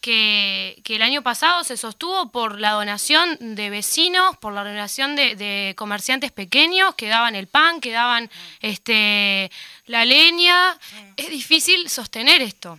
que, 0.00 0.80
que, 0.84 0.94
el 0.94 1.02
año 1.02 1.22
pasado 1.22 1.64
se 1.64 1.76
sostuvo 1.76 2.30
por 2.30 2.60
la 2.60 2.70
donación 2.70 3.36
de 3.40 3.68
vecinos, 3.68 4.36
por 4.38 4.52
la 4.52 4.62
donación 4.62 5.16
de, 5.16 5.34
de, 5.34 5.74
comerciantes 5.76 6.30
pequeños 6.30 6.94
que 6.94 7.08
daban 7.08 7.34
el 7.34 7.48
pan, 7.48 7.80
que 7.80 7.90
daban 7.90 8.30
este, 8.60 9.50
la 9.86 10.04
leña. 10.04 10.78
Es 11.16 11.28
difícil 11.28 11.90
sostener 11.90 12.40
esto. 12.42 12.78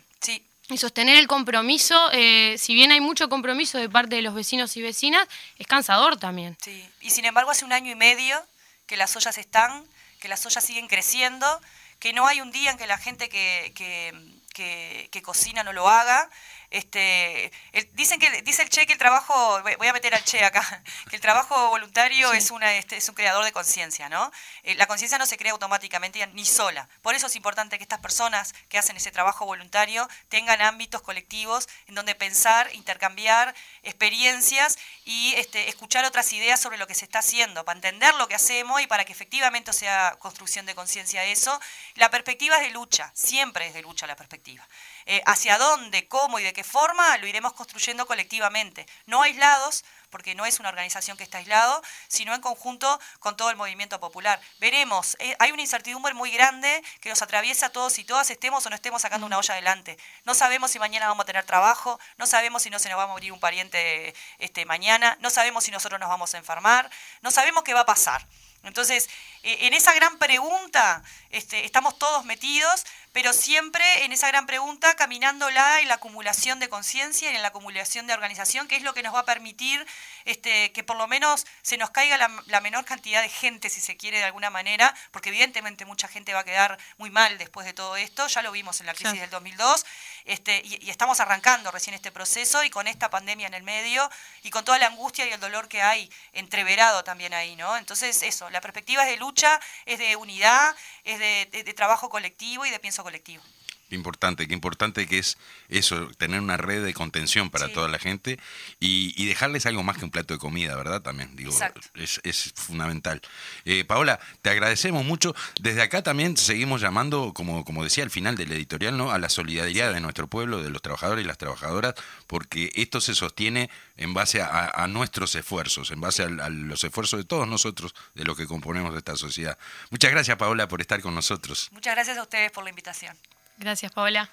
Y 0.72 0.78
sostener 0.78 1.18
el 1.18 1.28
compromiso, 1.28 2.10
eh, 2.14 2.56
si 2.58 2.74
bien 2.74 2.92
hay 2.92 3.02
mucho 3.02 3.28
compromiso 3.28 3.78
de 3.78 3.90
parte 3.90 4.16
de 4.16 4.22
los 4.22 4.34
vecinos 4.34 4.78
y 4.78 4.82
vecinas, 4.82 5.28
es 5.58 5.68
cansador 5.68 6.18
también. 6.18 6.58
Sí. 6.62 6.90
Y 7.02 7.10
sin 7.10 7.26
embargo 7.26 7.52
hace 7.52 7.66
un 7.66 7.74
año 7.74 7.92
y 7.92 7.96
medio 7.96 8.42
que 8.86 8.96
las 8.96 9.16
ollas 9.18 9.38
están, 9.38 9.86
que 10.22 10.30
las 10.30 10.46
ollas 10.46 10.64
siguen 10.64 10.88
creciendo, 10.88 11.62
que 12.00 12.14
no 12.14 12.26
hay 12.26 12.40
un 12.40 12.52
día 12.52 12.72
en 12.72 12.78
que 12.78 12.88
la 12.88 12.98
gente 12.98 13.28
que, 13.28 13.74
que, 13.76 14.14
que, 14.54 15.10
que 15.12 15.22
cocina 15.22 15.64
no 15.64 15.74
lo 15.74 15.90
haga. 15.90 16.30
Este, 16.72 17.52
el, 17.74 17.90
dicen 17.94 18.18
que 18.18 18.42
dice 18.44 18.64
el 18.64 18.70
Che 18.70 18.88
que 18.88 18.94
el 18.94 19.00
trabajo, 19.00 19.62
voy 19.78 19.88
a 19.88 19.94
meter 19.94 20.16
al 20.16 20.24
Che 20.24 20.44
acá, 20.44 20.84
que 21.10 21.18
el 21.18 21.22
trabajo 21.22 21.70
voluntario 21.70 22.32
sí. 22.32 22.38
es, 22.38 22.50
una, 22.50 22.74
este, 22.76 22.96
es 22.96 23.10
un 23.10 23.16
creador 23.16 23.44
de 23.44 23.52
conciencia, 23.52 24.08
¿no? 24.08 24.32
Eh, 24.64 24.76
la 24.76 24.88
conciencia 24.88 25.18
no 25.18 25.26
se 25.26 25.38
crea 25.38 25.52
automáticamente 25.52 26.26
ni 26.28 26.46
sola. 26.46 26.88
Por 27.02 27.14
eso 27.14 27.28
es 27.28 27.36
importante 27.36 27.78
que 27.78 27.84
estas 27.84 28.00
personas 28.00 28.54
que 28.70 28.78
hacen 28.78 28.96
ese 28.96 29.12
trabajo 29.12 29.46
voluntario 29.46 30.08
tengan 30.30 30.62
ámbitos 30.62 31.02
colectivos 31.02 31.68
en 31.88 31.96
donde 31.96 32.16
pensar, 32.16 32.74
intercambiar 32.74 33.54
experiencias 33.84 34.80
y 35.04 35.34
este, 35.36 35.68
escuchar 35.68 36.06
otras 36.06 36.32
ideas 36.32 36.62
sobre 36.62 36.78
lo 36.78 36.88
que 36.88 36.96
se 36.96 37.04
está 37.04 37.20
haciendo, 37.20 37.66
para 37.66 37.78
entender 37.78 38.16
lo 38.16 38.30
que 38.30 38.36
hacemos 38.36 38.82
y 38.82 38.88
para 38.88 39.04
que 39.04 39.12
efectivamente 39.12 39.74
sea 39.74 40.16
construcción 40.20 40.66
de 40.66 40.74
conciencia 40.74 41.26
eso. 41.26 41.60
La 41.96 42.10
perspectiva 42.10 42.56
es 42.56 42.62
de 42.62 42.70
lucha, 42.70 43.12
siempre 43.14 43.68
es 43.68 43.74
de 43.74 43.82
lucha 43.82 44.08
la 44.08 44.16
perspectiva. 44.16 44.66
Eh, 45.06 45.22
hacia 45.26 45.58
dónde, 45.58 46.08
cómo 46.08 46.40
y 46.40 46.44
de 46.44 46.54
qué 46.54 46.64
forma 46.64 47.18
lo 47.18 47.28
iremos 47.28 47.54
construyendo 47.54 48.06
colectivamente, 48.06 48.86
no 49.06 49.22
aislados, 49.22 49.84
porque 50.12 50.36
no 50.36 50.46
es 50.46 50.60
una 50.60 50.70
organización 50.70 51.18
que 51.18 51.24
está 51.24 51.40
aislado, 51.40 51.82
sino 52.08 52.36
en 52.36 52.42
conjunto 52.42 53.00
con 53.20 53.36
todo 53.36 53.50
el 53.50 53.56
movimiento 53.56 54.00
popular. 54.00 54.40
Veremos, 54.60 55.16
eh, 55.20 55.36
hay 55.40 55.52
una 55.52 55.62
incertidumbre 55.62 56.14
muy 56.14 56.32
grande 56.32 56.84
que 57.00 57.10
nos 57.10 57.22
atraviesa 57.22 57.68
a 57.68 57.70
todos 57.70 57.98
y 57.98 58.04
todas, 58.04 58.30
estemos 58.30 58.66
o 58.66 58.70
no 58.70 58.76
estemos 58.76 59.02
sacando 59.02 59.26
una 59.26 59.38
olla 59.38 59.54
adelante. 59.54 59.98
No 60.26 60.36
sabemos 60.36 60.72
si 60.72 60.80
mañana 60.80 61.08
vamos 61.08 61.24
a 61.24 61.28
tener 61.28 61.46
trabajo, 61.46 62.00
no 62.18 62.28
sabemos 62.28 62.62
si 62.62 62.70
no 62.70 62.78
se 62.78 62.90
nos 62.90 63.00
va 63.00 63.04
a 63.04 63.08
morir 63.08 63.32
un 63.32 63.40
pariente 63.40 64.14
este, 64.38 64.66
mañana, 64.66 65.18
no 65.22 65.30
sabemos 65.30 65.64
si 65.64 65.72
nosotros 65.72 66.00
nos 66.00 66.10
vamos 66.10 66.34
a 66.34 66.38
enfermar, 66.38 66.90
no 67.22 67.32
sabemos 67.32 67.64
qué 67.64 67.74
va 67.74 67.82
a 67.82 67.86
pasar. 67.86 68.28
Entonces, 68.64 69.10
eh, 69.44 69.58
en 69.62 69.74
esa 69.74 69.94
gran 69.94 70.18
pregunta 70.18 71.04
este, 71.32 71.66
estamos 71.66 71.98
todos 71.98 72.26
metidos, 72.26 72.86
pero 73.12 73.34
siempre 73.34 74.06
en 74.06 74.12
esa 74.12 74.28
gran 74.28 74.46
pregunta 74.46 74.96
caminándola 74.96 75.82
en 75.82 75.88
la 75.88 75.96
acumulación 75.96 76.60
de 76.60 76.70
conciencia 76.70 77.32
y 77.32 77.36
en 77.36 77.42
la 77.42 77.50
acumulación 77.50 78.08
de 78.08 78.14
organización, 78.14 78.68
que 78.68 78.76
es 78.76 78.84
lo 78.84 78.94
que 78.94 79.04
nos 79.04 79.14
va 79.16 79.20
a 79.20 79.26
permitir 79.26 79.86
este, 80.26 80.72
que 80.72 80.84
por 80.84 80.98
lo 80.98 81.08
menos 81.08 81.46
se 81.62 81.78
nos 81.78 81.90
caiga 81.90 82.18
la, 82.18 82.30
la, 82.46 82.62
menor 82.62 82.86
cantidad 82.86 83.22
de 83.22 83.30
gente, 83.30 83.70
si 83.70 83.82
se 83.82 83.98
quiere 83.98 84.20
de 84.20 84.26
alguna 84.26 84.50
manera, 84.50 84.94
porque 85.12 85.30
evidentemente 85.30 85.86
mucha 85.86 86.08
gente 86.08 86.34
va 86.34 86.42
a 86.42 86.46
quedar 86.46 86.78
muy 86.98 87.10
mal 87.10 87.38
después 87.38 87.66
de 87.66 87.74
todo 87.74 87.98
esto, 87.98 88.28
ya 88.28 88.42
lo 88.42 88.52
vimos 88.52 88.80
en 88.80 88.86
la 88.86 88.94
crisis 88.94 89.14
sí. 89.14 89.20
del 89.20 89.30
2002, 89.30 89.86
este, 90.26 90.62
y, 90.64 90.86
y, 90.86 90.90
estamos 90.90 91.20
arrancando 91.20 91.72
recién 91.72 91.94
este 91.94 92.12
proceso 92.12 92.64
y 92.64 92.70
con 92.70 92.88
esta 92.88 93.10
pandemia 93.10 93.48
en 93.48 93.54
el 93.54 93.64
medio 93.64 94.10
y 94.44 94.50
con 94.50 94.64
toda 94.66 94.80
la 94.80 94.88
angustia 94.88 95.26
y 95.26 95.32
el 95.32 95.40
dolor 95.40 95.68
que 95.68 95.82
hay 95.82 96.10
entreverado 96.34 97.04
también 97.04 97.34
ahí, 97.34 97.56
¿no? 97.56 97.78
Entonces 97.78 98.24
eso, 98.24 98.50
la 98.50 98.62
perspectiva 98.62 99.04
es 99.04 99.10
de 99.10 99.18
lucha, 99.18 99.60
es 99.86 100.00
de 100.00 100.16
unidad, 100.16 100.76
es 101.04 101.20
de, 101.20 101.64
de, 101.64 101.74
trabajo 101.74 102.10
colectivo 102.10 102.66
y 102.66 102.70
de 102.70 102.80
pienso 102.80 103.04
colectivo. 103.04 103.44
Qué 103.92 103.98
importante, 103.98 104.48
qué 104.48 104.54
importante 104.54 105.06
que 105.06 105.18
es 105.18 105.38
eso, 105.68 106.08
tener 106.18 106.40
una 106.40 106.56
red 106.56 106.82
de 106.82 106.94
contención 106.94 107.50
para 107.50 107.68
sí. 107.68 107.74
toda 107.74 107.90
la 107.90 108.00
gente 108.00 108.40
y, 108.80 109.14
y, 109.22 109.26
dejarles 109.26 109.66
algo 109.66 109.84
más 109.84 109.98
que 109.98 110.06
un 110.06 110.12
plato 110.12 110.34
de 110.34 110.40
comida, 110.40 110.78
¿verdad? 110.78 111.02
También, 111.02 111.36
digo, 111.36 111.54
es, 111.96 112.22
es, 112.24 112.54
fundamental. 112.56 113.22
Eh, 113.66 113.84
Paola, 113.84 114.22
te 114.42 114.50
agradecemos 114.50 115.04
mucho. 115.04 115.36
Desde 115.60 115.82
acá 115.82 116.04
también 116.04 116.38
seguimos 116.38 116.80
llamando, 116.80 117.34
como, 117.34 117.66
como 117.66 117.84
decía 117.84 118.06
al 118.06 118.12
final 118.12 118.38
del 118.38 118.54
editorial, 118.54 118.96
¿no? 118.96 119.12
a 119.12 119.20
la 119.20 119.28
solidaridad 119.28 119.92
de 119.92 120.00
nuestro 120.00 120.28
pueblo, 120.28 120.64
de 120.64 120.70
los 120.70 120.82
trabajadores 120.82 121.26
y 121.26 121.28
las 121.28 121.38
trabajadoras, 121.38 121.96
porque 122.28 122.72
esto 122.76 123.02
se 123.02 123.14
sostiene 123.14 123.70
en 123.98 124.14
base 124.14 124.42
a, 124.42 124.70
a 124.74 124.88
nuestros 124.88 125.36
esfuerzos, 125.36 125.92
en 125.92 126.00
base 126.00 126.24
a, 126.24 126.28
a, 126.28 126.50
los 126.50 126.82
esfuerzos 126.86 127.20
de 127.20 127.26
todos 127.26 127.46
nosotros, 127.46 127.94
de 128.16 128.24
los 128.24 128.38
que 128.38 128.48
componemos 128.48 128.96
esta 128.96 129.18
sociedad. 129.18 129.58
Muchas 129.90 130.12
gracias, 130.12 130.38
Paola, 130.38 130.70
por 130.70 130.80
estar 130.80 131.02
con 131.02 131.14
nosotros. 131.14 131.68
Muchas 131.74 131.94
gracias 131.94 132.18
a 132.18 132.22
ustedes 132.22 132.54
por 132.54 132.64
la 132.64 132.70
invitación. 132.70 133.18
Gracias, 133.62 133.92
Paola. 133.92 134.28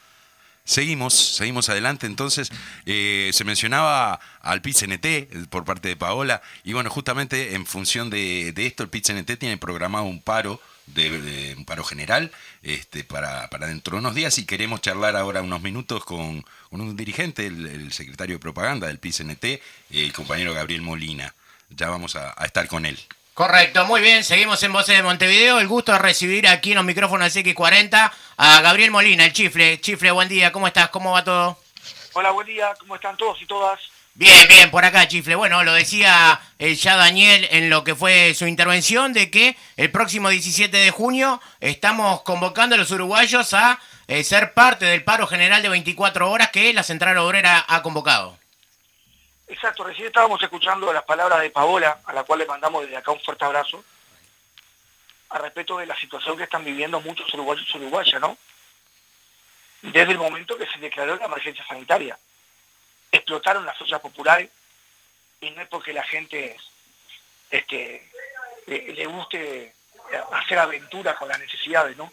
Seguimos, 0.65 1.15
seguimos 1.15 1.69
adelante. 1.69 2.07
Entonces, 2.07 2.51
eh, 2.87 3.31
se 3.33 3.45
mencionaba 3.45 4.21
al 4.41 4.63
PIT-CNT 4.63 5.49
por 5.49 5.65
parte 5.65 5.89
de 5.89 5.97
Paola, 5.97 6.43
y 6.65 6.73
bueno, 6.73 6.91
justamente 6.91 7.55
en 7.55 7.67
función 7.67 8.11
de, 8.11 8.53
esto, 8.57 8.83
el 8.83 8.89
PIT-CNT 8.89 9.39
tiene 9.39 9.57
programado 9.59 10.05
un 10.05 10.21
paro, 10.21 10.61
de, 10.87 11.55
un 11.57 11.65
paro 11.67 11.85
general, 11.85 12.33
este, 12.63 13.05
para, 13.05 13.49
para 13.51 13.67
dentro 13.67 13.97
de 13.97 14.01
unos 14.01 14.15
días, 14.15 14.39
y 14.39 14.47
queremos 14.47 14.81
charlar 14.81 15.17
ahora 15.17 15.43
unos 15.43 15.61
minutos 15.63 16.05
con, 16.05 16.45
con 16.71 16.81
un 16.81 16.97
dirigente, 16.97 17.47
el, 17.47 17.67
el, 17.67 17.93
secretario 17.93 18.37
de 18.37 18.41
propaganda 18.41 18.87
del 18.87 18.99
PIT-CNT, 18.99 19.45
el 19.91 20.13
compañero 20.13 20.55
Gabriel 20.55 20.83
Molina. 20.83 21.35
Ya 21.71 21.91
vamos 21.91 22.17
a 22.17 22.33
estar 22.45 22.67
con 22.67 22.87
él. 22.87 22.99
Correcto, 23.39 23.87
muy 23.87 24.01
bien, 24.01 24.25
seguimos 24.25 24.61
en 24.65 24.73
Voces 24.73 24.97
de 24.97 25.03
Montevideo. 25.05 25.61
El 25.61 25.69
gusto 25.69 25.93
de 25.93 26.01
recibir 26.01 26.49
aquí 26.49 26.73
en 26.73 26.79
los 26.79 26.85
micrófonos 26.85 27.33
del 27.33 27.45
X40 27.45 28.11
a 28.37 28.61
Gabriel 28.63 28.91
Molina, 28.91 29.27
el 29.27 29.33
chifle. 29.33 29.81
Chifle, 29.81 30.11
buen 30.11 30.29
día, 30.29 30.51
¿cómo 30.51 30.67
estás? 30.67 30.89
¿Cómo 30.89 31.13
va 31.13 31.23
todo? 31.23 31.57
Hola, 32.15 32.33
buen 32.33 32.49
día, 32.49 32.75
¿cómo 32.81 32.97
están 32.97 33.17
todos 33.17 33.41
y 33.41 33.47
todas? 33.47 33.79
Bien, 34.15 34.49
bien, 34.49 34.73
por 34.73 34.85
acá, 34.85 35.07
chifle. 35.07 35.37
Bueno, 35.37 35.63
lo 35.63 35.73
decía 35.73 36.41
eh, 36.59 36.75
ya 36.75 36.97
Daniel 36.97 37.47
en 37.53 37.71
lo 37.71 37.85
que 37.85 37.95
fue 37.95 38.35
su 38.35 38.49
intervención, 38.49 39.13
de 39.13 39.31
que 39.31 39.57
el 39.77 39.93
próximo 39.93 40.31
17 40.31 40.77
de 40.77 40.91
junio 40.91 41.41
estamos 41.61 42.23
convocando 42.23 42.75
a 42.75 42.79
los 42.79 42.91
uruguayos 42.91 43.55
a 43.55 43.79
eh, 44.09 44.25
ser 44.25 44.53
parte 44.53 44.85
del 44.85 45.05
paro 45.05 45.29
general 45.29 45.63
de 45.63 45.69
24 45.69 46.29
horas 46.29 46.51
que 46.51 46.73
la 46.73 46.83
Central 46.83 47.17
Obrera 47.19 47.65
ha 47.69 47.83
convocado. 47.83 48.37
Exacto, 49.49 49.83
recién 49.83 50.09
estábamos 50.09 50.43
escuchando 50.43 50.93
las 50.93 51.05
palabras 51.05 51.41
de 51.41 51.51
Paola, 51.51 52.01
a 52.05 52.13
la 52.13 52.23
cual 52.25 52.41
le 52.41 52.47
mandamos 52.47 52.83
desde 52.83 52.99
acá 52.99 53.13
un 53.13 53.21
fuerte 53.21 53.47
abrazo, 53.47 53.83
a 55.31 55.39
respecto 55.39 55.79
de 55.79 55.87
la 55.87 55.97
situación 55.97 56.37
que 56.37 56.45
están 56.45 56.65
viviendo 56.65 57.01
muchos 57.01 57.33
uruguayos 57.33 57.67
y 57.73 57.79
uruguayas, 57.79 58.21
¿no? 58.21 58.37
Desde 59.81 60.13
el 60.13 60.19
momento 60.19 60.57
que 60.59 60.67
se 60.67 60.79
declaró 60.79 61.17
la 61.17 61.27
emergencia 61.27 61.67
sanitaria. 61.67 62.19
Explotaron 63.11 63.65
las 63.65 63.81
ollas 63.81 64.01
populares 64.01 64.51
y 65.41 65.51
no 65.51 65.63
es 65.63 65.69
porque 65.69 65.95
la 65.95 66.03
gente 66.03 66.57
este, 67.51 68.11
le, 68.67 69.07
guste 69.07 69.75
hacer 70.33 70.59
aventuras 70.59 71.17
con 71.17 71.29
las 71.29 71.39
necesidades, 71.39 71.97
¿no? 71.97 72.13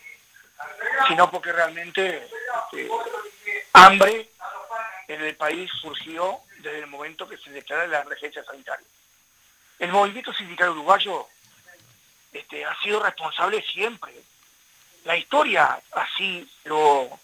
Sino 1.08 1.30
porque 1.30 1.52
realmente 1.52 2.30
este, 2.72 2.90
hambre 3.74 4.30
en 5.08 5.22
el 5.22 5.36
país 5.36 5.70
surgió 5.82 6.40
desde 6.70 6.80
el 6.80 6.88
momento 6.88 7.28
que 7.28 7.38
se 7.38 7.52
declara 7.52 7.88
la 7.88 8.02
emergencia 8.02 8.44
sanitaria. 8.44 8.86
El 9.80 9.92
movimiento 9.92 10.34
sindical 10.34 10.70
uruguayo 10.70 11.28
este, 12.34 12.66
ha 12.66 12.76
sido 12.82 13.02
responsable 13.04 13.62
siempre. 13.62 14.14
La 15.04 15.16
historia 15.16 15.80
así 15.92 16.50
lo, 16.64 17.20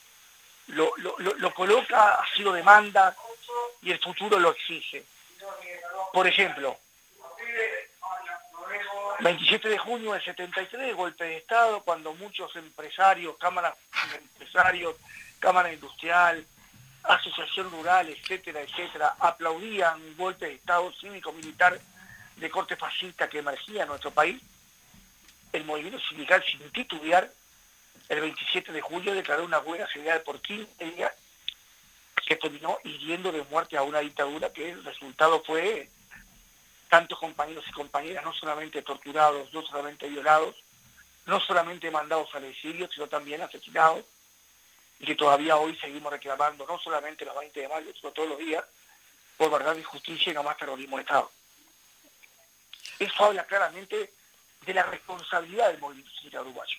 lo, 0.68 0.94
lo, 0.98 1.18
lo, 1.18 1.54
coloca, 1.54 2.16
ha 2.16 2.36
sido 2.36 2.54
demanda 2.54 3.16
y 3.82 3.92
el 3.92 4.00
futuro 4.00 4.40
lo 4.40 4.52
exige. 4.52 5.04
Por 6.14 6.28
ejemplo, 6.28 6.78
27 9.22 9.70
de 9.70 9.78
junio 9.78 10.14
del 10.14 10.24
73, 10.24 10.96
golpe 10.96 11.24
de 11.24 11.38
Estado, 11.38 11.82
cuando 11.82 12.14
muchos 12.14 12.56
empresarios, 12.56 13.38
cámaras 13.38 13.76
empresarios, 14.16 14.96
Cámara 15.40 15.74
Industrial, 15.74 16.46
asociación 17.04 17.72
rural, 17.72 18.10
etcétera, 18.10 18.62
etcétera, 18.62 19.16
aplaudían 19.20 20.02
un 20.02 20.18
golpe 20.18 20.46
de 20.46 20.54
Estado 20.56 20.92
cívico-militar 21.00 21.80
de 22.38 22.50
corte 22.50 22.76
fascista 22.76 23.30
que 23.30 23.40
emergía 23.40 23.84
en 23.84 23.90
nuestro 23.90 24.12
país, 24.12 24.42
el 25.54 25.66
movimiento 25.66 26.00
sindical 26.00 26.44
sin 26.44 26.70
titubear, 26.72 27.32
el 28.10 28.20
27 28.20 28.72
de 28.72 28.82
julio 28.82 29.14
declaró 29.14 29.46
una 29.46 29.60
huelga 29.60 29.88
general 29.88 30.22
por 30.22 30.42
15 30.42 30.86
días 30.92 31.12
que 32.28 32.36
terminó 32.36 32.78
hiriendo 32.84 33.32
de 33.32 33.44
muerte 33.44 33.78
a 33.78 33.84
una 33.84 34.00
dictadura 34.00 34.52
que 34.52 34.72
el 34.72 34.84
resultado 34.84 35.44
fue 35.44 35.90
tantos 36.90 37.20
compañeros 37.20 37.64
y 37.68 37.72
compañeras 37.72 38.24
no 38.24 38.34
solamente 38.34 38.82
torturados, 38.82 39.54
no 39.54 39.62
solamente 39.64 40.10
violados, 40.10 40.56
no 41.26 41.40
solamente 41.40 41.90
mandados 41.90 42.34
al 42.36 42.44
exilio, 42.46 42.90
sino 42.94 43.08
también 43.08 43.42
asesinados, 43.42 44.04
y 45.02 45.06
que 45.06 45.16
todavía 45.16 45.58
hoy 45.58 45.76
seguimos 45.78 46.12
reclamando, 46.12 46.64
no 46.68 46.80
solamente 46.80 47.26
los 47.26 47.36
20 47.36 47.60
de 47.60 47.68
mayo, 47.68 47.92
sino 47.96 48.12
todos 48.12 48.30
los 48.30 48.38
días, 48.38 48.64
por 49.36 49.50
verdad 49.50 49.76
y 49.76 49.82
justicia 49.82 50.32
y 50.32 50.36
no 50.36 50.44
más 50.44 50.58
terrorismo 50.58 50.98
de 50.98 51.02
Estado. 51.02 51.32
Eso 53.00 53.26
habla 53.26 53.44
claramente 53.46 54.14
de 54.64 54.74
la 54.76 54.84
responsabilidad 54.84 55.70
del 55.70 55.80
movimiento 55.80 56.12
sindical 56.12 56.42
uruguayo. 56.42 56.78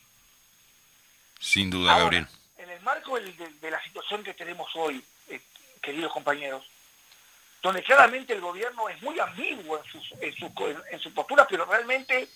Sin 1.41 1.69
duda, 1.69 1.91
Ahora, 1.91 2.05
Gabriel. 2.05 2.29
En 2.59 2.71
el 2.71 2.81
marco 2.83 3.19
de, 3.19 3.33
de, 3.33 3.49
de, 3.49 3.71
la 3.73 3.83
situación 3.83 4.23
que 4.23 4.35
tenemos 4.35 4.71
hoy, 4.77 5.05
eh, 5.29 5.41
queridos 5.83 6.13
compañeros, 6.13 6.65
donde 7.61 7.83
claramente 7.83 8.35
el 8.35 8.41
gobierno 8.41 8.89
es 8.89 9.03
muy 9.03 9.19
ambiguo 9.19 9.83
en, 9.83 9.91
sus, 9.91 10.13
en, 10.21 10.33
su, 10.37 10.77
en 10.93 11.01
su 11.01 11.13
postura, 11.13 11.45
pero 11.49 11.65
realmente 11.65 12.29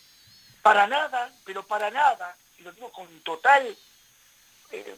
para 0.63 0.89
nada, 0.89 1.33
pero 1.45 1.63
para 1.65 1.93
nada, 1.93 2.37
y 2.59 2.63
lo 2.63 2.73
digo 2.73 2.91
con 2.91 3.07
total 3.21 3.77
eh, 4.73 4.97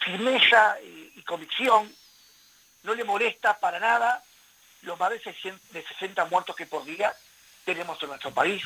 firmeza 0.00 0.76
y, 0.82 1.22
convicción, 1.22 1.92
no 2.82 2.94
le 2.94 3.04
molesta 3.04 3.58
para 3.58 3.78
nada 3.78 4.22
los 4.82 4.98
más 4.98 5.10
de 5.10 5.82
60 5.82 6.24
muertos 6.26 6.54
que 6.54 6.66
por 6.66 6.84
día 6.84 7.14
tenemos 7.64 8.00
en 8.02 8.08
nuestro 8.08 8.30
país. 8.30 8.62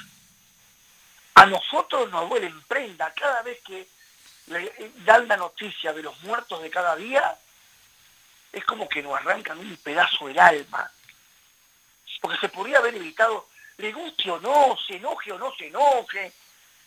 A 1.34 1.46
nosotros 1.46 2.10
nos 2.10 2.28
duele 2.28 2.48
en 2.48 2.62
prenda 2.62 3.12
cada 3.14 3.42
vez 3.42 3.60
que 3.64 3.86
le 4.48 4.92
dan 5.04 5.28
la 5.28 5.36
noticia 5.36 5.92
de 5.92 6.02
los 6.02 6.20
muertos 6.22 6.62
de 6.62 6.70
cada 6.70 6.96
día, 6.96 7.38
es 8.52 8.64
como 8.64 8.88
que 8.88 9.02
nos 9.02 9.14
arrancan 9.14 9.58
un 9.58 9.76
pedazo 9.76 10.26
del 10.26 10.38
alma. 10.38 10.90
Porque 12.20 12.38
se 12.38 12.48
podría 12.48 12.78
haber 12.78 12.96
evitado, 12.96 13.46
le 13.76 13.92
guste 13.92 14.30
o 14.30 14.40
no, 14.40 14.76
se 14.86 14.96
enoje 14.96 15.30
o 15.32 15.38
no 15.38 15.54
se 15.54 15.68
enoje, 15.68 16.32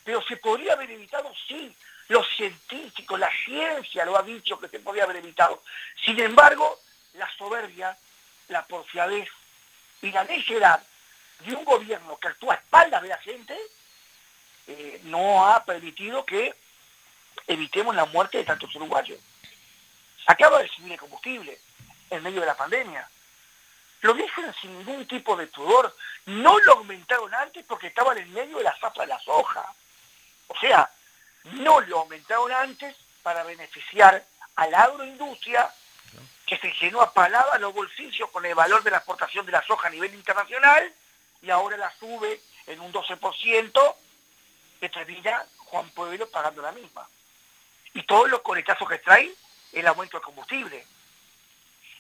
pero 0.04 0.22
se 0.24 0.38
podría 0.38 0.74
haber 0.74 0.92
evitado, 0.92 1.32
sí. 1.48 1.74
Los 2.12 2.28
científicos, 2.36 3.18
la 3.18 3.32
ciencia 3.46 4.04
lo 4.04 4.18
ha 4.18 4.22
dicho 4.22 4.60
que 4.60 4.68
se 4.68 4.80
podría 4.80 5.06
haber 5.06 5.16
evitado. 5.16 5.64
Sin 6.04 6.20
embargo, 6.20 6.82
la 7.14 7.26
soberbia, 7.38 7.98
la 8.50 8.66
porfiadez 8.66 9.30
y 10.02 10.12
la 10.12 10.26
necedad 10.26 10.84
de 11.40 11.56
un 11.56 11.64
gobierno 11.64 12.18
que 12.18 12.28
actúa 12.28 12.56
a 12.56 12.58
espaldas 12.58 13.02
de 13.02 13.08
la 13.08 13.18
gente 13.20 13.58
eh, 14.68 15.00
no 15.06 15.48
ha 15.48 15.64
permitido 15.64 16.26
que 16.26 16.54
evitemos 17.48 17.96
la 17.96 18.04
muerte 18.04 18.40
de 18.40 18.44
tantos 18.44 18.76
uruguayos. 18.76 19.18
Acaba 20.26 20.62
de 20.62 20.68
subir 20.68 20.92
el 20.92 21.00
combustible 21.00 21.62
en 22.10 22.24
medio 22.24 22.42
de 22.42 22.48
la 22.48 22.58
pandemia. 22.58 23.08
Lo 24.02 24.14
dicen 24.16 24.54
sin 24.60 24.78
ningún 24.80 25.08
tipo 25.08 25.38
de 25.38 25.48
pudor. 25.48 25.96
No 26.26 26.60
lo 26.60 26.74
aumentaron 26.74 27.34
antes 27.34 27.64
porque 27.66 27.88
estaban 27.88 28.18
en 28.18 28.34
medio 28.34 28.58
de 28.58 28.66
la 28.66 28.78
zapa 28.82 29.04
de 29.04 29.08
la 29.08 29.20
soja. 29.22 29.74
O 30.48 30.60
sea, 30.60 30.92
no 31.44 31.82
lo 31.82 32.00
aumentaron 32.00 32.52
antes 32.52 32.96
para 33.24 33.44
beneficiar 33.44 34.24
a 34.56 34.68
la 34.68 34.84
agroindustria 34.84 35.70
que 36.46 36.58
se 36.58 36.72
llenó 36.82 37.02
a 37.02 37.14
palabras 37.14 37.60
los 37.62 37.74
bolsillos 37.74 38.30
con 38.30 38.46
el 38.46 38.54
valor 38.56 38.84
de 38.84 38.92
la 38.92 38.98
exportación 38.98 39.46
de 39.46 39.54
la 39.54 39.64
soja 39.64 39.88
a 39.88 39.92
nivel 39.92 40.14
internacional 40.14 40.94
y 41.42 41.50
ahora 41.50 41.78
la 41.78 41.92
sube 41.98 42.42
en 42.68 42.80
un 42.80 42.92
12% 42.92 43.96
que 44.80 44.90
termina 44.90 45.46
Juan 45.58 45.90
Pueblo 45.92 46.30
pagando 46.30 46.62
la 46.62 46.72
misma. 46.72 47.08
Y 47.94 48.04
todos 48.04 48.30
los 48.30 48.42
coletazos 48.42 48.88
que 48.88 49.00
trae 49.00 49.32
el 49.72 49.88
aumento 49.88 50.18
del 50.18 50.26
combustible. 50.26 50.86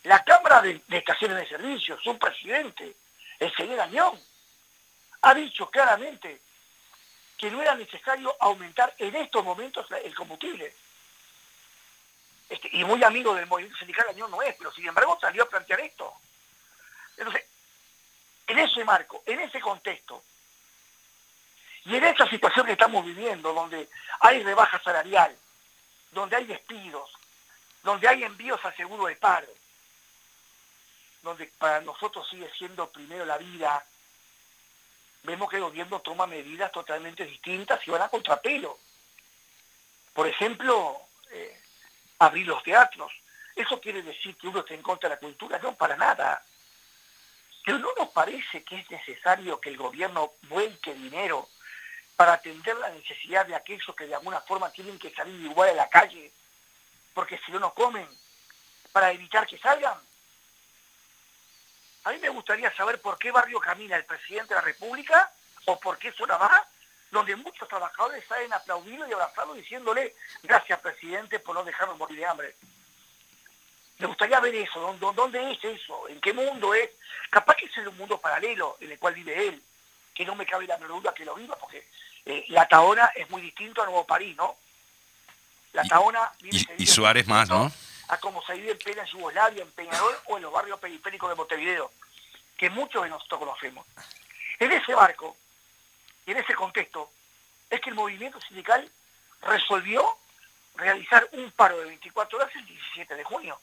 La 0.04 0.24
Cámara 0.24 0.62
de, 0.62 0.82
Estaciones 0.90 1.38
de 1.38 1.48
Servicio, 1.48 1.98
su 2.02 2.18
presidente, 2.18 2.96
el 3.40 3.56
señor 3.56 3.80
Añón, 3.80 4.20
ha 5.22 5.34
dicho 5.34 5.70
claramente 5.70 6.42
que 7.42 7.50
no 7.50 7.60
era 7.60 7.74
necesario 7.74 8.36
aumentar 8.40 8.94
en 9.00 9.16
estos 9.16 9.44
momentos 9.44 9.88
el 10.04 10.14
combustible. 10.14 10.72
Este, 12.48 12.70
y 12.72 12.84
muy 12.84 13.04
amigo 13.04 13.34
del 13.34 13.48
movimiento 13.48 13.80
sindical 13.80 14.08
Añón 14.10 14.30
no 14.30 14.44
es, 14.44 14.54
pero 14.60 14.72
sin 14.72 14.88
embargo 14.88 15.18
salió 15.20 15.42
a 15.42 15.50
plantear 15.50 15.80
esto. 15.80 16.14
Entonces, 17.18 17.44
en 18.46 18.60
ese 18.60 18.86
marco, 18.86 19.24
en 19.26 19.40
ese 19.40 19.60
contexto, 19.60 20.22
y 21.86 21.96
en 21.96 22.04
esta 22.04 22.30
situación 22.30 22.68
que 22.68 22.74
estamos 22.74 23.04
viviendo, 23.04 23.54
donde 23.54 23.90
hay 24.20 24.44
rebaja 24.44 24.80
salarial, 24.84 25.36
donde 26.12 26.36
hay 26.36 26.46
despidos, 26.46 27.12
donde 27.82 28.08
hay 28.08 28.24
envíos 28.24 28.64
a 28.64 28.72
seguro 28.74 29.08
de 29.08 29.16
paro, 29.16 29.48
donde 31.24 31.48
para 31.58 31.82
nosotros 31.82 32.30
sigue 32.30 32.52
siendo 32.56 32.88
primero 32.92 33.26
la 33.26 33.40
vida, 33.40 33.84
vemos 35.24 35.50
que 35.50 35.58
el 35.58 35.64
gobierno 35.64 36.00
toma 36.02 36.28
medidas 36.28 36.72
totalmente 36.72 37.26
distintas 37.26 37.80
y 37.88 37.92
van 37.92 38.02
a 38.02 38.10
contrapelo. 38.10 38.78
Por 40.14 40.28
ejemplo, 40.28 41.00
eh, 41.32 41.60
abrir 42.20 42.48
los 42.48 42.62
teatros. 42.64 43.12
¿Eso 43.56 43.80
quiere 43.80 44.02
decir 44.02 44.36
que 44.38 44.48
uno 44.48 44.60
está 44.60 44.74
en 44.74 44.82
contra 44.82 45.10
de 45.10 45.16
la 45.16 45.20
cultura? 45.20 45.60
No, 45.60 45.76
para 45.76 45.96
nada. 45.96 46.44
Pero 47.66 47.80
no 47.80 47.90
nos 47.98 48.10
parece 48.10 48.64
que 48.64 48.80
es 48.80 48.90
necesario 48.90 49.60
que 49.60 49.70
el 49.70 49.78
gobierno 49.78 50.34
vuelque 50.44 50.94
dinero 50.94 51.48
para 52.16 52.34
atender 52.34 52.78
la 52.78 52.90
necesidad 52.90 53.46
de 53.46 53.56
aquellos 53.56 53.96
que 53.96 54.08
de 54.08 54.16
alguna 54.16 54.42
forma 54.42 54.72
tienen 54.72 54.98
que 55.00 55.12
salir 55.12 55.42
igual 55.42 55.70
a 55.70 55.74
la 55.74 55.90
calle, 55.90 56.32
porque 57.14 57.40
si 57.46 57.52
no, 57.52 57.60
no 57.60 57.74
comen, 57.74 58.08
para 58.92 59.12
evitar 59.12 59.48
que 59.48 59.58
salgan. 59.58 59.98
A 62.04 62.12
mí 62.12 62.18
me 62.20 62.30
gustaría 62.30 62.74
saber 62.76 63.00
por 63.00 63.18
qué 63.18 63.32
barrio 63.32 63.60
camina 63.60 63.96
el 63.96 64.06
presidente 64.06 64.54
de 64.54 64.60
la 64.60 64.66
República 64.66 65.32
o 65.66 65.80
por 65.80 65.98
qué 65.98 66.12
zona 66.14 66.38
va, 66.38 66.68
donde 67.12 67.36
muchos 67.36 67.68
trabajadores 67.68 68.24
salen 68.28 68.52
aplaudidos 68.54 69.08
y 69.08 69.14
abrazados 69.14 69.56
diciéndole 69.56 70.16
gracias 70.42 70.80
presidente 70.80 71.40
por 71.40 71.56
no 71.56 71.64
dejarnos 71.64 71.98
morir 71.98 72.18
de 72.18 72.26
hambre. 72.26 72.56
Me 74.00 74.08
gustaría 74.08 74.40
ver 74.40 74.56
eso, 74.56 74.98
¿dónde, 75.00 75.52
es 75.52 75.64
eso? 75.64 76.08
¿En 76.10 76.20
qué 76.22 76.34
mundo 76.34 76.74
es? 76.74 76.90
Capaz 77.30 77.56
que 77.56 77.66
es 77.66 77.78
en 77.78 77.90
un 77.90 77.98
mundo 77.98 78.20
paralelo 78.20 78.78
en 78.80 78.92
el 78.92 78.98
cual 78.98 79.14
vive 79.14 79.48
él, 79.48 79.62
que 80.16 80.26
no 80.26 80.34
me 80.34 80.46
cabe 80.46 80.66
la 80.66 80.80
menor 80.80 81.02
duda 81.02 81.14
que 81.14 81.24
lo 81.24 81.36
viva, 81.36 81.56
porque 81.60 81.88
eh, 82.26 82.46
la 82.48 82.68
Taona 82.68 83.12
es 83.16 83.30
muy 83.30 83.44
distinto 83.44 83.84
a 83.84 83.86
Nuevo 83.86 84.08
París, 84.08 84.36
¿no? 84.36 84.56
La 85.74 85.84
Taona... 85.84 86.32
Y, 86.42 86.84
y 86.84 86.88
Suárez 86.88 87.28
más, 87.28 87.48
¿no? 87.48 87.72
A 88.12 88.18
como 88.18 88.44
se 88.44 88.54
vive 88.54 88.72
en 88.72 88.78
plena 88.78 89.06
Yugoslavia, 89.06 89.64
en 89.64 89.72
Peñarol 89.72 90.14
o 90.26 90.36
en 90.36 90.44
los 90.44 90.52
barrios 90.52 90.78
periféricos 90.80 91.30
de 91.30 91.36
Montevideo, 91.36 91.92
que 92.58 92.70
muchos 92.70 93.04
de 93.04 93.10
nosotros 93.10 93.40
conocemos. 93.40 93.88
En 94.60 94.70
ese 94.70 94.94
barco 94.94 95.38
y 96.26 96.32
en 96.32 96.38
ese 96.38 96.54
contexto 96.54 97.10
es 97.70 97.80
que 97.80 97.90
el 97.90 97.96
movimiento 97.96 98.40
sindical 98.42 98.92
resolvió 99.44 100.06
realizar 100.76 101.26
un 101.32 101.52
paro 101.52 101.80
de 101.80 101.86
24 101.86 102.38
horas 102.38 102.54
el 102.56 102.66
17 102.66 103.16
de 103.16 103.24
junio. 103.24 103.62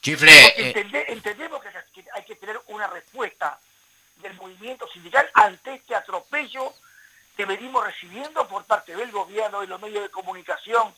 Chifle. 0.00 0.30
Eh... 0.56 1.04
entendemos 1.08 1.60
que 1.62 1.70
hay 2.14 2.24
que 2.24 2.36
tener 2.36 2.60
una 2.68 2.86
respuesta 2.86 3.58
del 4.18 4.34
movimiento 4.34 4.86
sindical 4.92 5.28
ante 5.34 5.74
este 5.74 5.96
atropello 5.96 6.72
que 7.36 7.44
venimos 7.44 7.84
recibiendo 7.84 8.46
por 8.46 8.64
parte 8.66 8.94
del 8.94 9.10
gobierno 9.10 9.64
y 9.64 9.66
los 9.66 9.80
medios 9.80 10.04
de 10.04 10.10
comunicación 10.10 10.94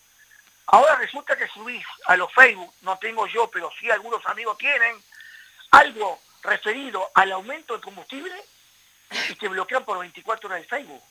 Ahora 0.66 0.96
resulta 0.96 1.36
que 1.36 1.46
subís 1.48 1.84
a 2.06 2.16
los 2.16 2.32
Facebook, 2.32 2.72
no 2.82 2.98
tengo 2.98 3.26
yo, 3.28 3.48
pero 3.50 3.70
sí 3.78 3.88
algunos 3.90 4.24
amigos 4.26 4.58
tienen, 4.58 4.96
algo 5.70 6.20
referido 6.42 7.10
al 7.14 7.32
aumento 7.32 7.74
del 7.74 7.82
combustible 7.82 8.34
y 9.28 9.34
te 9.34 9.48
bloquean 9.48 9.84
por 9.84 9.98
24 9.98 10.48
horas 10.48 10.62
de 10.62 10.68
Facebook. 10.68 11.02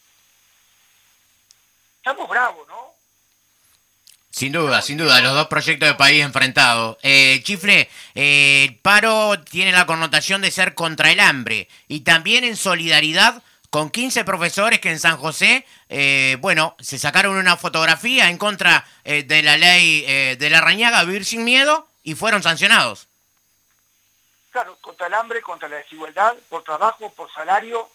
Estamos 1.97 2.29
bravos, 2.29 2.67
¿no? 2.67 2.93
Sin 4.29 4.51
duda, 4.51 4.81
sin 4.81 4.97
duda, 4.97 5.21
los 5.21 5.33
dos 5.33 5.47
proyectos 5.47 5.87
de 5.87 5.95
país 5.95 6.21
enfrentados. 6.21 6.97
Eh, 7.01 7.41
Chifle, 7.43 7.89
eh, 8.15 8.65
el 8.65 8.75
paro 8.79 9.41
tiene 9.41 9.71
la 9.71 9.85
connotación 9.85 10.41
de 10.41 10.51
ser 10.51 10.73
contra 10.73 11.09
el 11.09 11.21
hambre 11.21 11.69
y 11.87 12.01
también 12.01 12.43
en 12.43 12.57
solidaridad 12.57 13.41
con 13.69 13.89
15 13.89 14.23
profesores 14.23 14.79
que 14.79 14.89
en 14.89 14.99
San 14.99 15.17
José, 15.17 15.65
eh, 15.89 16.37
bueno, 16.39 16.75
se 16.79 16.99
sacaron 16.99 17.37
una 17.37 17.57
fotografía 17.57 18.29
en 18.29 18.37
contra 18.37 18.85
eh, 19.03 19.23
de 19.23 19.43
la 19.43 19.57
ley 19.57 20.03
eh, 20.07 20.35
de 20.37 20.49
la 20.49 20.61
Rañaga, 20.61 21.03
Vivir 21.03 21.25
sin 21.25 21.43
Miedo, 21.43 21.87
y 22.03 22.15
fueron 22.15 22.43
sancionados. 22.43 23.07
Claro, 24.51 24.77
contra 24.81 25.07
el 25.07 25.13
hambre, 25.13 25.41
contra 25.41 25.67
la 25.67 25.77
desigualdad, 25.77 26.35
por 26.49 26.63
trabajo, 26.63 27.11
por 27.13 27.31
salario 27.33 27.89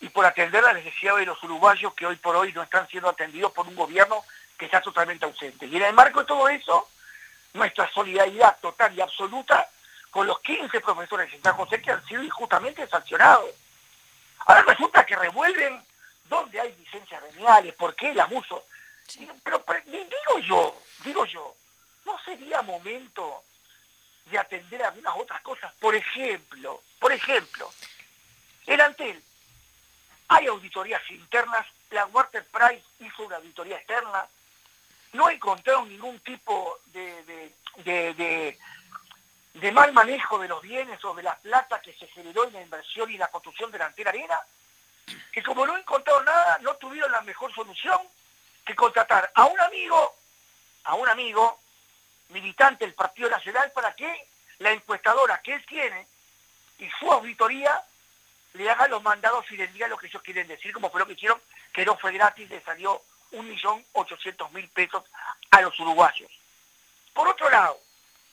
y 0.00 0.08
por 0.08 0.26
atender 0.26 0.62
las 0.62 0.74
necesidades 0.74 1.20
de 1.20 1.26
los 1.26 1.42
uruguayos 1.42 1.94
que 1.94 2.06
hoy 2.06 2.16
por 2.16 2.34
hoy 2.36 2.52
no 2.52 2.62
están 2.62 2.88
siendo 2.88 3.08
atendidos 3.08 3.52
por 3.52 3.66
un 3.66 3.76
gobierno 3.76 4.24
que 4.58 4.66
está 4.66 4.80
totalmente 4.80 5.24
ausente. 5.24 5.66
Y 5.66 5.76
en 5.76 5.82
el 5.82 5.92
marco 5.92 6.20
de 6.20 6.26
todo 6.26 6.48
eso, 6.48 6.88
nuestra 7.52 7.88
solidaridad 7.92 8.58
total 8.60 8.94
y 8.94 9.00
absoluta 9.00 9.68
con 10.10 10.26
los 10.26 10.40
15 10.40 10.80
profesores 10.80 11.30
de 11.30 11.40
San 11.40 11.54
José 11.54 11.80
que 11.80 11.90
han 11.90 12.04
sido 12.06 12.22
injustamente 12.22 12.86
sancionados 12.86 13.50
Ahora 14.46 14.62
resulta 14.62 15.06
que 15.06 15.16
revuelven 15.16 15.82
dónde 16.28 16.60
hay 16.60 16.74
licencias 16.76 17.22
veniales, 17.22 17.74
por 17.74 17.94
qué 17.94 18.10
el 18.10 18.20
abuso. 18.20 18.64
Pero, 19.42 19.64
digo 19.84 20.38
yo, 20.40 20.82
digo 21.04 21.24
yo, 21.26 21.54
¿no 22.04 22.18
sería 22.24 22.62
momento 22.62 23.42
de 24.26 24.38
atender 24.38 24.82
algunas 24.82 25.14
otras 25.16 25.40
cosas? 25.42 25.72
Por 25.74 25.94
ejemplo, 25.94 26.82
por 26.98 27.12
ejemplo, 27.12 27.70
el 28.66 28.80
Antel, 28.80 29.22
hay 30.28 30.46
auditorías 30.46 31.02
internas, 31.10 31.66
la 31.90 32.06
Water 32.06 32.44
Price 32.46 32.84
hizo 33.00 33.24
una 33.24 33.36
auditoría 33.36 33.76
externa, 33.76 34.26
no 35.12 35.30
encontraron 35.30 35.88
ningún 35.88 36.18
tipo 36.20 36.78
de, 36.86 37.52
de, 37.84 38.14
de 38.14 38.58
mal 39.72 39.92
manejo 39.92 40.38
de 40.38 40.48
los 40.48 40.60
bienes 40.62 41.02
o 41.04 41.14
de 41.14 41.22
la 41.22 41.36
plata 41.36 41.80
que 41.80 41.94
se 41.94 42.06
generó 42.08 42.44
en 42.44 42.52
la 42.52 42.62
inversión 42.62 43.10
y 43.10 43.16
la 43.16 43.28
construcción 43.28 43.70
de 43.70 43.78
la 43.78 43.86
antena 43.86 44.10
arena, 44.10 44.38
que 45.32 45.42
como 45.42 45.66
no 45.66 45.76
encontraron 45.76 46.24
nada, 46.24 46.58
no 46.60 46.74
tuvieron 46.76 47.10
la 47.12 47.20
mejor 47.22 47.54
solución 47.54 47.98
que 48.64 48.74
contratar 48.74 49.30
a 49.34 49.44
un 49.44 49.60
amigo, 49.60 50.14
a 50.84 50.94
un 50.94 51.08
amigo 51.08 51.60
militante 52.30 52.84
del 52.84 52.94
Partido 52.94 53.30
Nacional 53.30 53.70
para 53.72 53.94
que 53.94 54.28
la 54.58 54.72
encuestadora 54.72 55.40
que 55.42 55.54
él 55.54 55.66
tiene 55.66 56.06
y 56.78 56.88
su 56.98 57.10
auditoría 57.10 57.80
le 58.54 58.70
haga 58.70 58.88
los 58.88 59.02
mandados 59.02 59.44
y 59.50 59.56
le 59.56 59.68
diga 59.68 59.88
lo 59.88 59.96
que 59.96 60.06
ellos 60.06 60.22
quieren 60.22 60.46
decir, 60.46 60.72
como 60.72 60.90
fue 60.90 61.00
lo 61.00 61.06
que 61.06 61.14
hicieron, 61.14 61.40
que 61.72 61.84
no 61.84 61.96
fue 61.96 62.12
gratis, 62.12 62.48
le 62.48 62.60
salió 62.62 63.02
1.800.000 63.32 64.68
pesos 64.70 65.04
a 65.50 65.60
los 65.60 65.78
uruguayos. 65.80 66.30
Por 67.12 67.28
otro 67.28 67.50
lado, 67.50 67.78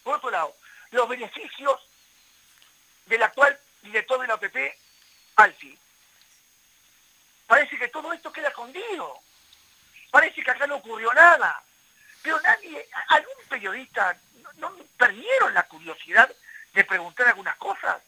por 0.04 0.16
otro 0.16 0.30
lado, 0.30 0.56
los 0.92 1.08
beneficios 1.08 1.80
del 3.06 3.24
actual 3.24 3.60
director 3.82 4.22
de 4.22 4.28
la 4.28 4.36
OPP, 4.36 4.58
Alfi. 5.38 5.78
Parece 7.48 7.78
que 7.78 7.88
todo 7.88 8.14
esto 8.14 8.32
queda 8.32 8.50
escondido. 8.50 9.20
Parece 10.12 10.44
que 10.44 10.52
acá 10.52 10.68
no 10.68 10.78
ocurrió 10.78 11.12
nada. 11.14 11.64
Pero 12.22 12.40
nadie, 12.42 12.88
algún 13.08 13.36
periodista, 13.50 14.16
no, 14.58 14.70
no 14.70 14.86
perdieron 14.98 15.54
la 15.54 15.64
curiosidad 15.64 16.32
de 16.74 16.84
preguntar 16.84 17.28
algunas 17.28 17.56
cosas. 17.58 18.02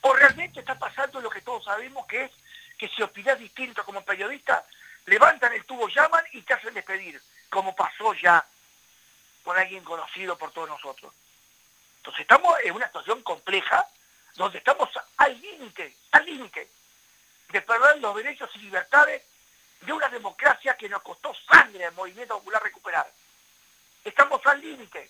¿O 0.00 0.12
realmente 0.14 0.60
está 0.60 0.78
pasando 0.78 1.20
lo 1.20 1.30
que 1.30 1.42
todos 1.42 1.64
sabemos 1.64 2.06
que 2.06 2.24
es 2.24 2.30
que 2.78 2.88
si 2.88 3.02
opinas 3.02 3.38
distinto 3.38 3.84
como 3.84 4.04
periodista, 4.04 4.64
levantan 5.06 5.52
el 5.52 5.64
tubo, 5.64 5.88
llaman 5.88 6.24
y 6.32 6.42
te 6.42 6.54
hacen 6.54 6.74
despedir, 6.74 7.20
como 7.50 7.76
pasó 7.76 8.14
ya 8.14 8.44
con 9.44 9.56
alguien 9.56 9.84
conocido 9.84 10.36
por 10.36 10.50
todos 10.52 10.68
nosotros? 10.68 11.12
Entonces 12.02 12.22
estamos 12.22 12.52
en 12.64 12.74
una 12.74 12.86
situación 12.88 13.22
compleja 13.22 13.86
donde 14.34 14.58
estamos 14.58 14.88
al 15.18 15.40
límite, 15.40 15.96
al 16.10 16.26
límite 16.26 16.68
de 17.50 17.62
perder 17.62 17.98
los 17.98 18.16
derechos 18.16 18.50
y 18.56 18.58
libertades 18.58 19.22
de 19.82 19.92
una 19.92 20.08
democracia 20.08 20.76
que 20.76 20.88
nos 20.88 21.00
costó 21.02 21.32
sangre 21.48 21.84
al 21.84 21.94
movimiento 21.94 22.36
popular 22.38 22.60
recuperar. 22.60 23.08
Estamos 24.04 24.44
al 24.46 24.60
límite, 24.60 25.08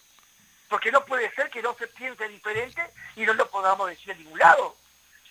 porque 0.68 0.92
no 0.92 1.02
puede 1.06 1.34
ser 1.34 1.48
que 1.48 1.62
no 1.62 1.74
se 1.78 1.86
piense 1.86 2.28
diferente 2.28 2.86
y 3.16 3.22
no 3.24 3.32
lo 3.32 3.48
podamos 3.48 3.88
decir 3.88 4.10
en 4.10 4.18
ningún 4.18 4.38
lado. 4.38 4.76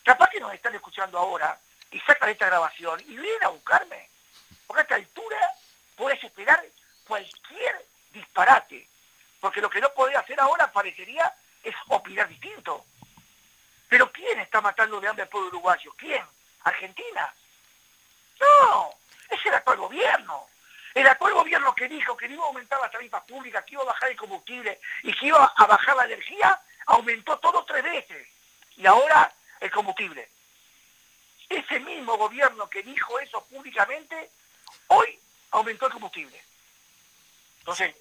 Capaz 0.03 0.31
que 0.31 0.39
nos 0.39 0.51
están 0.55 0.73
escuchando 0.73 1.19
ahora 1.19 1.59
y 1.91 1.99
sacan 1.99 2.29
esta 2.29 2.47
grabación 2.47 2.99
y 3.01 3.17
vienen 3.17 3.43
a 3.43 3.49
buscarme. 3.49 4.09
Porque 4.65 4.79
a 4.79 4.83
esta 4.83 4.95
altura 4.95 5.53
puedes 5.95 6.23
esperar 6.23 6.65
cualquier 7.07 7.85
disparate. 8.13 8.87
Porque 9.39 9.61
lo 9.61 9.69
que 9.69 9.79
no 9.79 9.93
podés 9.93 10.17
hacer 10.17 10.39
ahora 10.39 10.71
parecería 10.71 11.31
es 11.63 11.75
opinar 11.87 12.27
distinto. 12.27 12.85
Pero 13.89 14.11
¿quién 14.11 14.39
está 14.39 14.61
matando 14.61 14.99
de 14.99 15.07
hambre 15.07 15.23
al 15.23 15.29
pueblo 15.29 15.49
uruguayo? 15.49 15.93
¿Quién? 15.97 16.23
¿Argentina? 16.63 17.33
No, 18.39 18.89
es 19.29 19.45
el 19.45 19.53
actual 19.53 19.77
gobierno. 19.77 20.47
El 20.93 21.07
actual 21.07 21.33
gobierno 21.33 21.73
que 21.73 21.87
dijo 21.87 22.17
que 22.17 22.27
iba 22.27 22.43
a 22.43 22.47
aumentar 22.47 22.79
las 22.81 22.91
tarifas 22.91 23.23
públicas, 23.23 23.63
que 23.63 23.73
iba 23.73 23.83
a 23.83 23.87
bajar 23.87 24.09
el 24.09 24.17
combustible 24.17 24.79
y 25.03 25.13
que 25.13 25.27
iba 25.27 25.45
a 25.55 25.65
bajar 25.65 25.95
la 25.95 26.05
energía, 26.05 26.61
aumentó 26.87 27.37
todo 27.39 27.63
tres 27.65 27.83
veces. 27.83 28.27
Y 28.77 28.85
ahora 28.85 29.31
el 29.59 29.71
combustible. 29.71 30.29
Ese 31.49 31.79
mismo 31.81 32.17
gobierno 32.17 32.69
que 32.69 32.83
dijo 32.83 33.19
eso 33.19 33.45
públicamente, 33.45 34.31
hoy 34.87 35.19
aumentó 35.51 35.87
el 35.87 35.93
combustible. 35.93 36.41
Entonces, 37.59 37.95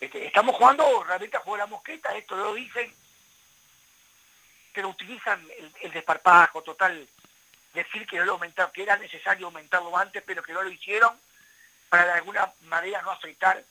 este, 0.00 0.26
estamos 0.26 0.56
jugando 0.56 1.04
realmente 1.04 1.36
a 1.36 1.40
jugar 1.40 1.60
a 1.60 1.64
la 1.64 1.70
mosqueta, 1.70 2.16
esto 2.16 2.36
lo 2.36 2.54
dicen, 2.54 2.92
pero 4.72 4.88
utilizan 4.88 5.40
el, 5.58 5.72
el 5.82 5.92
desparpajo 5.92 6.62
total, 6.62 7.06
decir 7.74 8.06
que 8.06 8.18
no 8.18 8.24
lo 8.24 8.32
aumentaron, 8.32 8.72
que 8.72 8.82
era 8.82 8.96
necesario 8.96 9.46
aumentarlo 9.46 9.96
antes, 9.96 10.22
pero 10.26 10.42
que 10.42 10.52
no 10.52 10.62
lo 10.62 10.70
hicieron, 10.70 11.14
para 11.88 12.06
de 12.06 12.12
alguna 12.12 12.50
manera 12.62 13.02
no 13.02 13.10
afectar 13.10 13.62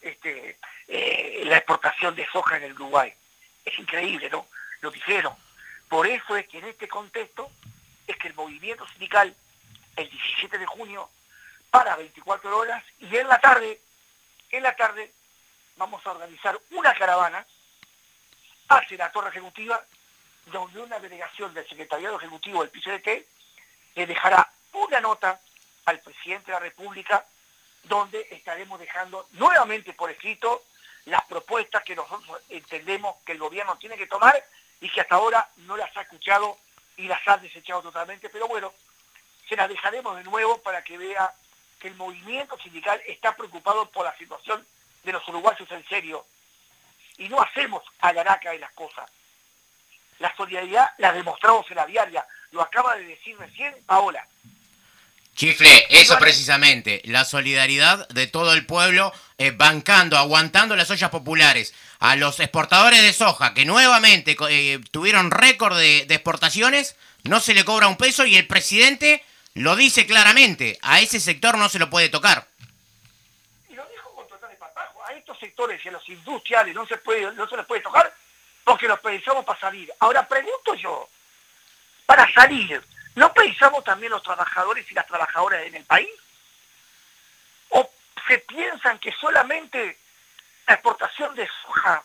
este, 0.00 0.56
eh, 0.88 1.42
la 1.44 1.58
exportación 1.58 2.14
de 2.14 2.26
soja 2.26 2.56
en 2.56 2.64
el 2.64 2.72
Uruguay. 2.72 3.12
Es 3.64 3.78
increíble, 3.78 4.30
¿no? 4.30 4.46
Lo 4.80 4.90
dijeron. 4.90 5.34
Por 5.88 6.06
eso 6.06 6.36
es 6.36 6.46
que 6.48 6.58
en 6.58 6.66
este 6.66 6.88
contexto 6.88 7.50
es 8.06 8.16
que 8.16 8.28
el 8.28 8.34
movimiento 8.34 8.86
sindical, 8.88 9.34
el 9.96 10.10
17 10.10 10.58
de 10.58 10.66
junio, 10.66 11.08
para 11.70 11.96
24 11.96 12.56
horas 12.56 12.84
y 13.00 13.16
en 13.16 13.28
la 13.28 13.40
tarde, 13.40 13.80
en 14.50 14.62
la 14.62 14.74
tarde, 14.76 15.12
vamos 15.76 16.04
a 16.06 16.10
organizar 16.10 16.58
una 16.70 16.94
caravana 16.94 17.46
hacia 18.68 18.98
la 18.98 19.12
torre 19.12 19.30
ejecutiva, 19.30 19.82
donde 20.46 20.80
una 20.80 20.98
delegación 20.98 21.52
del 21.54 21.68
secretariado 21.68 22.16
ejecutivo 22.16 22.62
del 22.62 22.70
PCDT 22.70 23.26
le 23.94 24.06
dejará 24.06 24.50
una 24.72 25.00
nota 25.00 25.40
al 25.84 26.00
presidente 26.00 26.46
de 26.46 26.52
la 26.52 26.60
República, 26.60 27.24
donde 27.84 28.26
estaremos 28.30 28.78
dejando 28.78 29.28
nuevamente 29.32 29.92
por 29.92 30.10
escrito 30.10 30.64
las 31.04 31.24
propuestas 31.26 31.84
que 31.84 31.94
nosotros 31.94 32.40
entendemos 32.48 33.16
que 33.24 33.32
el 33.32 33.38
gobierno 33.38 33.76
tiene 33.78 33.96
que 33.96 34.06
tomar 34.06 34.34
y 34.80 34.90
que 34.90 35.00
hasta 35.00 35.14
ahora 35.14 35.48
no 35.58 35.76
las 35.76 35.96
ha 35.96 36.02
escuchado 36.02 36.58
y 36.96 37.06
las 37.06 37.20
ha 37.28 37.36
desechado 37.36 37.82
totalmente, 37.82 38.28
pero 38.28 38.48
bueno, 38.48 38.72
se 39.48 39.56
las 39.56 39.68
dejaremos 39.68 40.16
de 40.16 40.24
nuevo 40.24 40.58
para 40.58 40.82
que 40.82 40.98
vea 40.98 41.32
que 41.78 41.88
el 41.88 41.94
movimiento 41.94 42.58
sindical 42.58 43.00
está 43.06 43.36
preocupado 43.36 43.88
por 43.90 44.04
la 44.04 44.16
situación 44.16 44.66
de 45.06 45.12
los 45.12 45.26
uruguayos 45.28 45.70
en 45.70 45.86
serio. 45.88 46.26
Y 47.16 47.28
no 47.30 47.40
hacemos 47.40 47.82
a 48.00 48.12
la 48.12 48.20
araca 48.20 48.50
de 48.50 48.58
las 48.58 48.72
cosas. 48.72 49.10
La 50.18 50.34
solidaridad 50.36 50.90
la 50.98 51.12
demostramos 51.12 51.64
en 51.70 51.76
la 51.76 51.86
diaria. 51.86 52.26
Lo 52.50 52.60
acaba 52.60 52.96
de 52.96 53.04
decir 53.04 53.38
recién 53.38 53.74
Paola. 53.86 54.26
Chifle, 55.34 55.86
eso 55.90 56.18
precisamente, 56.18 57.02
la 57.04 57.26
solidaridad 57.26 58.08
de 58.08 58.26
todo 58.26 58.54
el 58.54 58.64
pueblo 58.64 59.12
eh, 59.36 59.50
bancando, 59.50 60.16
aguantando 60.16 60.76
las 60.76 60.90
ollas 60.90 61.10
populares. 61.10 61.74
A 61.98 62.16
los 62.16 62.40
exportadores 62.40 63.02
de 63.02 63.12
soja 63.12 63.52
que 63.52 63.66
nuevamente 63.66 64.36
eh, 64.48 64.80
tuvieron 64.90 65.30
récord 65.30 65.76
de, 65.76 66.06
de, 66.06 66.14
exportaciones, 66.14 66.96
no 67.24 67.40
se 67.40 67.54
le 67.54 67.64
cobra 67.64 67.86
un 67.86 67.96
peso 67.96 68.24
y 68.24 68.36
el 68.36 68.46
presidente 68.46 69.22
lo 69.52 69.76
dice 69.76 70.06
claramente, 70.06 70.78
a 70.82 71.00
ese 71.00 71.20
sector 71.20 71.56
no 71.56 71.68
se 71.68 71.78
lo 71.78 71.90
puede 71.90 72.08
tocar. 72.08 72.46
Y 73.68 73.74
lo 73.74 73.86
dijo 73.88 74.14
con 74.14 74.28
total 74.28 74.50
desparpajo, 74.50 75.02
a 75.06 75.12
estos 75.12 75.35
sectores 75.46 75.84
y 75.84 75.88
a 75.88 75.92
los 75.92 76.08
industriales 76.08 76.74
no 76.74 76.86
se, 76.86 76.96
puede, 76.98 77.32
no 77.32 77.48
se 77.48 77.56
les 77.56 77.66
puede 77.66 77.82
tocar 77.82 78.12
porque 78.64 78.88
los 78.88 79.00
pensamos 79.00 79.44
para 79.44 79.60
salir. 79.60 79.92
Ahora 80.00 80.26
pregunto 80.26 80.74
yo, 80.74 81.08
para 82.06 82.32
salir, 82.32 82.82
¿No 83.16 83.32
pensamos 83.32 83.82
también 83.82 84.12
los 84.12 84.22
trabajadores 84.22 84.88
y 84.90 84.94
las 84.94 85.06
trabajadoras 85.06 85.64
en 85.64 85.74
el 85.74 85.84
país? 85.84 86.10
¿O 87.70 87.90
se 88.28 88.38
piensan 88.40 88.98
que 88.98 89.10
solamente 89.12 89.98
la 90.66 90.74
exportación 90.74 91.34
de 91.34 91.48
soja 91.62 92.04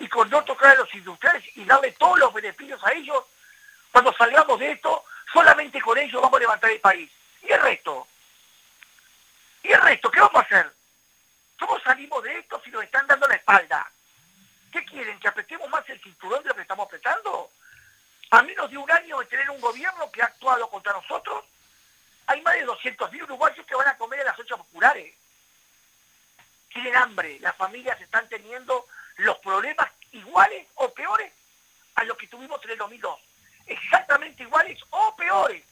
y 0.00 0.08
con 0.08 0.28
no 0.28 0.42
tocar 0.42 0.72
a 0.72 0.80
los 0.80 0.92
industriales 0.92 1.44
y 1.56 1.64
darle 1.64 1.92
todos 1.92 2.18
los 2.18 2.34
beneficios 2.34 2.82
a 2.84 2.92
ellos, 2.92 3.24
cuando 3.92 4.12
salgamos 4.14 4.58
de 4.58 4.72
esto, 4.72 5.04
solamente 5.32 5.80
con 5.80 5.96
ellos 5.96 6.20
vamos 6.20 6.36
a 6.36 6.40
levantar 6.40 6.70
el 6.72 6.80
país? 6.80 7.08
¿Y 7.40 7.52
el 7.52 7.60
resto? 7.60 8.08
¿Y 9.62 9.70
el 9.70 9.80
resto? 9.82 10.10
¿Qué 10.10 10.18
vamos 10.18 10.34
a 10.34 10.46
hacer? 10.46 10.72
¿Cómo 11.58 11.78
salimos 11.80 12.22
de 12.22 12.38
esto 12.38 12.60
si 12.64 12.70
nos 12.70 12.84
están 12.84 13.06
dando 13.06 13.26
la 13.28 13.36
espalda? 13.36 13.90
¿Qué 14.72 14.84
quieren? 14.84 15.18
¿Que 15.20 15.28
apretemos 15.28 15.68
más 15.70 15.88
el 15.88 16.00
cinturón 16.02 16.42
de 16.42 16.48
lo 16.48 16.54
que 16.54 16.62
estamos 16.62 16.86
apretando? 16.86 17.50
a 18.30 18.42
menos 18.42 18.68
de 18.68 18.76
un 18.76 18.90
año 18.90 19.20
de 19.20 19.26
tener 19.26 19.48
un 19.48 19.60
gobierno 19.60 20.10
que 20.10 20.20
ha 20.20 20.26
actuado 20.26 20.68
contra 20.68 20.92
nosotros, 20.92 21.44
hay 22.26 22.40
más 22.42 22.54
de 22.54 22.66
200.000 22.66 23.22
uruguayos 23.22 23.64
que 23.64 23.76
van 23.76 23.86
a 23.86 23.96
comer 23.96 24.20
en 24.20 24.26
las 24.26 24.38
ollas 24.38 24.58
populares. 24.58 25.14
Tienen 26.72 26.96
hambre, 26.96 27.38
las 27.38 27.54
familias 27.54 28.00
están 28.00 28.28
teniendo 28.28 28.86
los 29.18 29.38
problemas 29.38 29.88
iguales 30.10 30.66
o 30.74 30.92
peores 30.92 31.32
a 31.94 32.02
los 32.02 32.16
que 32.16 32.26
tuvimos 32.26 32.62
en 32.64 32.70
el 32.70 32.78
2002. 32.78 33.20
Exactamente 33.66 34.42
iguales 34.42 34.80
o 34.90 35.14
peores 35.14 35.64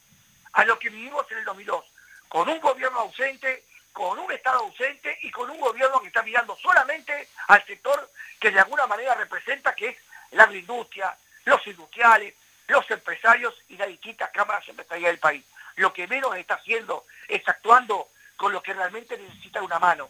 a 0.53 0.63
los 0.63 0.79
que 0.79 0.89
vivimos 0.89 1.29
en 1.31 1.39
el 1.39 1.45
2002. 1.45 1.85
Con 2.29 2.47
un 2.47 2.61
gobierno 2.61 2.99
ausente, 2.99 3.65
con 3.93 4.17
un 4.19 4.31
Estado 4.31 4.59
ausente 4.59 5.17
y 5.21 5.31
con 5.31 5.49
un 5.49 5.59
gobierno 5.59 6.01
que 6.01 6.07
está 6.07 6.23
mirando 6.23 6.57
solamente 6.57 7.29
al 7.47 7.63
sector 7.65 8.09
que 8.39 8.51
de 8.51 8.59
alguna 8.59 8.87
manera 8.87 9.13
representa 9.15 9.73
que 9.75 9.89
es 9.89 9.97
la 10.31 10.43
agroindustria, 10.43 11.15
los 11.45 11.65
industriales, 11.67 12.33
los 12.67 12.89
empresarios 12.89 13.53
y 13.69 13.77
las 13.77 13.87
distintas 13.87 14.31
cámaras 14.31 14.67
empresariales 14.67 15.13
del 15.13 15.19
país. 15.19 15.45
Lo 15.75 15.93
que 15.93 16.07
menos 16.07 16.35
está 16.35 16.55
haciendo 16.55 17.05
es 17.27 17.47
actuando 17.47 18.09
con 18.35 18.51
lo 18.51 18.61
que 18.61 18.73
realmente 18.73 19.17
necesita 19.17 19.61
una 19.61 19.79
mano. 19.79 20.09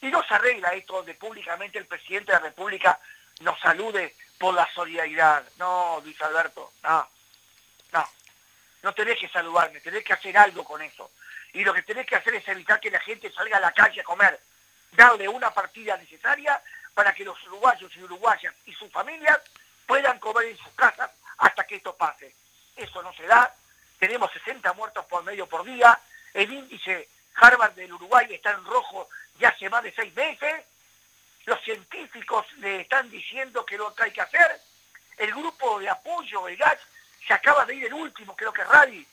Y 0.00 0.08
no 0.08 0.22
se 0.24 0.34
arregla 0.34 0.70
esto 0.70 0.94
donde 0.94 1.14
públicamente 1.14 1.78
el 1.78 1.86
presidente 1.86 2.32
de 2.32 2.38
la 2.38 2.46
República 2.46 2.98
nos 3.40 3.60
salude 3.60 4.16
por 4.38 4.54
la 4.54 4.68
solidaridad. 4.74 5.44
No, 5.58 6.00
Luis 6.02 6.20
Alberto, 6.22 6.72
no, 6.82 7.08
no. 7.92 8.08
No 8.82 8.94
tenés 8.94 9.18
que 9.18 9.28
saludarme, 9.28 9.80
tenés 9.80 10.02
que 10.02 10.12
hacer 10.12 10.36
algo 10.36 10.64
con 10.64 10.82
eso. 10.82 11.10
Y 11.52 11.64
lo 11.64 11.74
que 11.74 11.82
tenés 11.82 12.06
que 12.06 12.16
hacer 12.16 12.34
es 12.34 12.48
evitar 12.48 12.80
que 12.80 12.90
la 12.90 13.00
gente 13.00 13.30
salga 13.32 13.58
a 13.58 13.60
la 13.60 13.72
calle 13.72 14.00
a 14.00 14.04
comer. 14.04 14.38
Darle 14.92 15.28
una 15.28 15.50
partida 15.50 15.96
necesaria 15.96 16.60
para 16.94 17.12
que 17.12 17.24
los 17.24 17.42
uruguayos 17.46 17.94
y 17.96 18.02
uruguayas 18.02 18.54
y 18.66 18.72
sus 18.74 18.90
familias 18.90 19.40
puedan 19.86 20.18
comer 20.18 20.48
en 20.48 20.56
sus 20.56 20.72
casas 20.74 21.10
hasta 21.38 21.64
que 21.64 21.76
esto 21.76 21.94
pase. 21.96 22.34
Eso 22.76 23.02
no 23.02 23.12
se 23.14 23.26
da. 23.26 23.54
Tenemos 23.98 24.30
60 24.32 24.72
muertos 24.74 25.04
por 25.06 25.22
medio 25.24 25.46
por 25.46 25.64
día. 25.64 25.98
El 26.34 26.52
índice 26.52 27.08
Harvard 27.34 27.72
del 27.74 27.92
Uruguay 27.92 28.26
está 28.30 28.50
en 28.50 28.64
rojo 28.64 29.08
ya 29.38 29.48
hace 29.48 29.68
más 29.68 29.82
de 29.82 29.92
seis 29.92 30.14
meses. 30.14 30.64
Los 31.44 31.60
científicos 31.62 32.46
diciendo 33.10 33.64
que 33.64 33.76
lo 33.76 33.94
que 33.94 34.04
hay 34.04 34.10
que 34.12 34.20
hacer. 34.20 34.60
El 35.16 35.30
grupo 35.32 35.78
de 35.80 35.88
apoyo, 35.88 36.48
el 36.48 36.56
GACH, 36.56 36.80
se 37.26 37.34
acaba 37.34 37.64
de 37.64 37.74
ir 37.74 37.86
el 37.86 37.94
último, 37.94 38.34
creo 38.34 38.52
que 38.52 38.62
es 38.62 38.68
Radi, 38.68 39.06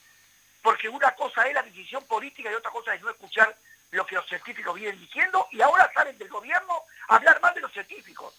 porque 0.62 0.90
una 0.90 1.12
cosa 1.12 1.48
es 1.48 1.54
la 1.54 1.64
decisión 1.64 2.04
política 2.06 2.52
y 2.52 2.56
otra 2.56 2.72
cosa 2.72 2.94
es 2.94 3.02
no 3.02 3.10
escuchar 3.10 3.56
lo 3.92 4.06
que 4.06 4.16
los 4.16 4.28
científicos 4.28 4.76
vienen 4.76 5.00
diciendo 5.00 5.48
y 5.52 5.62
ahora 5.62 5.90
salen 5.94 6.18
del 6.18 6.30
gobierno 6.30 6.84
a 7.08 7.16
hablar 7.16 7.40
más 7.42 7.56
de 7.56 7.62
los 7.62 7.72
científicos. 7.72 8.34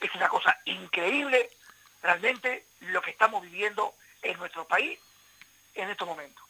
Es 0.00 0.14
una 0.14 0.28
cosa 0.28 0.58
increíble 0.64 1.50
realmente 2.02 2.66
lo 2.80 3.00
que 3.00 3.10
estamos 3.10 3.42
viviendo 3.42 3.94
en 4.22 4.38
nuestro 4.38 4.66
país 4.66 4.98
en 5.74 5.88
estos 5.88 6.06
momentos. 6.06 6.44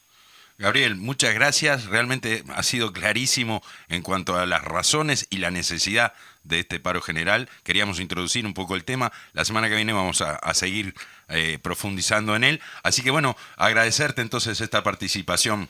Gabriel, 0.59 0.97
muchas 0.97 1.35
gracias. 1.35 1.87
Realmente 1.87 2.45
ha 2.55 2.63
sido 2.63 2.93
clarísimo 2.93 3.63
en 3.89 4.03
cuanto 4.03 4.37
a 4.37 4.47
las 4.47 4.63
razones 4.63 5.27
y 5.31 5.39
la 5.39 5.51
necesidad 5.51 6.15
de 6.45 6.61
este 6.61 6.81
paro 6.81 7.01
general. 7.01 7.49
Queríamos 7.63 8.01
introducir 8.01 8.47
un 8.47 8.55
poco 8.55 8.75
el 8.75 8.85
tema. 8.85 9.13
La 9.33 9.45
semana 9.45 9.69
que 9.69 9.77
viene 9.77 9.93
vamos 9.93 10.21
a, 10.21 10.55
seguir 10.55 10.95
eh, 11.29 11.59
profundizando 11.63 12.37
en 12.37 12.45
él. 12.45 12.63
Así 12.83 13.03
que 13.03 13.11
bueno, 13.11 13.37
agradecerte 13.57 14.23
entonces 14.23 14.61
esta 14.61 14.83
participación. 14.83 15.69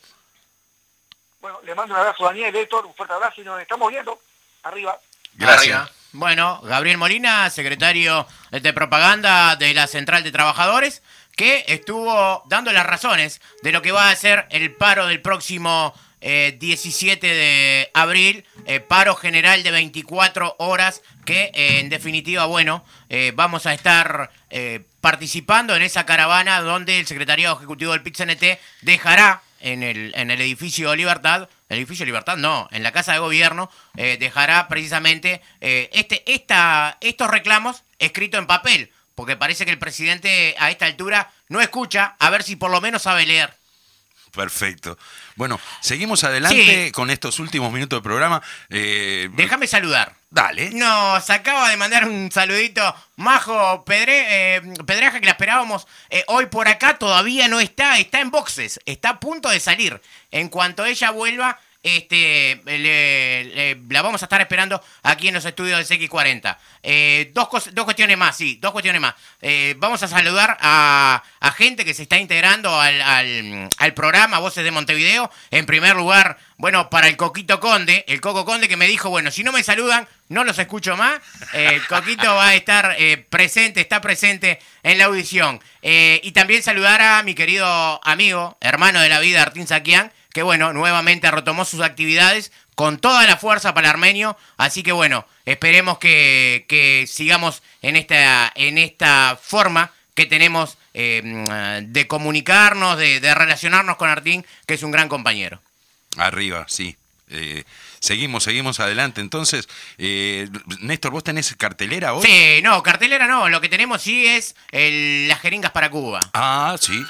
Bueno, 1.41 1.59
le 1.65 1.75
mando 1.75 1.95
un 1.95 2.01
abrazo 2.01 2.25
a 2.25 2.29
Daniel, 2.29 2.55
Héctor, 2.55 2.87
un 2.87 2.95
fuerte 2.95 3.15
abrazo 3.15 3.41
y 3.41 3.45
nos 3.45 3.61
estamos 3.61 3.91
viendo. 3.91 4.19
Arriba. 4.63 4.99
Gracias. 5.35 5.91
Bueno, 6.13 6.61
Gabriel 6.63 6.99
Molina, 6.99 7.49
secretario 7.49 8.27
de 8.51 8.73
propaganda 8.73 9.57
de 9.57 9.73
la 9.73 9.87
Central 9.87 10.23
de 10.23 10.31
Trabajadores, 10.31 11.03
que 11.35 11.65
estuvo 11.69 12.43
dando 12.47 12.71
las 12.71 12.87
razones 12.87 13.41
de 13.63 13.73
lo 13.73 13.81
que 13.81 13.93
va 13.93 14.11
a 14.11 14.17
ser 14.17 14.47
el 14.51 14.75
paro 14.75 15.07
del 15.07 15.23
próximo 15.23 15.95
17 16.23 17.27
eh, 17.27 17.35
de 17.35 17.91
abril, 17.95 18.45
eh, 18.67 18.79
paro 18.81 19.17
general 19.17 19.63
de 19.63 19.73
24 19.73 20.57
horas, 20.59 21.03
que 21.25 21.51
eh, 21.55 21.81
en 21.81 21.89
definitiva, 21.89 22.47
bueno, 22.47 22.85
vamos 23.35 23.67
a 23.67 23.75
estar 23.75 24.31
participando 25.01 25.77
en 25.77 25.83
esa 25.83 26.07
caravana 26.07 26.61
donde 26.61 26.99
el 26.99 27.07
secretariado 27.07 27.57
ejecutivo 27.57 27.93
del 27.93 28.03
PITCNT 28.03 28.59
dejará 28.81 29.43
en 29.61 29.83
el, 29.83 30.13
en 30.17 30.31
el 30.31 30.41
edificio 30.41 30.95
Libertad, 30.97 31.49
el 31.69 31.79
edificio 31.79 32.07
Libertad 32.07 32.37
no, 32.37 32.69
en 32.73 32.83
la 32.83 32.93
Casa 32.93 33.13
de 33.13 33.19
Gobierno, 33.19 33.71
dejará 33.95 34.67
precisamente 34.69 35.43
este, 35.61 36.23
esta, 36.33 36.97
estos 37.01 37.29
reclamos 37.29 37.85
escritos 37.99 38.39
en 38.39 38.47
papel, 38.47 38.91
porque 39.15 39.37
parece 39.37 39.67
que 39.67 39.71
el 39.71 39.79
presidente 39.79 40.55
a 40.59 40.71
esta 40.71 40.87
altura 40.87 41.31
no 41.49 41.61
escucha, 41.61 42.17
a 42.19 42.31
ver 42.31 42.43
si 42.43 42.57
por 42.57 42.71
lo 42.71 42.81
menos 42.81 43.03
sabe 43.03 43.27
leer. 43.27 43.62
Perfecto. 44.33 44.99
Bueno, 45.37 45.61
seguimos 45.81 46.25
adelante 46.25 46.91
con 46.93 47.11
estos 47.11 47.39
últimos 47.39 47.71
minutos 47.73 47.99
del 47.99 48.03
programa. 48.03 48.43
Eh, 48.71 49.29
Déjame 49.35 49.67
saludar. 49.67 50.17
Dale. 50.31 50.71
Nos 50.71 51.29
acaba 51.29 51.69
de 51.69 51.77
mandar 51.77 52.09
un 52.09 52.33
saludito 52.33 52.95
Majo 53.17 53.85
Pedre, 53.85 54.57
eh, 54.57 54.63
Pedreja, 54.87 55.21
que 55.21 55.27
la 55.27 55.33
esperábamos 55.33 55.87
eh, 56.09 56.25
hoy 56.29 56.47
por 56.47 56.67
acá. 56.69 56.97
Todavía 56.97 57.49
no 57.49 57.61
está, 57.61 57.99
está 57.99 58.21
en 58.21 58.31
boxes, 58.31 58.81
está 58.87 59.11
a 59.11 59.21
punto 59.21 59.51
de 59.51 59.61
salir. 59.61 60.01
En 60.31 60.49
cuanto 60.49 60.87
ella 60.87 61.11
vuelva, 61.11 61.61
este, 61.83 62.61
la 63.89 64.03
vamos 64.03 64.23
a 64.23 64.27
estar 64.27 64.41
esperando 64.41 64.83
aquí 65.03 65.29
en 65.29 65.35
los 65.35 65.45
estudios 65.45 65.89
del 65.89 66.01
CX40. 66.01 66.57
Eh, 66.85 67.31
dos, 67.35 67.49
dos 67.73 67.85
cuestiones 67.85 68.17
más, 68.17 68.37
sí, 68.37 68.59
dos 68.61 68.73
cuestiones 68.73 69.01
más. 69.01 69.15
Eh, 69.41 69.75
vamos 69.79 70.03
a 70.03 70.09
saludar 70.09 70.57
a, 70.61 71.23
gente 71.57 71.85
que 71.85 71.95
se 71.95 72.03
está 72.03 72.19
integrando 72.19 72.81
al, 72.81 73.95
programa 73.95 74.39
Voces 74.39 74.65
de 74.65 74.71
Montevideo. 74.71 75.31
En 75.51 75.67
primer 75.67 75.97
lugar, 75.97 76.39
bueno, 76.57 76.89
para 76.89 77.09
el 77.09 77.17
Coquito 77.17 77.61
Conde, 77.61 78.05
el 78.09 78.21
Coco 78.21 78.45
Conde 78.45 78.69
que 78.69 78.77
me 78.77 78.87
dijo, 78.87 79.11
bueno, 79.11 79.31
si 79.31 79.45
no 79.45 79.53
me 79.53 79.63
saludan, 79.63 80.09
no 80.29 80.45
los 80.45 80.59
escucho 80.59 80.97
más. 80.97 81.21
el 81.53 81.85
Coquito 81.87 82.35
va 82.35 82.49
a 82.49 82.55
estar 82.55 82.95
eh, 82.99 83.19
presente, 83.29 83.81
está 83.81 84.01
presente 84.01 84.61
en 84.83 84.99
la 84.99 85.05
audición. 85.07 85.61
y 85.83 86.33
también 86.33 86.63
saludar 86.63 87.03
a 87.03 87.23
mi 87.23 87.35
querido 87.35 88.01
amigo, 88.05 88.57
hermano 88.61 89.01
de 89.01 89.09
la 89.09 89.21
vida, 89.21 89.43
Artín 89.43 89.67
Saquián 89.67 90.13
que 90.33 90.43
bueno, 90.43 90.73
nuevamente 90.73 91.31
retomó 91.31 91.65
sus 91.65 91.81
actividades 91.81 92.53
con 92.75 92.99
toda 92.99 93.27
la 93.27 93.37
fuerza 93.37 93.75
para 93.75 93.89
el 93.89 93.95
armenio. 93.95 94.37
Así 94.57 94.83
que 94.83 94.93
bueno, 94.93 95.27
esperemos 95.45 95.99
que, 95.99 97.05
sigamos 97.09 97.63
en 97.83 97.97
esta, 97.97 98.51
en 98.55 98.79
esta 98.79 99.39
forma 99.41 99.93
que 100.15 100.27
tenemos 100.27 100.79
eh, 100.95 101.81
de 101.87 102.07
comunicarnos, 102.07 102.99
de, 102.99 103.35
relacionarnos 103.35 103.97
con 103.97 104.09
Artín, 104.09 104.45
que 104.67 104.75
es 104.75 104.83
un 104.83 104.91
gran 104.91 105.09
compañero. 105.09 105.61
Arriba, 106.17 106.67
sí. 106.69 106.97
Eh, 107.31 107.65
seguimos, 107.99 108.45
seguimos 108.45 108.81
adelante. 108.81 109.23
Entonces, 109.23 109.69
eh, 109.97 110.49
Néstor, 110.81 111.13
¿vos 111.13 111.25
tenés 111.25 111.55
cartelera 111.57 112.13
hoy? 112.13 112.27
Sí, 112.27 112.61
no, 112.63 112.83
cartelera 112.83 113.27
no. 113.27 113.49
Lo 113.49 113.61
que 113.61 113.71
tenemos 113.71 114.03
sí 114.03 114.27
es 114.27 114.55
las 114.71 115.41
jeringas 115.41 115.73
para 115.73 115.91
Cuba. 115.91 116.21
Ah, 116.35 116.77
sí. 116.79 117.03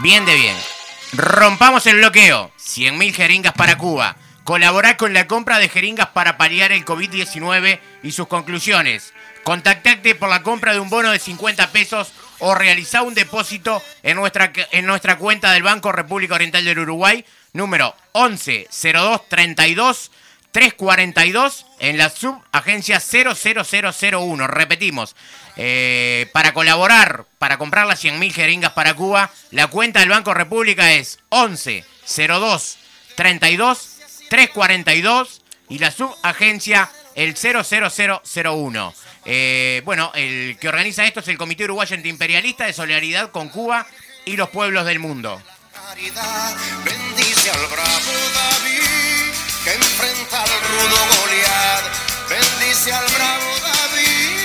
Bien 0.00 0.24
de 0.24 0.34
bien. 0.34 0.56
Rompamos 1.12 1.86
el 1.86 1.98
bloqueo. 1.98 2.50
100.000 2.58 3.14
jeringas 3.14 3.52
para 3.52 3.78
Cuba. 3.78 4.16
Colaborar 4.44 4.96
con 4.96 5.12
la 5.12 5.26
compra 5.26 5.58
de 5.58 5.68
jeringas 5.68 6.08
para 6.08 6.36
paliar 6.36 6.72
el 6.72 6.84
COVID-19 6.84 7.80
y 8.02 8.12
sus 8.12 8.28
conclusiones. 8.28 9.12
Contactate 9.44 10.14
por 10.14 10.28
la 10.28 10.42
compra 10.42 10.72
de 10.72 10.80
un 10.80 10.90
bono 10.90 11.10
de 11.10 11.18
50 11.18 11.70
pesos 11.70 12.12
o 12.38 12.54
realizar 12.54 13.02
un 13.02 13.14
depósito 13.14 13.82
en 14.02 14.16
nuestra, 14.16 14.52
en 14.72 14.86
nuestra 14.86 15.16
cuenta 15.16 15.52
del 15.52 15.62
Banco 15.62 15.92
República 15.92 16.34
Oriental 16.34 16.64
del 16.64 16.80
Uruguay, 16.80 17.24
número 17.52 17.94
11 18.12 18.68
02 18.92 19.28
32 19.28 20.10
342 20.50 21.65
en 21.78 21.98
la 21.98 22.10
subagencia 22.10 23.00
00001. 23.00 24.46
Repetimos, 24.46 25.16
eh, 25.56 26.28
para 26.32 26.52
colaborar, 26.52 27.26
para 27.38 27.58
comprar 27.58 27.86
las 27.86 28.02
100.000 28.02 28.32
jeringas 28.32 28.72
para 28.72 28.94
Cuba, 28.94 29.30
la 29.50 29.68
cuenta 29.68 30.00
del 30.00 30.10
Banco 30.10 30.34
República 30.34 30.92
es 30.92 31.18
11 31.30 31.84
02 32.06 32.78
32 33.16 33.96
342 34.28 35.42
y 35.68 35.78
la 35.78 35.90
subagencia 35.90 36.90
el 37.14 37.34
00001. 37.34 38.94
Eh, 39.24 39.82
bueno, 39.84 40.12
el 40.14 40.56
que 40.60 40.68
organiza 40.68 41.06
esto 41.06 41.20
es 41.20 41.28
el 41.28 41.38
Comité 41.38 41.64
Uruguayo 41.64 41.96
Antiimperialista 41.96 42.66
de 42.66 42.72
Solidaridad 42.72 43.30
con 43.30 43.48
Cuba 43.48 43.86
y 44.24 44.36
los 44.36 44.50
pueblos 44.50 44.84
del 44.84 44.98
mundo. 44.98 45.42
Bendice 46.84 47.50
al 47.50 47.66
bravo 47.66 48.12
David 48.34 49.15
que 49.66 49.72
enfrenta 49.72 50.42
al 50.44 50.48
rudo 50.48 50.96
Goliat. 51.10 51.84
Bendice 52.28 52.92
al 52.92 53.04
bravo 53.04 53.58
David. 53.64 54.36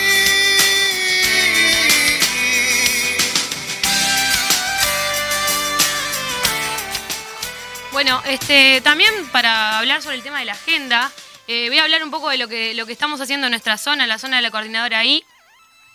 Bueno, 7.91 8.19
este, 8.25 8.81
también 8.81 9.13
para 9.31 9.77
hablar 9.77 10.01
sobre 10.01 10.15
el 10.15 10.23
tema 10.23 10.39
de 10.39 10.45
la 10.45 10.53
agenda, 10.53 11.11
eh, 11.47 11.69
voy 11.69 11.77
a 11.77 11.83
hablar 11.83 12.03
un 12.03 12.09
poco 12.09 12.31
de 12.31 12.39
lo 12.39 12.47
que, 12.47 12.73
lo 12.73 12.87
que 12.87 12.93
estamos 12.93 13.21
haciendo 13.21 13.45
en 13.45 13.51
nuestra 13.51 13.77
zona, 13.77 14.05
en 14.05 14.09
la 14.09 14.17
zona 14.17 14.37
de 14.37 14.41
la 14.41 14.49
coordinadora 14.49 14.97
ahí. 14.97 15.23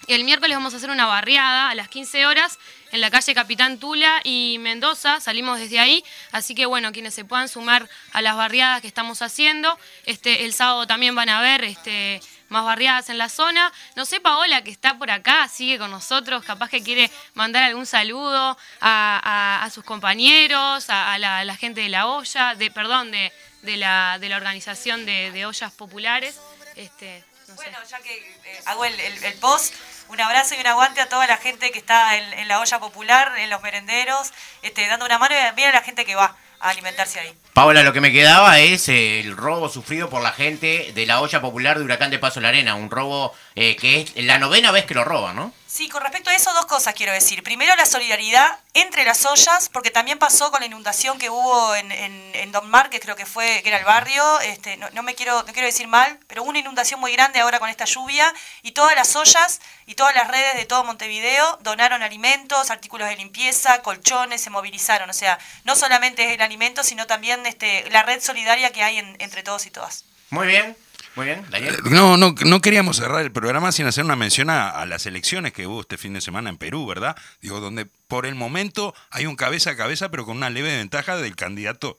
El 0.06 0.22
miércoles 0.22 0.56
vamos 0.56 0.72
a 0.72 0.76
hacer 0.76 0.90
una 0.90 1.06
barriada 1.06 1.68
a 1.68 1.74
las 1.74 1.88
15 1.88 2.26
horas 2.26 2.60
en 2.96 3.02
la 3.02 3.10
calle 3.10 3.34
Capitán 3.34 3.78
Tula 3.78 4.22
y 4.24 4.56
Mendoza, 4.58 5.20
salimos 5.20 5.58
desde 5.58 5.78
ahí, 5.78 6.02
así 6.32 6.54
que 6.54 6.64
bueno, 6.64 6.92
quienes 6.92 7.12
se 7.12 7.26
puedan 7.26 7.48
sumar 7.48 7.88
a 8.12 8.22
las 8.22 8.36
barriadas 8.36 8.80
que 8.80 8.88
estamos 8.88 9.20
haciendo, 9.20 9.78
este, 10.06 10.46
el 10.46 10.54
sábado 10.54 10.86
también 10.86 11.14
van 11.14 11.28
a 11.28 11.42
ver 11.42 11.62
este, 11.64 12.22
más 12.48 12.64
barriadas 12.64 13.10
en 13.10 13.18
la 13.18 13.28
zona. 13.28 13.70
No 13.96 14.06
sé, 14.06 14.18
Paola, 14.20 14.62
que 14.62 14.70
está 14.70 14.96
por 14.96 15.10
acá, 15.10 15.46
sigue 15.48 15.78
con 15.78 15.90
nosotros, 15.90 16.42
capaz 16.42 16.70
que 16.70 16.82
quiere 16.82 17.10
mandar 17.34 17.64
algún 17.64 17.84
saludo 17.84 18.56
a, 18.80 19.68
sus 19.74 19.84
compañeros, 19.84 20.86
a, 20.88 21.18
la, 21.18 21.56
gente 21.56 21.82
de 21.82 21.90
la 21.90 22.06
olla, 22.06 22.54
de, 22.54 22.70
perdón, 22.70 23.10
de, 23.10 23.30
de, 23.60 23.76
la, 23.76 24.16
de 24.18 24.30
la 24.30 24.36
organización 24.36 25.04
de, 25.04 25.44
ollas 25.44 25.72
populares. 25.72 26.40
Este, 26.76 27.22
bueno, 27.54 27.78
ya 27.88 28.00
que 28.00 28.16
eh, 28.16 28.60
hago 28.64 28.84
el, 28.86 28.94
post, 29.40 29.74
un 30.08 30.20
abrazo 30.20 30.54
y 30.54 30.60
un 30.60 30.66
aguante 30.66 31.00
a 31.00 31.08
toda 31.08 31.26
la 31.26 31.36
gente 31.36 31.70
que 31.70 31.78
está 31.78 32.16
en, 32.16 32.48
la 32.48 32.60
olla 32.60 32.78
popular, 32.78 33.32
en 33.38 33.50
los 33.50 33.62
merenderos, 33.62 34.32
este, 34.62 34.86
dando 34.86 35.06
una 35.06 35.18
mano 35.18 35.34
y 35.34 35.38
también 35.44 35.70
a 35.70 35.72
la 35.72 35.82
gente 35.82 36.04
que 36.04 36.14
va 36.14 36.36
a 36.60 36.70
alimentarse 36.70 37.20
ahí. 37.20 37.34
Paola, 37.52 37.82
lo 37.82 37.92
que 37.92 38.00
me 38.00 38.12
quedaba 38.12 38.58
es 38.60 38.88
el 38.88 39.36
robo 39.36 39.68
sufrido 39.68 40.08
por 40.08 40.22
la 40.22 40.32
gente 40.32 40.92
de 40.94 41.06
la 41.06 41.20
olla 41.20 41.40
popular 41.40 41.78
de 41.78 41.84
Huracán 41.84 42.10
de 42.10 42.18
Paso 42.18 42.40
la 42.40 42.48
Arena, 42.48 42.74
un 42.74 42.90
robo 42.90 43.34
eh, 43.54 43.76
que 43.76 44.02
es 44.02 44.24
la 44.24 44.38
novena 44.38 44.70
vez 44.70 44.84
que 44.84 44.94
lo 44.94 45.04
roban, 45.04 45.36
¿no? 45.36 45.52
Sí, 45.68 45.88
con 45.88 46.00
respecto 46.00 46.30
a 46.30 46.34
eso, 46.34 46.52
dos 46.54 46.66
cosas 46.66 46.94
quiero 46.94 47.12
decir. 47.12 47.42
Primero, 47.42 47.74
la 47.74 47.86
solidaridad 47.86 48.60
entre 48.72 49.04
las 49.04 49.26
ollas, 49.26 49.68
porque 49.68 49.90
también 49.90 50.16
pasó 50.16 50.52
con 50.52 50.60
la 50.60 50.66
inundación 50.66 51.18
que 51.18 51.28
hubo 51.28 51.74
en, 51.74 51.90
en, 51.90 52.52
Don 52.52 52.70
Mar, 52.70 52.88
que 52.88 53.00
creo 53.00 53.16
que 53.16 53.26
fue, 53.26 53.62
que 53.62 53.70
era 53.70 53.78
el 53.78 53.84
barrio, 53.84 54.40
este, 54.40 54.76
no, 54.76 55.02
me 55.02 55.16
quiero, 55.16 55.42
no 55.42 55.52
quiero 55.52 55.66
decir 55.66 55.88
mal, 55.88 56.18
pero 56.28 56.42
hubo 56.42 56.50
una 56.50 56.60
inundación 56.60 57.00
muy 57.00 57.12
grande 57.12 57.40
ahora 57.40 57.58
con 57.58 57.68
esta 57.68 57.84
lluvia, 57.84 58.32
y 58.62 58.72
todas 58.72 58.94
las 58.94 59.16
ollas 59.16 59.60
y 59.86 59.96
todas 59.96 60.14
las 60.14 60.28
redes 60.28 60.54
de 60.54 60.66
todo 60.66 60.84
Montevideo 60.84 61.58
donaron 61.62 62.02
alimentos, 62.02 62.70
artículos 62.70 63.08
de 63.08 63.16
limpieza, 63.16 63.82
colchones, 63.82 64.40
se 64.40 64.50
movilizaron. 64.50 65.10
O 65.10 65.14
sea, 65.14 65.38
no 65.64 65.74
solamente 65.74 66.24
es 66.24 66.30
el 66.32 66.42
alimento, 66.42 66.84
sino 66.84 67.08
también 67.08 67.44
este, 67.44 67.90
la 67.90 68.04
red 68.04 68.22
solidaria 68.22 68.70
que 68.70 68.84
hay 68.84 68.98
entre 69.18 69.42
todos 69.42 69.66
y 69.66 69.70
todas. 69.70 70.04
Muy 70.30 70.46
bien. 70.46 70.76
Muy 71.16 71.26
bien, 71.26 71.44
Daniel. 71.50 71.74
Eh, 71.74 71.90
No, 71.90 72.16
no, 72.16 72.34
no 72.44 72.60
queríamos 72.60 72.98
cerrar 72.98 73.22
el 73.22 73.32
programa 73.32 73.72
sin 73.72 73.86
hacer 73.86 74.04
una 74.04 74.16
mención 74.16 74.50
a, 74.50 74.70
a 74.70 74.86
las 74.86 75.06
elecciones 75.06 75.52
que 75.52 75.66
hubo 75.66 75.80
este 75.80 75.96
fin 75.98 76.12
de 76.12 76.20
semana 76.20 76.50
en 76.50 76.58
Perú, 76.58 76.86
¿verdad? 76.86 77.16
Digo, 77.40 77.60
donde 77.60 77.86
por 78.06 78.26
el 78.26 78.34
momento 78.34 78.94
hay 79.10 79.26
un 79.26 79.34
cabeza 79.36 79.70
a 79.70 79.76
cabeza, 79.76 80.10
pero 80.10 80.24
con 80.24 80.36
una 80.36 80.50
leve 80.50 80.76
ventaja 80.76 81.16
del 81.16 81.34
candidato 81.34 81.98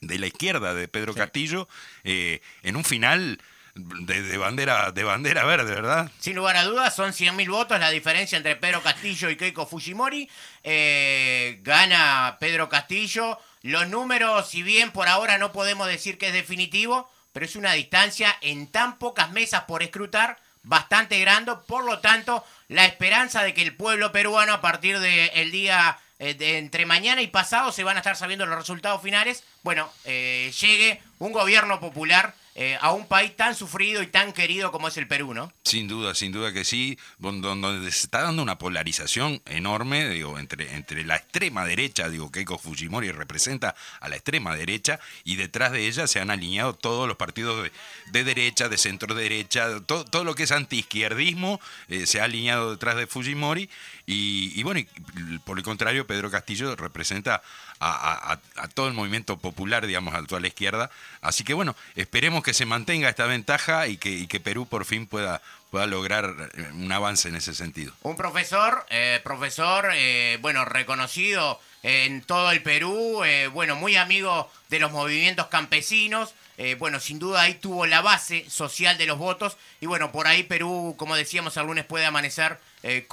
de 0.00 0.18
la 0.18 0.26
izquierda, 0.28 0.74
de 0.74 0.86
Pedro 0.86 1.14
Castillo, 1.14 1.68
eh, 2.04 2.40
en 2.62 2.76
un 2.76 2.84
final 2.84 3.40
de, 3.74 4.22
de 4.22 4.38
bandera 4.38 4.92
de 4.92 5.04
bandera 5.04 5.44
verde, 5.44 5.74
¿verdad? 5.74 6.10
Sin 6.18 6.36
lugar 6.36 6.56
a 6.56 6.64
dudas, 6.64 6.94
son 6.94 7.12
100.000 7.12 7.48
votos 7.50 7.80
la 7.80 7.90
diferencia 7.90 8.36
entre 8.36 8.54
Pedro 8.56 8.82
Castillo 8.82 9.30
y 9.30 9.36
Keiko 9.36 9.66
Fujimori. 9.66 10.28
Eh, 10.62 11.60
gana 11.62 12.36
Pedro 12.38 12.68
Castillo. 12.68 13.38
Los 13.62 13.88
números, 13.88 14.48
si 14.50 14.62
bien 14.62 14.90
por 14.92 15.08
ahora 15.08 15.38
no 15.38 15.52
podemos 15.52 15.88
decir 15.88 16.18
que 16.18 16.28
es 16.28 16.32
definitivo, 16.32 17.10
pero 17.38 17.46
es 17.46 17.54
una 17.54 17.74
distancia 17.74 18.36
en 18.40 18.66
tan 18.66 18.98
pocas 18.98 19.30
mesas 19.30 19.62
por 19.68 19.84
escrutar 19.84 20.40
bastante 20.64 21.20
grande. 21.20 21.52
Por 21.68 21.84
lo 21.84 22.00
tanto, 22.00 22.44
la 22.66 22.84
esperanza 22.84 23.44
de 23.44 23.54
que 23.54 23.62
el 23.62 23.76
pueblo 23.76 24.10
peruano 24.10 24.52
a 24.52 24.60
partir 24.60 24.98
del 24.98 25.52
día 25.52 26.00
eh, 26.18 26.34
de 26.34 26.58
entre 26.58 26.84
mañana 26.84 27.22
y 27.22 27.28
pasado 27.28 27.70
se 27.70 27.84
van 27.84 27.96
a 27.96 28.00
estar 28.00 28.16
sabiendo 28.16 28.44
los 28.44 28.58
resultados 28.58 29.00
finales. 29.02 29.44
Bueno, 29.62 29.88
eh, 30.04 30.52
llegue 30.60 31.00
un 31.20 31.30
gobierno 31.30 31.78
popular 31.78 32.34
eh, 32.60 32.76
a 32.80 32.90
un 32.92 33.06
país 33.06 33.36
tan 33.36 33.54
sufrido 33.54 34.02
y 34.02 34.08
tan 34.08 34.32
querido 34.32 34.72
como 34.72 34.88
es 34.88 34.96
el 34.96 35.06
Perú, 35.06 35.32
¿no? 35.32 35.52
Sin 35.62 35.86
duda, 35.86 36.12
sin 36.16 36.32
duda 36.32 36.52
que 36.52 36.64
sí, 36.64 36.98
don- 37.18 37.40
don- 37.40 37.60
donde 37.60 37.88
se 37.92 38.00
está 38.00 38.22
dando 38.22 38.42
una 38.42 38.58
polarización 38.58 39.40
enorme, 39.46 40.08
digo, 40.08 40.40
entre, 40.40 40.74
entre 40.74 41.04
la 41.04 41.14
extrema 41.14 41.64
derecha, 41.64 42.08
digo, 42.08 42.32
Keiko 42.32 42.58
Fujimori 42.58 43.12
representa 43.12 43.76
a 44.00 44.08
la 44.08 44.16
extrema 44.16 44.56
derecha, 44.56 44.98
y 45.22 45.36
detrás 45.36 45.70
de 45.70 45.86
ella 45.86 46.08
se 46.08 46.18
han 46.18 46.30
alineado 46.30 46.74
todos 46.74 47.06
los 47.06 47.16
partidos 47.16 47.62
de, 47.62 47.70
de 48.10 48.24
derecha, 48.24 48.68
de 48.68 48.76
centro 48.76 49.14
derecha, 49.14 49.80
todo, 49.86 50.04
todo 50.04 50.24
lo 50.24 50.34
que 50.34 50.42
es 50.42 50.50
antiizquierdismo 50.52 51.60
eh, 51.88 52.06
se 52.06 52.20
ha 52.20 52.24
alineado 52.24 52.72
detrás 52.72 52.96
de 52.96 53.06
Fujimori, 53.06 53.70
y, 54.04 54.52
y 54.58 54.62
bueno, 54.64 54.80
y 54.80 55.38
por 55.44 55.58
el 55.58 55.64
contrario, 55.64 56.06
Pedro 56.08 56.28
Castillo 56.30 56.74
representa 56.74 57.42
a, 57.80 58.32
a- 58.56 58.68
todo 58.68 58.88
el 58.88 58.94
movimiento 58.94 59.36
popular, 59.38 59.86
digamos, 59.86 60.14
a 60.14 60.22
toda 60.24 60.40
la 60.40 60.48
izquierda. 60.48 60.90
Así 61.20 61.44
que 61.44 61.54
bueno, 61.54 61.74
esperemos 61.96 62.42
que 62.42 62.54
se 62.54 62.66
mantenga 62.66 63.08
esta 63.08 63.26
ventaja 63.26 63.86
y 63.88 63.96
que, 63.96 64.10
y 64.10 64.26
que 64.26 64.40
Perú 64.40 64.66
por 64.66 64.84
fin 64.84 65.06
pueda, 65.06 65.40
pueda 65.70 65.86
lograr 65.86 66.50
eh, 66.54 66.68
un 66.74 66.90
avance 66.92 67.28
en 67.28 67.36
ese 67.36 67.54
sentido. 67.54 67.92
Un 68.02 68.16
profesor, 68.16 68.84
eh, 68.90 69.20
profesor, 69.24 69.88
eh, 69.94 70.38
bueno, 70.40 70.64
reconocido 70.64 71.60
en 71.82 72.22
todo 72.22 72.50
el 72.50 72.62
Perú, 72.62 73.22
bueno, 73.52 73.76
muy 73.76 73.94
amigo 73.96 74.50
de 74.68 74.80
los 74.80 74.90
movimientos 74.90 75.46
campesinos, 75.46 76.34
eh, 76.58 76.74
bueno, 76.74 77.00
sin 77.00 77.18
duda 77.18 77.40
ahí 77.42 77.54
tuvo 77.54 77.86
la 77.86 78.02
base 78.02 78.44
social 78.50 78.98
de 78.98 79.06
los 79.06 79.16
votos 79.16 79.56
y 79.80 79.86
bueno, 79.86 80.12
por 80.12 80.26
ahí 80.26 80.42
Perú, 80.42 80.94
como 80.98 81.16
decíamos, 81.16 81.56
el 81.56 81.66
lunes 81.66 81.84
puede 81.86 82.04
amanecer 82.04 82.58
eh, 82.82 83.06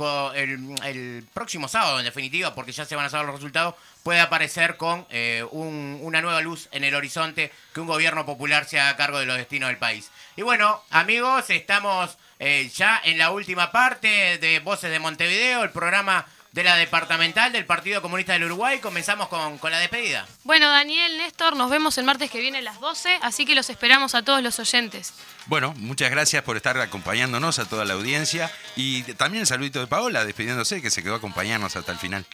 el 0.84 1.26
próximo 1.34 1.68
sábado, 1.68 2.00
en 2.00 2.06
definitiva, 2.06 2.54
porque 2.56 2.72
ya 2.72 2.86
se 2.86 2.96
van 2.96 3.06
a 3.06 3.10
saber 3.10 3.26
los 3.28 3.36
resultados, 3.36 3.76
puede 4.04 4.20
aparecer 4.20 4.78
con 4.78 5.06
eh, 5.10 5.46
un- 5.52 6.00
una 6.02 6.22
nueva 6.22 6.42
luz 6.42 6.68
en 6.72 6.84
el 6.84 6.96
horizonte, 6.96 7.52
que 7.74 7.80
un 7.80 7.88
gobierno 7.88 8.26
popular 8.26 8.66
se 8.66 8.80
haga 8.80 8.98
cargo 8.98 9.20
de 9.20 9.26
los 9.26 9.38
destinos 9.38 9.70
del 9.70 9.78
país. 9.78 10.12
Y 10.36 10.42
bueno, 10.42 10.82
amigos, 10.92 11.50
estamos 11.50 12.18
eh, 12.40 12.70
ya 12.76 13.02
en 13.04 13.18
la 13.18 13.32
última 13.32 13.72
parte 13.72 14.38
de 14.40 14.60
Voces 14.60 14.92
de 14.92 15.00
Montevideo, 15.00 15.64
el 15.64 15.70
programa 15.72 16.26
de 16.56 16.64
la 16.64 16.78
departamental 16.78 17.52
del 17.52 17.66
Partido 17.66 18.02
Comunista 18.02 18.32
del 18.32 18.46
Uruguay. 18.46 18.80
Comenzamos 18.80 19.28
con, 19.28 19.58
con 19.58 19.72
la 19.72 19.80
despedida. 19.80 20.26
Bueno, 20.46 20.70
Daniel, 20.70 21.18
Néstor, 21.18 21.58
nos 21.58 21.70
vemos 21.70 21.98
el 21.98 22.06
martes 22.06 22.32
que 22.32 22.40
viene 22.40 22.60
a 22.60 22.62
las 22.62 22.80
12, 22.80 23.20
así 23.22 23.46
que 23.46 23.56
los 23.56 23.70
esperamos 23.70 24.16
a 24.16 24.24
todos 24.24 24.42
los 24.42 24.58
oyentes. 24.58 25.14
Bueno, 25.48 25.74
muchas 25.76 26.10
gracias 26.10 26.44
por 26.44 26.56
estar 26.56 26.80
acompañándonos 26.80 27.60
a 27.60 27.66
toda 27.66 27.84
la 27.84 27.96
audiencia 27.96 28.50
y 28.78 29.04
también 29.16 29.42
el 29.42 29.48
saludito 29.48 29.82
de 29.82 29.88
Paola 29.88 30.24
despidiéndose 30.24 30.82
que 30.82 30.90
se 30.90 31.04
quedó 31.04 31.16
a 31.16 31.18
acompañarnos 31.18 31.76
hasta 31.76 31.92
el 31.92 31.98
final. 31.98 32.26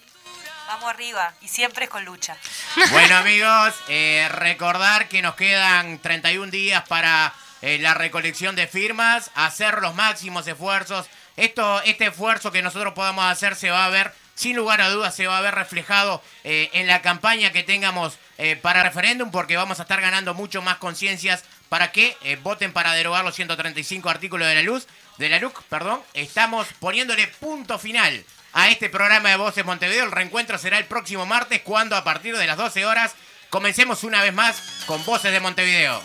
Vamos 0.67 0.91
arriba 0.91 1.33
y 1.41 1.47
siempre 1.47 1.85
es 1.85 1.89
con 1.89 2.05
lucha. 2.05 2.37
Bueno 2.91 3.17
amigos, 3.17 3.73
eh, 3.87 4.27
recordar 4.29 5.09
que 5.09 5.23
nos 5.23 5.33
quedan 5.33 5.97
31 5.97 6.51
días 6.51 6.87
para 6.87 7.33
eh, 7.63 7.79
la 7.79 7.95
recolección 7.95 8.55
de 8.55 8.67
firmas, 8.67 9.31
hacer 9.33 9.81
los 9.81 9.95
máximos 9.95 10.45
esfuerzos 10.45 11.07
esto, 11.41 11.81
este 11.83 12.07
esfuerzo 12.07 12.51
que 12.51 12.61
nosotros 12.61 12.93
podamos 12.93 13.25
hacer 13.25 13.55
se 13.55 13.71
va 13.71 13.85
a 13.85 13.89
ver, 13.89 14.13
sin 14.35 14.55
lugar 14.55 14.79
a 14.79 14.89
dudas, 14.89 15.15
se 15.15 15.25
va 15.25 15.39
a 15.39 15.41
ver 15.41 15.55
reflejado 15.55 16.23
eh, 16.43 16.69
en 16.73 16.85
la 16.85 17.01
campaña 17.01 17.51
que 17.51 17.63
tengamos 17.63 18.19
eh, 18.37 18.55
para 18.55 18.83
referéndum, 18.83 19.31
porque 19.31 19.57
vamos 19.57 19.79
a 19.79 19.83
estar 19.83 19.99
ganando 20.01 20.35
mucho 20.35 20.61
más 20.61 20.77
conciencias 20.77 21.43
para 21.67 21.91
que 21.91 22.15
eh, 22.21 22.37
voten 22.43 22.73
para 22.73 22.93
derogar 22.93 23.25
los 23.25 23.35
135 23.35 24.07
artículos 24.07 24.47
de 24.47 24.55
la 24.55 24.61
luz, 24.61 24.87
de 25.17 25.29
la 25.29 25.39
LUC, 25.39 25.63
perdón. 25.63 26.01
Estamos 26.13 26.67
poniéndole 26.79 27.25
punto 27.27 27.79
final 27.79 28.23
a 28.53 28.69
este 28.69 28.89
programa 28.89 29.29
de 29.29 29.37
Voces 29.37 29.65
Montevideo. 29.65 30.05
El 30.05 30.11
reencuentro 30.11 30.59
será 30.59 30.77
el 30.77 30.85
próximo 30.85 31.25
martes, 31.25 31.61
cuando 31.61 31.95
a 31.95 32.03
partir 32.03 32.37
de 32.37 32.45
las 32.45 32.57
12 32.57 32.85
horas 32.85 33.15
comencemos 33.49 34.03
una 34.03 34.21
vez 34.21 34.33
más 34.33 34.61
con 34.85 35.03
Voces 35.05 35.31
de 35.31 35.39
Montevideo. 35.39 36.03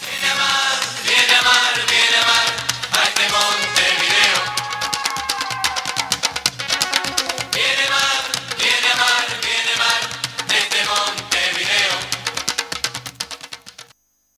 Viene 0.00 0.30
a 0.30 0.34
mar, 0.36 0.78
viene 1.04 1.34
a 1.34 1.42
mar, 1.42 1.86
viene 1.88 2.16
a 2.16 2.26
mar, 2.26 3.02
a 3.02 3.08
este 3.08 3.28
Montevideo. 3.28 4.57